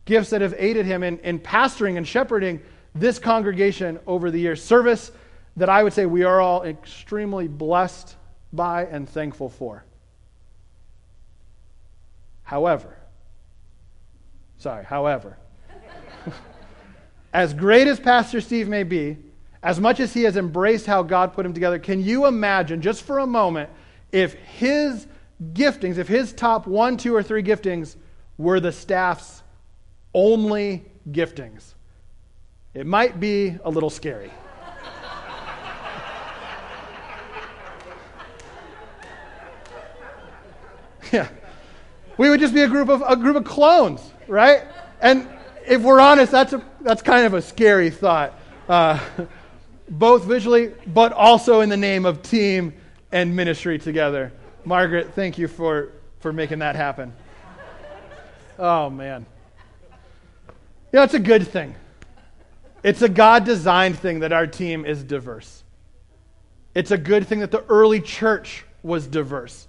Gifts 0.05 0.31
that 0.31 0.43
have 0.43 0.55
aided 0.57 0.87
him 0.87 1.03
in, 1.03 1.19
in 1.21 1.39
pastoring 1.39 1.97
and 1.97 2.07
shepherding 2.07 2.61
this 2.95 3.19
congregation 3.19 3.99
over 4.07 4.31
the 4.31 4.39
years. 4.39 4.63
Service 4.63 5.11
that 5.57 5.69
I 5.69 5.83
would 5.83 5.93
say 5.93 6.07
we 6.07 6.23
are 6.23 6.41
all 6.41 6.65
extremely 6.65 7.49
blessed 7.49 8.15
by 8.53 8.87
and 8.87 9.09
thankful 9.09 9.49
for. 9.49 9.85
However, 12.43 12.97
sorry, 14.59 14.85
however, 14.85 15.37
as 17.33 17.55
great 17.55 17.87
as 17.87 18.01
Pastor 18.01 18.41
Steve 18.41 18.69
may 18.69 18.83
be, 18.83 19.17
as 19.63 19.81
much 19.81 20.01
as 20.01 20.15
he 20.15 20.23
has 20.23 20.37
embraced 20.37 20.87
how 20.87 21.03
God 21.03 21.33
put 21.33 21.45
him 21.45 21.53
together, 21.53 21.79
can 21.79 22.03
you 22.03 22.27
imagine, 22.27 22.81
just 22.81 23.03
for 23.03 23.19
a 23.19 23.27
moment, 23.27 23.71
if 24.13 24.35
his 24.35 25.07
giftings, 25.53 25.99
if 25.99 26.09
his 26.09 26.33
top 26.33 26.67
one, 26.67 26.97
two, 26.97 27.15
or 27.15 27.23
three 27.23 27.43
giftings 27.43 27.97
were 28.37 28.61
the 28.61 28.73
staff's 28.73 29.43
only 30.15 30.85
giftings? 31.11 31.75
It 32.75 32.87
might 32.87 33.19
be 33.19 33.57
a 33.65 33.71
little 33.71 33.91
scary. 33.91 34.31
yeah 41.13 41.29
we 42.19 42.29
would 42.29 42.41
just 42.41 42.53
be 42.53 42.63
a 42.63 42.69
group 42.69 42.91
of 42.91 43.03
a 43.07 43.17
group 43.17 43.37
of 43.37 43.45
clones, 43.45 44.13
right? 44.27 44.65
And 45.01 45.27
if 45.67 45.81
we're 45.81 46.01
honest, 46.01 46.33
that's 46.33 46.53
a, 46.53 46.63
that's 46.89 47.03
kind 47.03 47.27
of 47.27 47.35
a 47.35 47.43
scary 47.43 47.91
thought, 47.91 48.33
uh, 48.67 48.99
both 49.91 50.25
visually, 50.25 50.73
but 50.87 51.13
also 51.13 51.61
in 51.61 51.69
the 51.69 51.77
name 51.77 52.07
of 52.07 52.23
team 52.23 52.73
and 53.13 53.37
ministry 53.37 53.79
together. 53.79 54.33
Margaret, 54.65 55.13
thank 55.15 55.37
you 55.37 55.49
for 55.49 55.93
for 56.21 56.33
making 56.33 56.61
that 56.61 56.77
happen. 56.77 57.13
Oh 58.59 58.89
man, 58.89 59.27
yeah, 60.91 61.05
it's 61.05 61.13
a 61.13 61.19
good 61.19 61.47
thing. 61.47 61.75
It's 62.83 63.03
a 63.03 63.09
God 63.11 63.45
designed 63.45 63.99
thing 63.99 64.21
that 64.21 64.33
our 64.33 64.47
team 64.47 64.87
is 64.87 65.05
diverse. 65.05 65.63
It's 66.75 66.91
a 66.91 66.97
good 66.97 67.27
thing 67.27 67.41
that 67.41 67.51
the 67.51 67.65
early 67.67 68.01
church 68.01 68.65
was 68.83 69.07
diverse. 69.07 69.69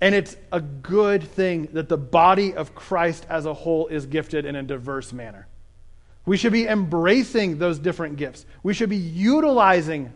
And 0.00 0.16
it's 0.16 0.36
a 0.50 0.60
good 0.60 1.22
thing 1.22 1.68
that 1.74 1.88
the 1.88 1.98
body 1.98 2.54
of 2.54 2.74
Christ 2.74 3.24
as 3.30 3.46
a 3.46 3.54
whole 3.54 3.86
is 3.86 4.06
gifted 4.06 4.44
in 4.46 4.56
a 4.56 4.64
diverse 4.64 5.12
manner. 5.12 5.46
We 6.26 6.36
should 6.36 6.52
be 6.52 6.66
embracing 6.66 7.58
those 7.58 7.78
different 7.78 8.16
gifts. 8.16 8.44
We 8.62 8.74
should 8.74 8.90
be 8.90 8.96
utilizing 8.96 10.12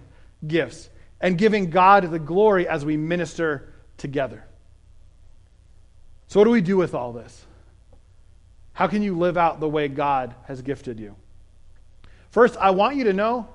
gifts 0.47 0.91
and 1.21 1.39
giving 1.39 1.71
God 1.71 2.11
the 2.11 2.19
glory 2.19 2.69
as 2.69 2.85
we 2.85 2.97
minister 2.97 3.73
together. 3.97 4.45
So, 6.29 6.41
what 6.41 6.45
do 6.45 6.51
we 6.51 6.61
do 6.61 6.77
with 6.77 6.95
all 6.95 7.13
this? 7.13 7.47
How 8.73 8.89
can 8.89 9.03
you 9.03 9.17
live 9.17 9.37
out 9.37 9.61
the 9.61 9.69
way 9.69 9.89
God 9.89 10.35
has 10.47 10.61
gifted 10.61 10.99
you? 10.99 11.15
First, 12.31 12.57
I 12.57 12.71
want 12.71 12.97
you 12.97 13.05
to 13.05 13.13
know 13.13 13.49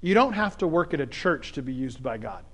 you 0.00 0.14
don't 0.14 0.32
have 0.32 0.58
to 0.58 0.66
work 0.66 0.92
at 0.92 1.00
a 1.00 1.06
church 1.06 1.52
to 1.52 1.62
be 1.62 1.72
used 1.72 2.02
by 2.02 2.18
God. 2.18 2.44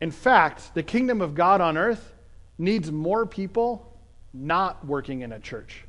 In 0.00 0.10
fact, 0.10 0.74
the 0.74 0.82
kingdom 0.82 1.20
of 1.20 1.34
God 1.34 1.60
on 1.60 1.78
earth 1.78 2.12
needs 2.58 2.90
more 2.90 3.24
people 3.24 3.96
not 4.34 4.84
working 4.84 5.20
in 5.20 5.32
a 5.32 5.38
church 5.38 5.84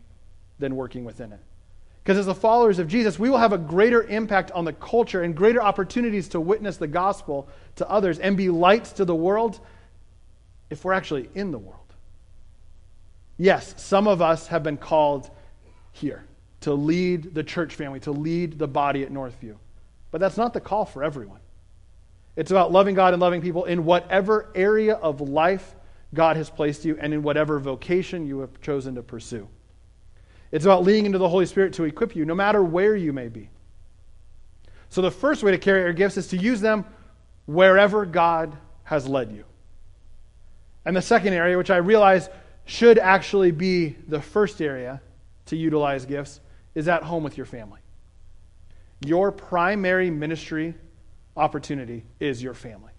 than 0.59 0.75
working 0.75 1.03
within 1.03 1.31
it. 1.31 1.39
Because 2.03 2.17
as 2.17 2.25
the 2.25 2.35
followers 2.35 2.79
of 2.79 2.87
Jesus, 2.87 3.19
we 3.19 3.29
will 3.29 3.37
have 3.37 3.53
a 3.53 3.57
greater 3.57 4.03
impact 4.03 4.51
on 4.51 4.65
the 4.65 4.73
culture 4.73 5.21
and 5.21 5.35
greater 5.35 5.61
opportunities 5.61 6.29
to 6.29 6.39
witness 6.39 6.77
the 6.77 6.87
gospel 6.87 7.47
to 7.75 7.87
others 7.89 8.17
and 8.17 8.35
be 8.35 8.49
lights 8.49 8.93
to 8.93 9.05
the 9.05 9.15
world 9.15 9.59
if 10.69 10.83
we're 10.83 10.93
actually 10.93 11.29
in 11.35 11.51
the 11.51 11.59
world. 11.59 11.77
Yes, 13.37 13.75
some 13.77 14.07
of 14.07 14.21
us 14.21 14.47
have 14.47 14.63
been 14.63 14.77
called 14.77 15.29
here 15.91 16.23
to 16.61 16.73
lead 16.73 17.35
the 17.35 17.43
church 17.43 17.75
family, 17.75 17.99
to 18.01 18.11
lead 18.11 18.57
the 18.57 18.67
body 18.67 19.03
at 19.03 19.11
Northview. 19.11 19.55
But 20.09 20.21
that's 20.21 20.37
not 20.37 20.53
the 20.53 20.61
call 20.61 20.85
for 20.85 21.03
everyone. 21.03 21.39
It's 22.35 22.51
about 22.51 22.71
loving 22.71 22.95
God 22.95 23.13
and 23.13 23.21
loving 23.21 23.41
people 23.41 23.65
in 23.65 23.85
whatever 23.85 24.49
area 24.55 24.95
of 24.95 25.21
life 25.21 25.75
God 26.13 26.37
has 26.37 26.49
placed 26.49 26.85
you 26.85 26.97
and 26.99 27.13
in 27.13 27.23
whatever 27.23 27.59
vocation 27.59 28.25
you 28.25 28.39
have 28.39 28.61
chosen 28.61 28.95
to 28.95 29.03
pursue. 29.03 29.47
It's 30.51 30.65
about 30.65 30.83
leaning 30.83 31.05
into 31.05 31.17
the 31.17 31.29
Holy 31.29 31.45
Spirit 31.45 31.73
to 31.73 31.85
equip 31.85 32.15
you, 32.15 32.25
no 32.25 32.35
matter 32.35 32.63
where 32.63 32.95
you 32.95 33.13
may 33.13 33.29
be. 33.29 33.49
So, 34.89 35.01
the 35.01 35.11
first 35.11 35.43
way 35.43 35.51
to 35.51 35.57
carry 35.57 35.81
your 35.81 35.93
gifts 35.93 36.17
is 36.17 36.27
to 36.27 36.37
use 36.37 36.59
them 36.59 36.85
wherever 37.45 38.05
God 38.05 38.57
has 38.83 39.07
led 39.07 39.31
you. 39.31 39.45
And 40.83 40.95
the 40.95 41.01
second 41.01 41.33
area, 41.33 41.57
which 41.57 41.69
I 41.69 41.77
realize 41.77 42.29
should 42.65 42.99
actually 42.99 43.51
be 43.51 43.95
the 44.07 44.21
first 44.21 44.61
area 44.61 45.01
to 45.45 45.55
utilize 45.55 46.05
gifts, 46.05 46.41
is 46.75 46.87
at 46.87 47.03
home 47.03 47.23
with 47.23 47.37
your 47.37 47.45
family. 47.45 47.79
Your 49.05 49.31
primary 49.31 50.09
ministry 50.09 50.75
opportunity 51.35 52.03
is 52.19 52.43
your 52.43 52.53
family. 52.53 52.91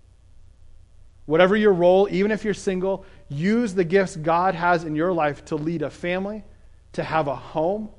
Whatever 1.27 1.57
your 1.57 1.73
role, 1.73 2.09
even 2.11 2.31
if 2.33 2.45
you're 2.45 2.55
single, 2.55 3.05
use 3.29 3.75
the 3.75 3.85
gifts 3.85 4.17
God 4.17 4.55
has 4.55 4.85
in 4.85 4.97
your 4.97 5.13
life 5.13 5.45
to 5.47 5.57
lead 5.57 5.83
a 5.83 5.91
family, 5.91 6.45
to 6.93 7.03
have 7.03 7.29
a 7.29 7.37
home, 7.37 7.91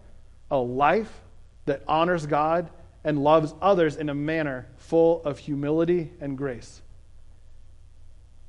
a 0.52 0.58
life 0.58 1.22
that 1.66 1.84
honors 1.88 2.26
God 2.26 2.70
and 3.04 3.24
loves 3.24 3.54
others 3.62 3.96
in 3.96 4.10
a 4.10 4.14
manner 4.14 4.68
full 4.78 5.24
of 5.24 5.40
humility 5.40 6.12
and 6.22 6.38
grace. 6.38 6.82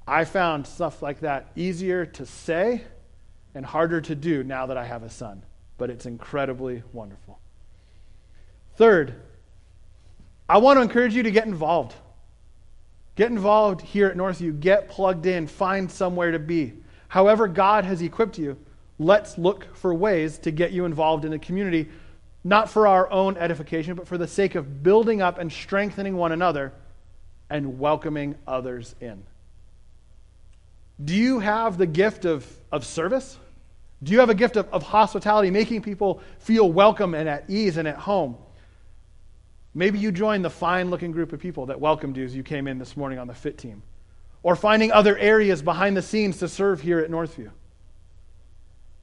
I 0.07 0.24
found 0.24 0.66
stuff 0.66 1.03
like 1.03 1.20
that 1.20 1.51
easier 1.57 2.05
to 2.07 2.26
say 2.26 2.82
and 3.55 3.64
harder 3.64 4.01
to 4.03 4.14
do 4.14 4.45
now 4.45 4.66
that 4.66 4.76
I 4.76 4.84
have 4.84 5.03
a 5.03 5.11
son, 5.11 5.42
but 5.78 5.90
it's 5.90 6.07
incredibly 6.07 6.82
wonderful. 6.92 7.38
Third, 8.76 9.14
I 10.49 10.59
want 10.59 10.76
to 10.76 10.82
encourage 10.82 11.14
you 11.14 11.22
to 11.22 11.30
get 11.30 11.47
involved. 11.47 11.95
Get 13.16 13.30
involved 13.30 13.80
here 13.80 14.09
at 14.09 14.16
Northview. 14.16 14.59
Get 14.61 14.88
plugged 14.88 15.24
in. 15.26 15.47
Find 15.47 15.90
somewhere 15.90 16.32
to 16.32 16.38
be. 16.38 16.74
However, 17.09 17.47
God 17.47 17.84
has 17.84 18.03
equipped 18.03 18.38
you, 18.38 18.59
let's 18.99 19.38
look 19.38 19.74
for 19.76 19.92
ways 19.95 20.38
to 20.38 20.51
get 20.51 20.72
you 20.72 20.84
involved 20.84 21.24
in 21.24 21.30
the 21.30 21.38
community, 21.38 21.88
not 22.45 22.70
for 22.70 22.86
our 22.86 23.11
own 23.11 23.36
edification, 23.36 23.95
but 23.95 24.07
for 24.07 24.18
the 24.18 24.28
sake 24.28 24.55
of 24.55 24.82
building 24.82 25.22
up 25.22 25.38
and 25.38 25.53
strengthening 25.53 26.16
one 26.16 26.32
another 26.32 26.72
and 27.51 27.78
welcoming 27.78 28.34
others 28.47 28.95
in. 29.01 29.22
Do 31.03 31.14
you 31.14 31.40
have 31.40 31.76
the 31.76 31.86
gift 31.86 32.24
of, 32.24 32.47
of 32.70 32.84
service? 32.84 33.38
Do 34.03 34.12
you 34.12 34.20
have 34.20 34.30
a 34.30 34.34
gift 34.34 34.57
of, 34.57 34.68
of 34.72 34.82
hospitality, 34.82 35.51
making 35.51 35.82
people 35.82 36.20
feel 36.38 36.70
welcome 36.70 37.14
and 37.14 37.28
at 37.28 37.49
ease 37.49 37.76
and 37.76 37.88
at 37.88 37.97
home? 37.97 38.36
Maybe 39.74 39.99
you 39.99 40.12
joined 40.12 40.45
the 40.45 40.51
fine 40.51 40.90
looking 40.90 41.11
group 41.11 41.32
of 41.32 41.40
people 41.40 41.66
that 41.66 41.80
welcomed 41.80 42.16
you 42.16 42.24
as 42.24 42.36
you 42.36 42.45
came 42.45 42.68
in 42.68 42.78
this 42.78 42.97
morning 42.97 43.18
on 43.18 43.26
the 43.26 43.34
fit 43.34 43.59
team. 43.59 43.82
Or 44.45 44.55
finding 44.55 44.92
other 44.92 45.18
areas 45.18 45.62
behind 45.62 45.97
the 45.97 46.03
scenes 46.03 46.38
to 46.38 46.49
serve 46.49 46.80
here 46.80 47.01
at 47.01 47.11
Northview. 47.11 47.51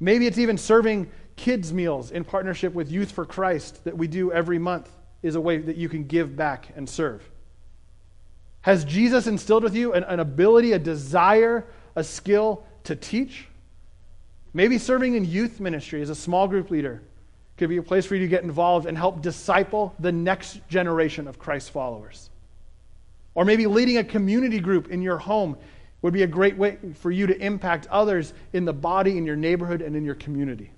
Maybe 0.02 0.26
it's 0.26 0.40
even 0.40 0.58
serving 0.58 1.12
kids' 1.36 1.72
meals 1.72 2.10
in 2.10 2.24
partnership 2.24 2.74
with 2.74 2.92
Youth 2.92 3.12
for 3.12 3.24
Christ 3.24 3.84
that 3.86 3.96
we 3.96 4.08
do 4.08 4.32
every 4.32 4.58
month, 4.58 4.90
is 5.22 5.36
a 5.36 5.42
way 5.42 5.60
that 5.60 5.78
you 5.78 5.88
can 5.88 6.06
give 6.06 6.36
back 6.36 6.70
and 6.76 6.90
serve. 6.90 7.30
Has 8.62 8.84
Jesus 8.84 9.28
instilled 9.28 9.64
with 9.64 9.76
you 9.76 9.94
an, 9.94 10.04
an 10.06 10.20
ability, 10.20 10.74
a 10.74 10.80
desire, 10.80 11.68
a 11.96 12.04
skill 12.04 12.66
to 12.86 12.96
teach? 12.96 13.48
Maybe 14.54 14.80
serving 14.80 15.14
in 15.14 15.24
youth 15.24 15.60
ministry 15.60 16.02
as 16.02 16.10
a 16.10 16.16
small 16.16 16.48
group 16.48 16.72
leader 16.72 17.04
could 17.58 17.70
be 17.70 17.78
a 17.78 17.84
place 17.84 18.08
for 18.08 18.16
you 18.16 18.22
to 18.22 18.28
get 18.28 18.44
involved 18.44 18.88
and 18.88 18.98
help 18.98 19.22
disciple 19.22 19.94
the 20.00 20.12
next 20.12 20.68
generation 20.68 21.28
of 21.28 21.38
Christ 21.38 21.70
followers. 21.70 22.32
Or 23.36 23.46
maybe 23.46 23.68
leading 23.68 23.98
a 23.98 24.04
community 24.04 24.60
group 24.60 24.90
in 24.90 25.04
your 25.04 25.20
home 25.20 25.58
would 26.02 26.14
be 26.14 26.24
a 26.24 26.28
great 26.28 26.58
way 26.58 26.78
for 26.96 27.12
you 27.12 27.28
to 27.28 27.38
impact 27.40 27.88
others 27.88 28.34
in 28.54 28.66
the 28.66 28.74
body, 28.74 29.18
in 29.18 29.26
your 29.26 29.36
neighborhood, 29.36 29.82
and 29.82 29.96
in 29.96 30.04
your 30.04 30.16
community. 30.16 30.72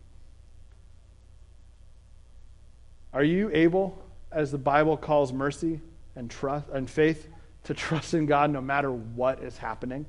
Are 3.14 3.24
you 3.24 3.50
able, 3.54 4.04
as 4.32 4.52
the 4.52 4.58
Bible 4.58 4.98
calls 4.98 5.32
mercy 5.32 5.80
and 6.16 6.30
trust 6.30 6.68
and 6.74 6.90
faith, 6.90 7.28
to 7.66 7.74
trust 7.74 8.14
in 8.14 8.26
God 8.26 8.52
no 8.52 8.62
matter 8.62 8.92
what 8.92 9.42
is 9.42 9.58
happening? 9.58 10.06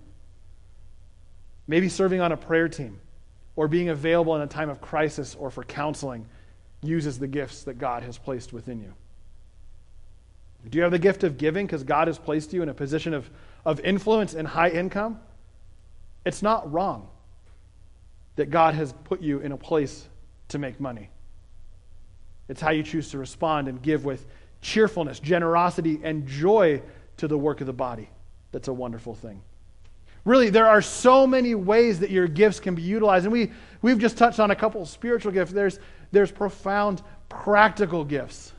Maybe 1.66 1.88
serving 1.88 2.20
on 2.20 2.32
a 2.32 2.36
prayer 2.36 2.68
team 2.68 2.98
or 3.56 3.68
being 3.68 3.88
available 3.88 4.34
in 4.34 4.42
a 4.42 4.46
time 4.46 4.68
of 4.68 4.80
crisis 4.80 5.36
or 5.38 5.50
for 5.50 5.62
counseling 5.62 6.26
uses 6.82 7.18
the 7.18 7.26
gifts 7.26 7.62
that 7.64 7.78
God 7.78 8.02
has 8.02 8.18
placed 8.18 8.52
within 8.52 8.80
you. 8.80 8.92
Do 10.68 10.78
you 10.78 10.82
have 10.82 10.92
the 10.92 10.98
gift 10.98 11.24
of 11.24 11.38
giving 11.38 11.66
because 11.66 11.84
God 11.84 12.08
has 12.08 12.18
placed 12.18 12.52
you 12.52 12.62
in 12.62 12.68
a 12.68 12.74
position 12.74 13.14
of, 13.14 13.30
of 13.64 13.80
influence 13.80 14.34
and 14.34 14.46
high 14.46 14.70
income? 14.70 15.20
It's 16.24 16.42
not 16.42 16.70
wrong 16.72 17.08
that 18.36 18.50
God 18.50 18.74
has 18.74 18.92
put 19.04 19.20
you 19.20 19.40
in 19.40 19.52
a 19.52 19.56
place 19.56 20.08
to 20.48 20.58
make 20.58 20.80
money. 20.80 21.10
It's 22.48 22.60
how 22.60 22.70
you 22.70 22.82
choose 22.82 23.10
to 23.10 23.18
respond 23.18 23.68
and 23.68 23.80
give 23.80 24.04
with 24.04 24.26
cheerfulness, 24.60 25.20
generosity, 25.20 26.00
and 26.02 26.26
joy 26.26 26.82
to 27.18 27.28
the 27.28 27.38
work 27.38 27.60
of 27.60 27.66
the 27.66 27.72
body. 27.72 28.08
That's 28.52 28.68
a 28.68 28.72
wonderful 28.72 29.14
thing. 29.14 29.42
Really, 30.24 30.48
there 30.48 30.66
are 30.66 30.80
so 30.80 31.26
many 31.26 31.54
ways 31.54 32.00
that 32.00 32.10
your 32.10 32.26
gifts 32.26 32.58
can 32.58 32.74
be 32.74 32.82
utilized. 32.82 33.26
And 33.26 33.32
we, 33.32 33.52
we've 33.82 33.98
just 33.98 34.16
touched 34.16 34.40
on 34.40 34.50
a 34.50 34.56
couple 34.56 34.84
spiritual 34.86 35.32
gifts. 35.32 35.52
There's, 35.52 35.78
there's 36.12 36.32
profound 36.32 37.02
practical 37.28 38.04
gifts 38.04 38.53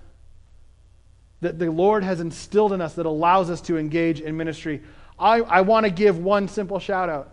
that 1.41 1.59
the 1.59 1.69
Lord 1.69 2.03
has 2.03 2.19
instilled 2.19 2.73
in 2.73 2.81
us 2.81 2.93
that 2.95 3.05
allows 3.05 3.49
us 3.49 3.61
to 3.61 3.77
engage 3.77 4.21
in 4.21 4.37
ministry. 4.37 4.81
I, 5.19 5.41
I 5.41 5.61
want 5.61 5.85
to 5.85 5.91
give 5.91 6.17
one 6.17 6.47
simple 6.47 6.79
shout 6.79 7.09
out. 7.09 7.31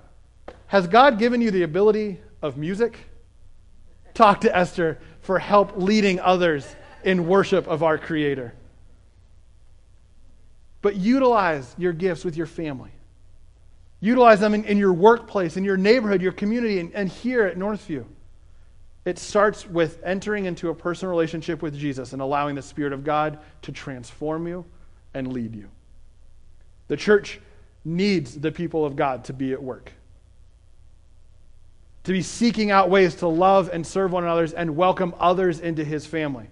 Has 0.66 0.86
God 0.86 1.18
given 1.18 1.40
you 1.40 1.50
the 1.50 1.62
ability 1.62 2.20
of 2.40 2.56
music? 2.56 2.98
Talk 4.14 4.42
to 4.42 4.56
Esther 4.56 4.98
for 5.20 5.38
help 5.38 5.76
leading 5.76 6.20
others 6.20 6.66
in 7.04 7.26
worship 7.26 7.66
of 7.66 7.82
our 7.82 7.98
Creator. 7.98 8.54
But 10.82 10.96
utilize 10.96 11.74
your 11.78 11.92
gifts 11.92 12.24
with 12.24 12.36
your 12.36 12.46
family. 12.46 12.90
Utilize 14.00 14.40
them 14.40 14.52
in, 14.52 14.64
in 14.64 14.78
your 14.78 14.92
workplace, 14.92 15.56
in 15.56 15.62
your 15.62 15.76
neighborhood, 15.76 16.20
your 16.20 16.32
community, 16.32 16.80
and, 16.80 16.92
and 16.92 17.08
here 17.08 17.44
at 17.44 17.56
Northview. 17.56 18.04
It 19.04 19.18
starts 19.18 19.66
with 19.66 20.00
entering 20.04 20.44
into 20.44 20.70
a 20.70 20.74
personal 20.74 21.10
relationship 21.10 21.60
with 21.60 21.76
Jesus 21.76 22.12
and 22.12 22.22
allowing 22.22 22.54
the 22.54 22.62
Spirit 22.62 22.92
of 22.92 23.02
God 23.02 23.38
to 23.62 23.72
transform 23.72 24.46
you 24.46 24.64
and 25.14 25.32
lead 25.32 25.56
you. 25.56 25.68
The 26.88 26.96
church 26.96 27.40
needs 27.84 28.38
the 28.38 28.52
people 28.52 28.84
of 28.84 28.94
God 28.94 29.24
to 29.24 29.32
be 29.32 29.52
at 29.52 29.62
work, 29.62 29.92
to 32.04 32.12
be 32.12 32.22
seeking 32.22 32.70
out 32.70 32.90
ways 32.90 33.16
to 33.16 33.26
love 33.26 33.70
and 33.72 33.84
serve 33.84 34.12
one 34.12 34.22
another 34.22 34.48
and 34.56 34.76
welcome 34.76 35.14
others 35.18 35.58
into 35.58 35.84
his 35.84 36.06
family. 36.06 36.48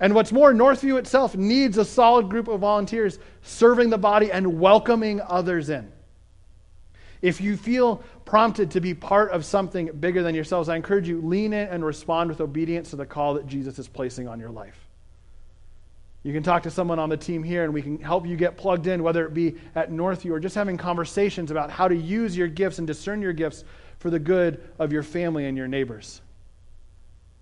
And 0.00 0.14
what's 0.14 0.30
more, 0.30 0.52
Northview 0.52 0.96
itself 0.98 1.34
needs 1.34 1.76
a 1.76 1.84
solid 1.84 2.28
group 2.28 2.46
of 2.46 2.60
volunteers 2.60 3.18
serving 3.42 3.90
the 3.90 3.98
body 3.98 4.30
and 4.30 4.60
welcoming 4.60 5.20
others 5.20 5.70
in. 5.70 5.90
If 7.20 7.40
you 7.40 7.56
feel 7.56 7.96
prompted 8.24 8.72
to 8.72 8.80
be 8.80 8.94
part 8.94 9.30
of 9.32 9.44
something 9.44 9.90
bigger 9.92 10.22
than 10.22 10.34
yourselves, 10.34 10.68
I 10.68 10.76
encourage 10.76 11.08
you 11.08 11.20
lean 11.20 11.52
in 11.52 11.68
and 11.68 11.84
respond 11.84 12.30
with 12.30 12.40
obedience 12.40 12.90
to 12.90 12.96
the 12.96 13.06
call 13.06 13.34
that 13.34 13.46
Jesus 13.46 13.78
is 13.78 13.88
placing 13.88 14.28
on 14.28 14.38
your 14.38 14.50
life. 14.50 14.88
You 16.22 16.32
can 16.32 16.42
talk 16.42 16.64
to 16.64 16.70
someone 16.70 16.98
on 16.98 17.08
the 17.08 17.16
team 17.16 17.42
here 17.42 17.64
and 17.64 17.72
we 17.72 17.82
can 17.82 18.00
help 18.00 18.26
you 18.26 18.36
get 18.36 18.56
plugged 18.56 18.86
in, 18.86 19.02
whether 19.02 19.24
it 19.24 19.34
be 19.34 19.56
at 19.74 19.90
Northview 19.90 20.32
or 20.32 20.40
just 20.40 20.54
having 20.54 20.76
conversations 20.76 21.50
about 21.50 21.70
how 21.70 21.88
to 21.88 21.96
use 21.96 22.36
your 22.36 22.48
gifts 22.48 22.78
and 22.78 22.86
discern 22.86 23.22
your 23.22 23.32
gifts 23.32 23.64
for 23.98 24.10
the 24.10 24.18
good 24.18 24.62
of 24.78 24.92
your 24.92 25.02
family 25.02 25.46
and 25.46 25.56
your 25.56 25.68
neighbors. 25.68 26.20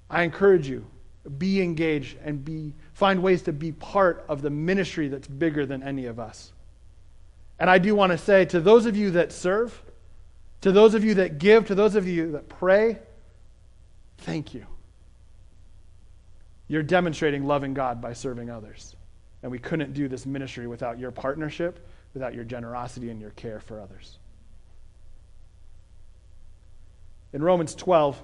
I 0.09 0.23
encourage 0.23 0.69
you, 0.69 0.87
be 1.39 1.61
engaged 1.61 2.19
and 2.23 2.45
be, 2.45 2.75
find 2.93 3.23
ways 3.23 3.43
to 3.43 3.53
be 3.53 3.73
part 3.73 4.25
of 4.29 4.43
the 4.43 4.51
ministry 4.51 5.09
that's 5.09 5.27
bigger 5.27 5.67
than 5.67 5.83
any 5.83 6.07
of 6.07 6.21
us. 6.21 6.53
And 7.59 7.71
I 7.71 7.79
do 7.79 7.95
want 7.95 8.13
to 8.13 8.19
say 8.19 8.45
to 8.47 8.61
those 8.61 8.87
of 8.87 8.97
you 8.97 9.13
that 9.13 9.33
serve, 9.33 9.83
to 10.61 10.73
those 10.73 10.95
of 10.95 11.05
you 11.05 11.15
that 11.15 11.39
give, 11.39 11.67
to 11.67 11.75
those 11.75 11.95
of 11.95 12.07
you 12.07 12.33
that 12.33 12.49
pray, 12.49 12.99
thank 14.19 14.55
you. 14.55 14.67
You're 16.69 16.83
demonstrating 16.83 17.47
loving 17.47 17.75
God 17.75 18.01
by 18.01 18.13
serving 18.13 18.51
others. 18.51 18.97
And 19.43 19.53
we 19.53 19.59
couldn't 19.59 19.93
do 19.93 20.09
this 20.09 20.27
ministry 20.27 20.67
without 20.67 20.99
your 20.99 21.11
partnership, 21.11 21.87
without 22.15 22.35
your 22.35 22.45
generosity 22.45 23.11
and 23.11 23.21
your 23.21 23.31
care 23.31 23.61
for 23.61 23.81
others. 23.81 24.19
In 27.33 27.43
Romans 27.43 27.75
12, 27.75 28.21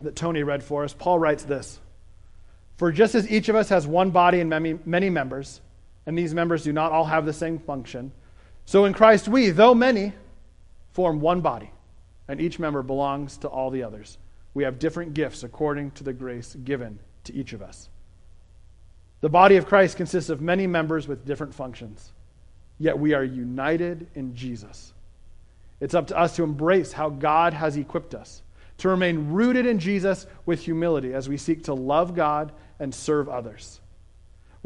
that 0.00 0.16
Tony 0.16 0.42
read 0.42 0.62
for 0.62 0.84
us, 0.84 0.94
Paul 0.94 1.18
writes 1.18 1.44
this 1.44 1.78
For 2.76 2.90
just 2.90 3.14
as 3.14 3.30
each 3.30 3.48
of 3.48 3.56
us 3.56 3.68
has 3.68 3.86
one 3.86 4.10
body 4.10 4.40
and 4.40 4.48
many, 4.48 4.78
many 4.84 5.10
members, 5.10 5.60
and 6.06 6.16
these 6.16 6.34
members 6.34 6.64
do 6.64 6.72
not 6.72 6.92
all 6.92 7.04
have 7.04 7.26
the 7.26 7.32
same 7.32 7.58
function. 7.58 8.12
So 8.68 8.84
in 8.84 8.92
Christ, 8.92 9.28
we, 9.28 9.48
though 9.48 9.74
many, 9.74 10.12
form 10.90 11.20
one 11.20 11.40
body, 11.40 11.70
and 12.28 12.38
each 12.38 12.58
member 12.58 12.82
belongs 12.82 13.38
to 13.38 13.48
all 13.48 13.70
the 13.70 13.82
others. 13.82 14.18
We 14.52 14.64
have 14.64 14.78
different 14.78 15.14
gifts 15.14 15.42
according 15.42 15.92
to 15.92 16.04
the 16.04 16.12
grace 16.12 16.54
given 16.54 16.98
to 17.24 17.34
each 17.34 17.54
of 17.54 17.62
us. 17.62 17.88
The 19.22 19.30
body 19.30 19.56
of 19.56 19.64
Christ 19.64 19.96
consists 19.96 20.28
of 20.28 20.42
many 20.42 20.66
members 20.66 21.08
with 21.08 21.24
different 21.24 21.54
functions, 21.54 22.12
yet 22.78 22.98
we 22.98 23.14
are 23.14 23.24
united 23.24 24.06
in 24.14 24.34
Jesus. 24.34 24.92
It's 25.80 25.94
up 25.94 26.08
to 26.08 26.18
us 26.18 26.36
to 26.36 26.42
embrace 26.42 26.92
how 26.92 27.08
God 27.08 27.54
has 27.54 27.78
equipped 27.78 28.14
us, 28.14 28.42
to 28.76 28.90
remain 28.90 29.32
rooted 29.32 29.64
in 29.64 29.78
Jesus 29.78 30.26
with 30.44 30.60
humility 30.60 31.14
as 31.14 31.26
we 31.26 31.38
seek 31.38 31.64
to 31.64 31.72
love 31.72 32.14
God 32.14 32.52
and 32.78 32.94
serve 32.94 33.30
others. 33.30 33.80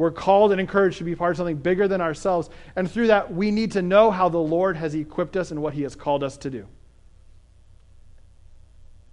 We're 0.02 0.10
called 0.10 0.50
and 0.50 0.60
encouraged 0.60 0.98
to 0.98 1.04
be 1.04 1.14
part 1.14 1.30
of 1.30 1.36
something 1.36 1.58
bigger 1.58 1.86
than 1.86 2.00
ourselves. 2.00 2.50
And 2.74 2.90
through 2.90 3.06
that, 3.06 3.32
we 3.32 3.52
need 3.52 3.70
to 3.70 3.82
know 3.82 4.10
how 4.10 4.28
the 4.28 4.36
Lord 4.36 4.76
has 4.76 4.96
equipped 4.96 5.36
us 5.36 5.52
and 5.52 5.62
what 5.62 5.74
He 5.74 5.82
has 5.82 5.94
called 5.94 6.24
us 6.24 6.36
to 6.38 6.50
do. 6.50 6.66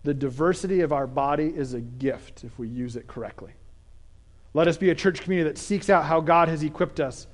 The 0.02 0.16
diversity 0.16 0.82
of 0.82 0.92
our 0.92 1.06
body 1.06 1.54
is 1.56 1.76
a 1.76 1.80
gift 1.80 2.44
if 2.44 2.58
we 2.58 2.70
use 2.70 2.96
it 2.96 3.06
correctly. 3.06 3.52
Let 4.56 4.68
us 4.68 4.78
be 4.78 4.90
a 4.90 4.96
church 4.96 5.22
community 5.22 5.48
that 5.48 5.60
seeks 5.60 5.92
out 5.92 6.06
how 6.06 6.22
God 6.22 6.48
has 6.48 6.64
equipped 6.64 7.00
us. 7.00 7.28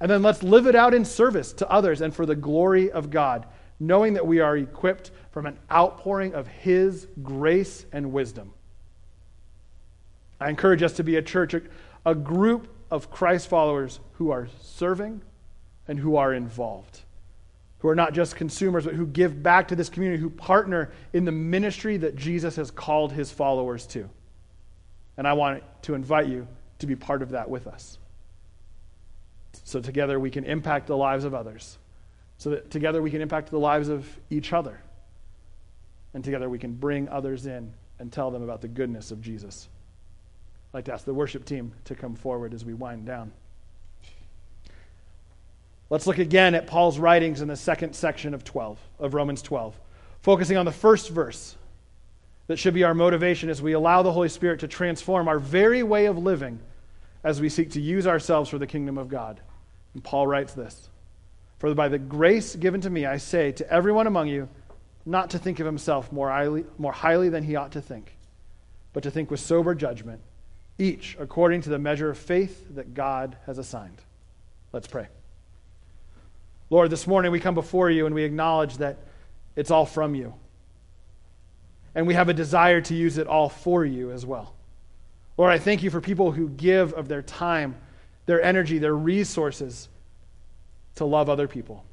And 0.00 0.10
then 0.10 0.22
let's 0.22 0.42
live 0.42 0.66
it 0.66 0.76
out 0.76 0.92
in 0.92 1.02
service 1.02 1.54
to 1.54 1.70
others 1.70 2.02
and 2.02 2.14
for 2.14 2.26
the 2.26 2.36
glory 2.36 2.90
of 2.90 3.08
God, 3.08 3.46
knowing 3.80 4.12
that 4.12 4.26
we 4.26 4.40
are 4.40 4.58
equipped 4.58 5.12
from 5.30 5.46
an 5.46 5.58
outpouring 5.72 6.34
of 6.34 6.46
His 6.46 7.08
grace 7.22 7.86
and 7.90 8.12
wisdom. 8.12 8.52
I 10.38 10.50
encourage 10.50 10.82
us 10.82 10.92
to 10.92 11.02
be 11.02 11.16
a 11.16 11.22
church, 11.22 11.54
a 12.04 12.14
group 12.14 12.74
of 12.90 13.10
Christ 13.10 13.48
followers 13.48 14.00
who 14.14 14.30
are 14.30 14.48
serving 14.60 15.22
and 15.86 15.98
who 15.98 16.16
are 16.16 16.32
involved, 16.34 17.00
who 17.78 17.88
are 17.88 17.94
not 17.94 18.12
just 18.12 18.36
consumers, 18.36 18.84
but 18.84 18.94
who 18.94 19.06
give 19.06 19.42
back 19.42 19.68
to 19.68 19.76
this 19.76 19.88
community, 19.88 20.20
who 20.20 20.30
partner 20.30 20.90
in 21.12 21.24
the 21.24 21.32
ministry 21.32 21.96
that 21.98 22.16
Jesus 22.16 22.56
has 22.56 22.70
called 22.70 23.12
his 23.12 23.30
followers 23.30 23.86
to. 23.88 24.08
And 25.16 25.26
I 25.26 25.32
want 25.32 25.62
to 25.82 25.94
invite 25.94 26.28
you 26.28 26.46
to 26.78 26.86
be 26.86 26.96
part 26.96 27.22
of 27.22 27.30
that 27.30 27.48
with 27.48 27.66
us. 27.66 27.98
So 29.64 29.80
together 29.80 30.18
we 30.20 30.30
can 30.30 30.44
impact 30.44 30.86
the 30.86 30.96
lives 30.96 31.24
of 31.24 31.34
others. 31.34 31.78
So 32.38 32.50
that 32.50 32.70
together 32.70 33.02
we 33.02 33.10
can 33.10 33.20
impact 33.20 33.50
the 33.50 33.58
lives 33.58 33.88
of 33.88 34.06
each 34.30 34.52
other. 34.52 34.80
And 36.14 36.22
together 36.24 36.48
we 36.48 36.58
can 36.58 36.72
bring 36.72 37.08
others 37.08 37.46
in 37.46 37.72
and 37.98 38.12
tell 38.12 38.30
them 38.30 38.42
about 38.42 38.60
the 38.60 38.68
goodness 38.68 39.10
of 39.10 39.20
Jesus. 39.20 39.68
I'd 40.68 40.78
like 40.78 40.84
to 40.86 40.92
ask 40.92 41.06
the 41.06 41.14
worship 41.14 41.46
team 41.46 41.72
to 41.86 41.94
come 41.94 42.14
forward 42.14 42.52
as 42.52 42.64
we 42.64 42.74
wind 42.74 43.06
down. 43.06 43.32
Let's 45.88 46.06
look 46.06 46.18
again 46.18 46.54
at 46.54 46.66
Paul's 46.66 46.98
writings 46.98 47.40
in 47.40 47.48
the 47.48 47.56
second 47.56 47.94
section 47.94 48.34
of 48.34 48.44
12 48.44 48.78
of 48.98 49.14
Romans 49.14 49.40
12, 49.40 49.74
focusing 50.20 50.58
on 50.58 50.66
the 50.66 50.72
first 50.72 51.08
verse. 51.08 51.56
That 52.48 52.58
should 52.58 52.74
be 52.74 52.84
our 52.84 52.92
motivation 52.92 53.48
as 53.48 53.62
we 53.62 53.72
allow 53.72 54.02
the 54.02 54.12
Holy 54.12 54.28
Spirit 54.28 54.60
to 54.60 54.68
transform 54.68 55.28
our 55.28 55.38
very 55.38 55.82
way 55.82 56.04
of 56.04 56.18
living 56.18 56.60
as 57.24 57.40
we 57.40 57.48
seek 57.48 57.70
to 57.72 57.80
use 57.80 58.06
ourselves 58.06 58.50
for 58.50 58.58
the 58.58 58.66
kingdom 58.66 58.98
of 58.98 59.08
God. 59.08 59.40
And 59.94 60.04
Paul 60.04 60.26
writes 60.26 60.52
this 60.52 60.90
For 61.58 61.74
by 61.74 61.88
the 61.88 61.98
grace 61.98 62.56
given 62.56 62.82
to 62.82 62.90
me, 62.90 63.06
I 63.06 63.16
say 63.16 63.52
to 63.52 63.72
everyone 63.72 64.06
among 64.06 64.28
you, 64.28 64.50
not 65.06 65.30
to 65.30 65.38
think 65.38 65.60
of 65.60 65.66
himself 65.66 66.12
more 66.12 66.28
highly, 66.28 66.66
more 66.76 66.92
highly 66.92 67.30
than 67.30 67.44
he 67.44 67.56
ought 67.56 67.72
to 67.72 67.80
think, 67.80 68.14
but 68.92 69.02
to 69.04 69.10
think 69.10 69.30
with 69.30 69.40
sober 69.40 69.74
judgment 69.74 70.20
each 70.78 71.16
according 71.18 71.62
to 71.62 71.70
the 71.70 71.78
measure 71.78 72.08
of 72.10 72.16
faith 72.16 72.74
that 72.74 72.94
God 72.94 73.36
has 73.46 73.58
assigned. 73.58 74.00
Let's 74.72 74.86
pray. 74.86 75.08
Lord, 76.70 76.90
this 76.90 77.06
morning 77.06 77.32
we 77.32 77.40
come 77.40 77.54
before 77.54 77.90
you 77.90 78.06
and 78.06 78.14
we 78.14 78.24
acknowledge 78.24 78.76
that 78.78 78.98
it's 79.56 79.70
all 79.70 79.86
from 79.86 80.14
you. 80.14 80.34
And 81.94 82.06
we 82.06 82.14
have 82.14 82.28
a 82.28 82.34
desire 82.34 82.80
to 82.82 82.94
use 82.94 83.18
it 83.18 83.26
all 83.26 83.48
for 83.48 83.84
you 83.84 84.12
as 84.12 84.24
well. 84.24 84.54
Lord, 85.36 85.52
I 85.52 85.58
thank 85.58 85.82
you 85.82 85.90
for 85.90 86.00
people 86.00 86.30
who 86.30 86.48
give 86.50 86.92
of 86.94 87.08
their 87.08 87.22
time, 87.22 87.74
their 88.26 88.42
energy, 88.42 88.78
their 88.78 88.94
resources 88.94 89.88
to 90.96 91.04
love 91.04 91.28
other 91.30 91.48
people. 91.48 91.84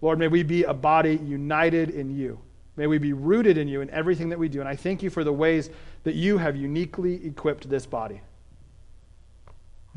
Lord, 0.00 0.18
may 0.18 0.28
we 0.28 0.42
be 0.42 0.64
a 0.64 0.74
body 0.74 1.16
united 1.16 1.90
in 1.90 2.16
you. 2.16 2.38
May 2.76 2.86
we 2.86 2.98
be 2.98 3.12
rooted 3.12 3.58
in 3.58 3.66
you 3.66 3.80
in 3.80 3.90
everything 3.90 4.28
that 4.28 4.38
we 4.38 4.48
do. 4.48 4.60
And 4.60 4.68
I 4.68 4.76
thank 4.76 5.02
you 5.02 5.10
for 5.10 5.24
the 5.24 5.32
ways 5.32 5.70
that 6.04 6.14
you 6.14 6.38
have 6.38 6.54
uniquely 6.54 7.26
equipped 7.26 7.68
this 7.68 7.86
body. 7.86 8.20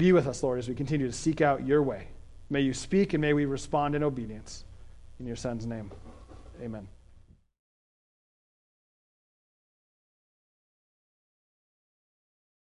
Be 0.02 0.14
with 0.14 0.26
us, 0.26 0.42
Lord, 0.42 0.58
as 0.58 0.68
we 0.68 0.74
continue 0.74 1.06
to 1.06 1.14
seek 1.14 1.42
out 1.42 1.64
your 1.64 1.84
way. 1.84 2.08
May 2.50 2.62
you 2.62 2.74
speak 2.74 3.14
and 3.14 3.22
may 3.22 3.34
we 3.34 3.46
respond 3.46 3.94
in 3.94 4.02
obedience. 4.02 4.66
In 5.20 5.28
your 5.28 5.36
Son's 5.36 5.68
name, 5.68 5.92
amen. 6.60 6.88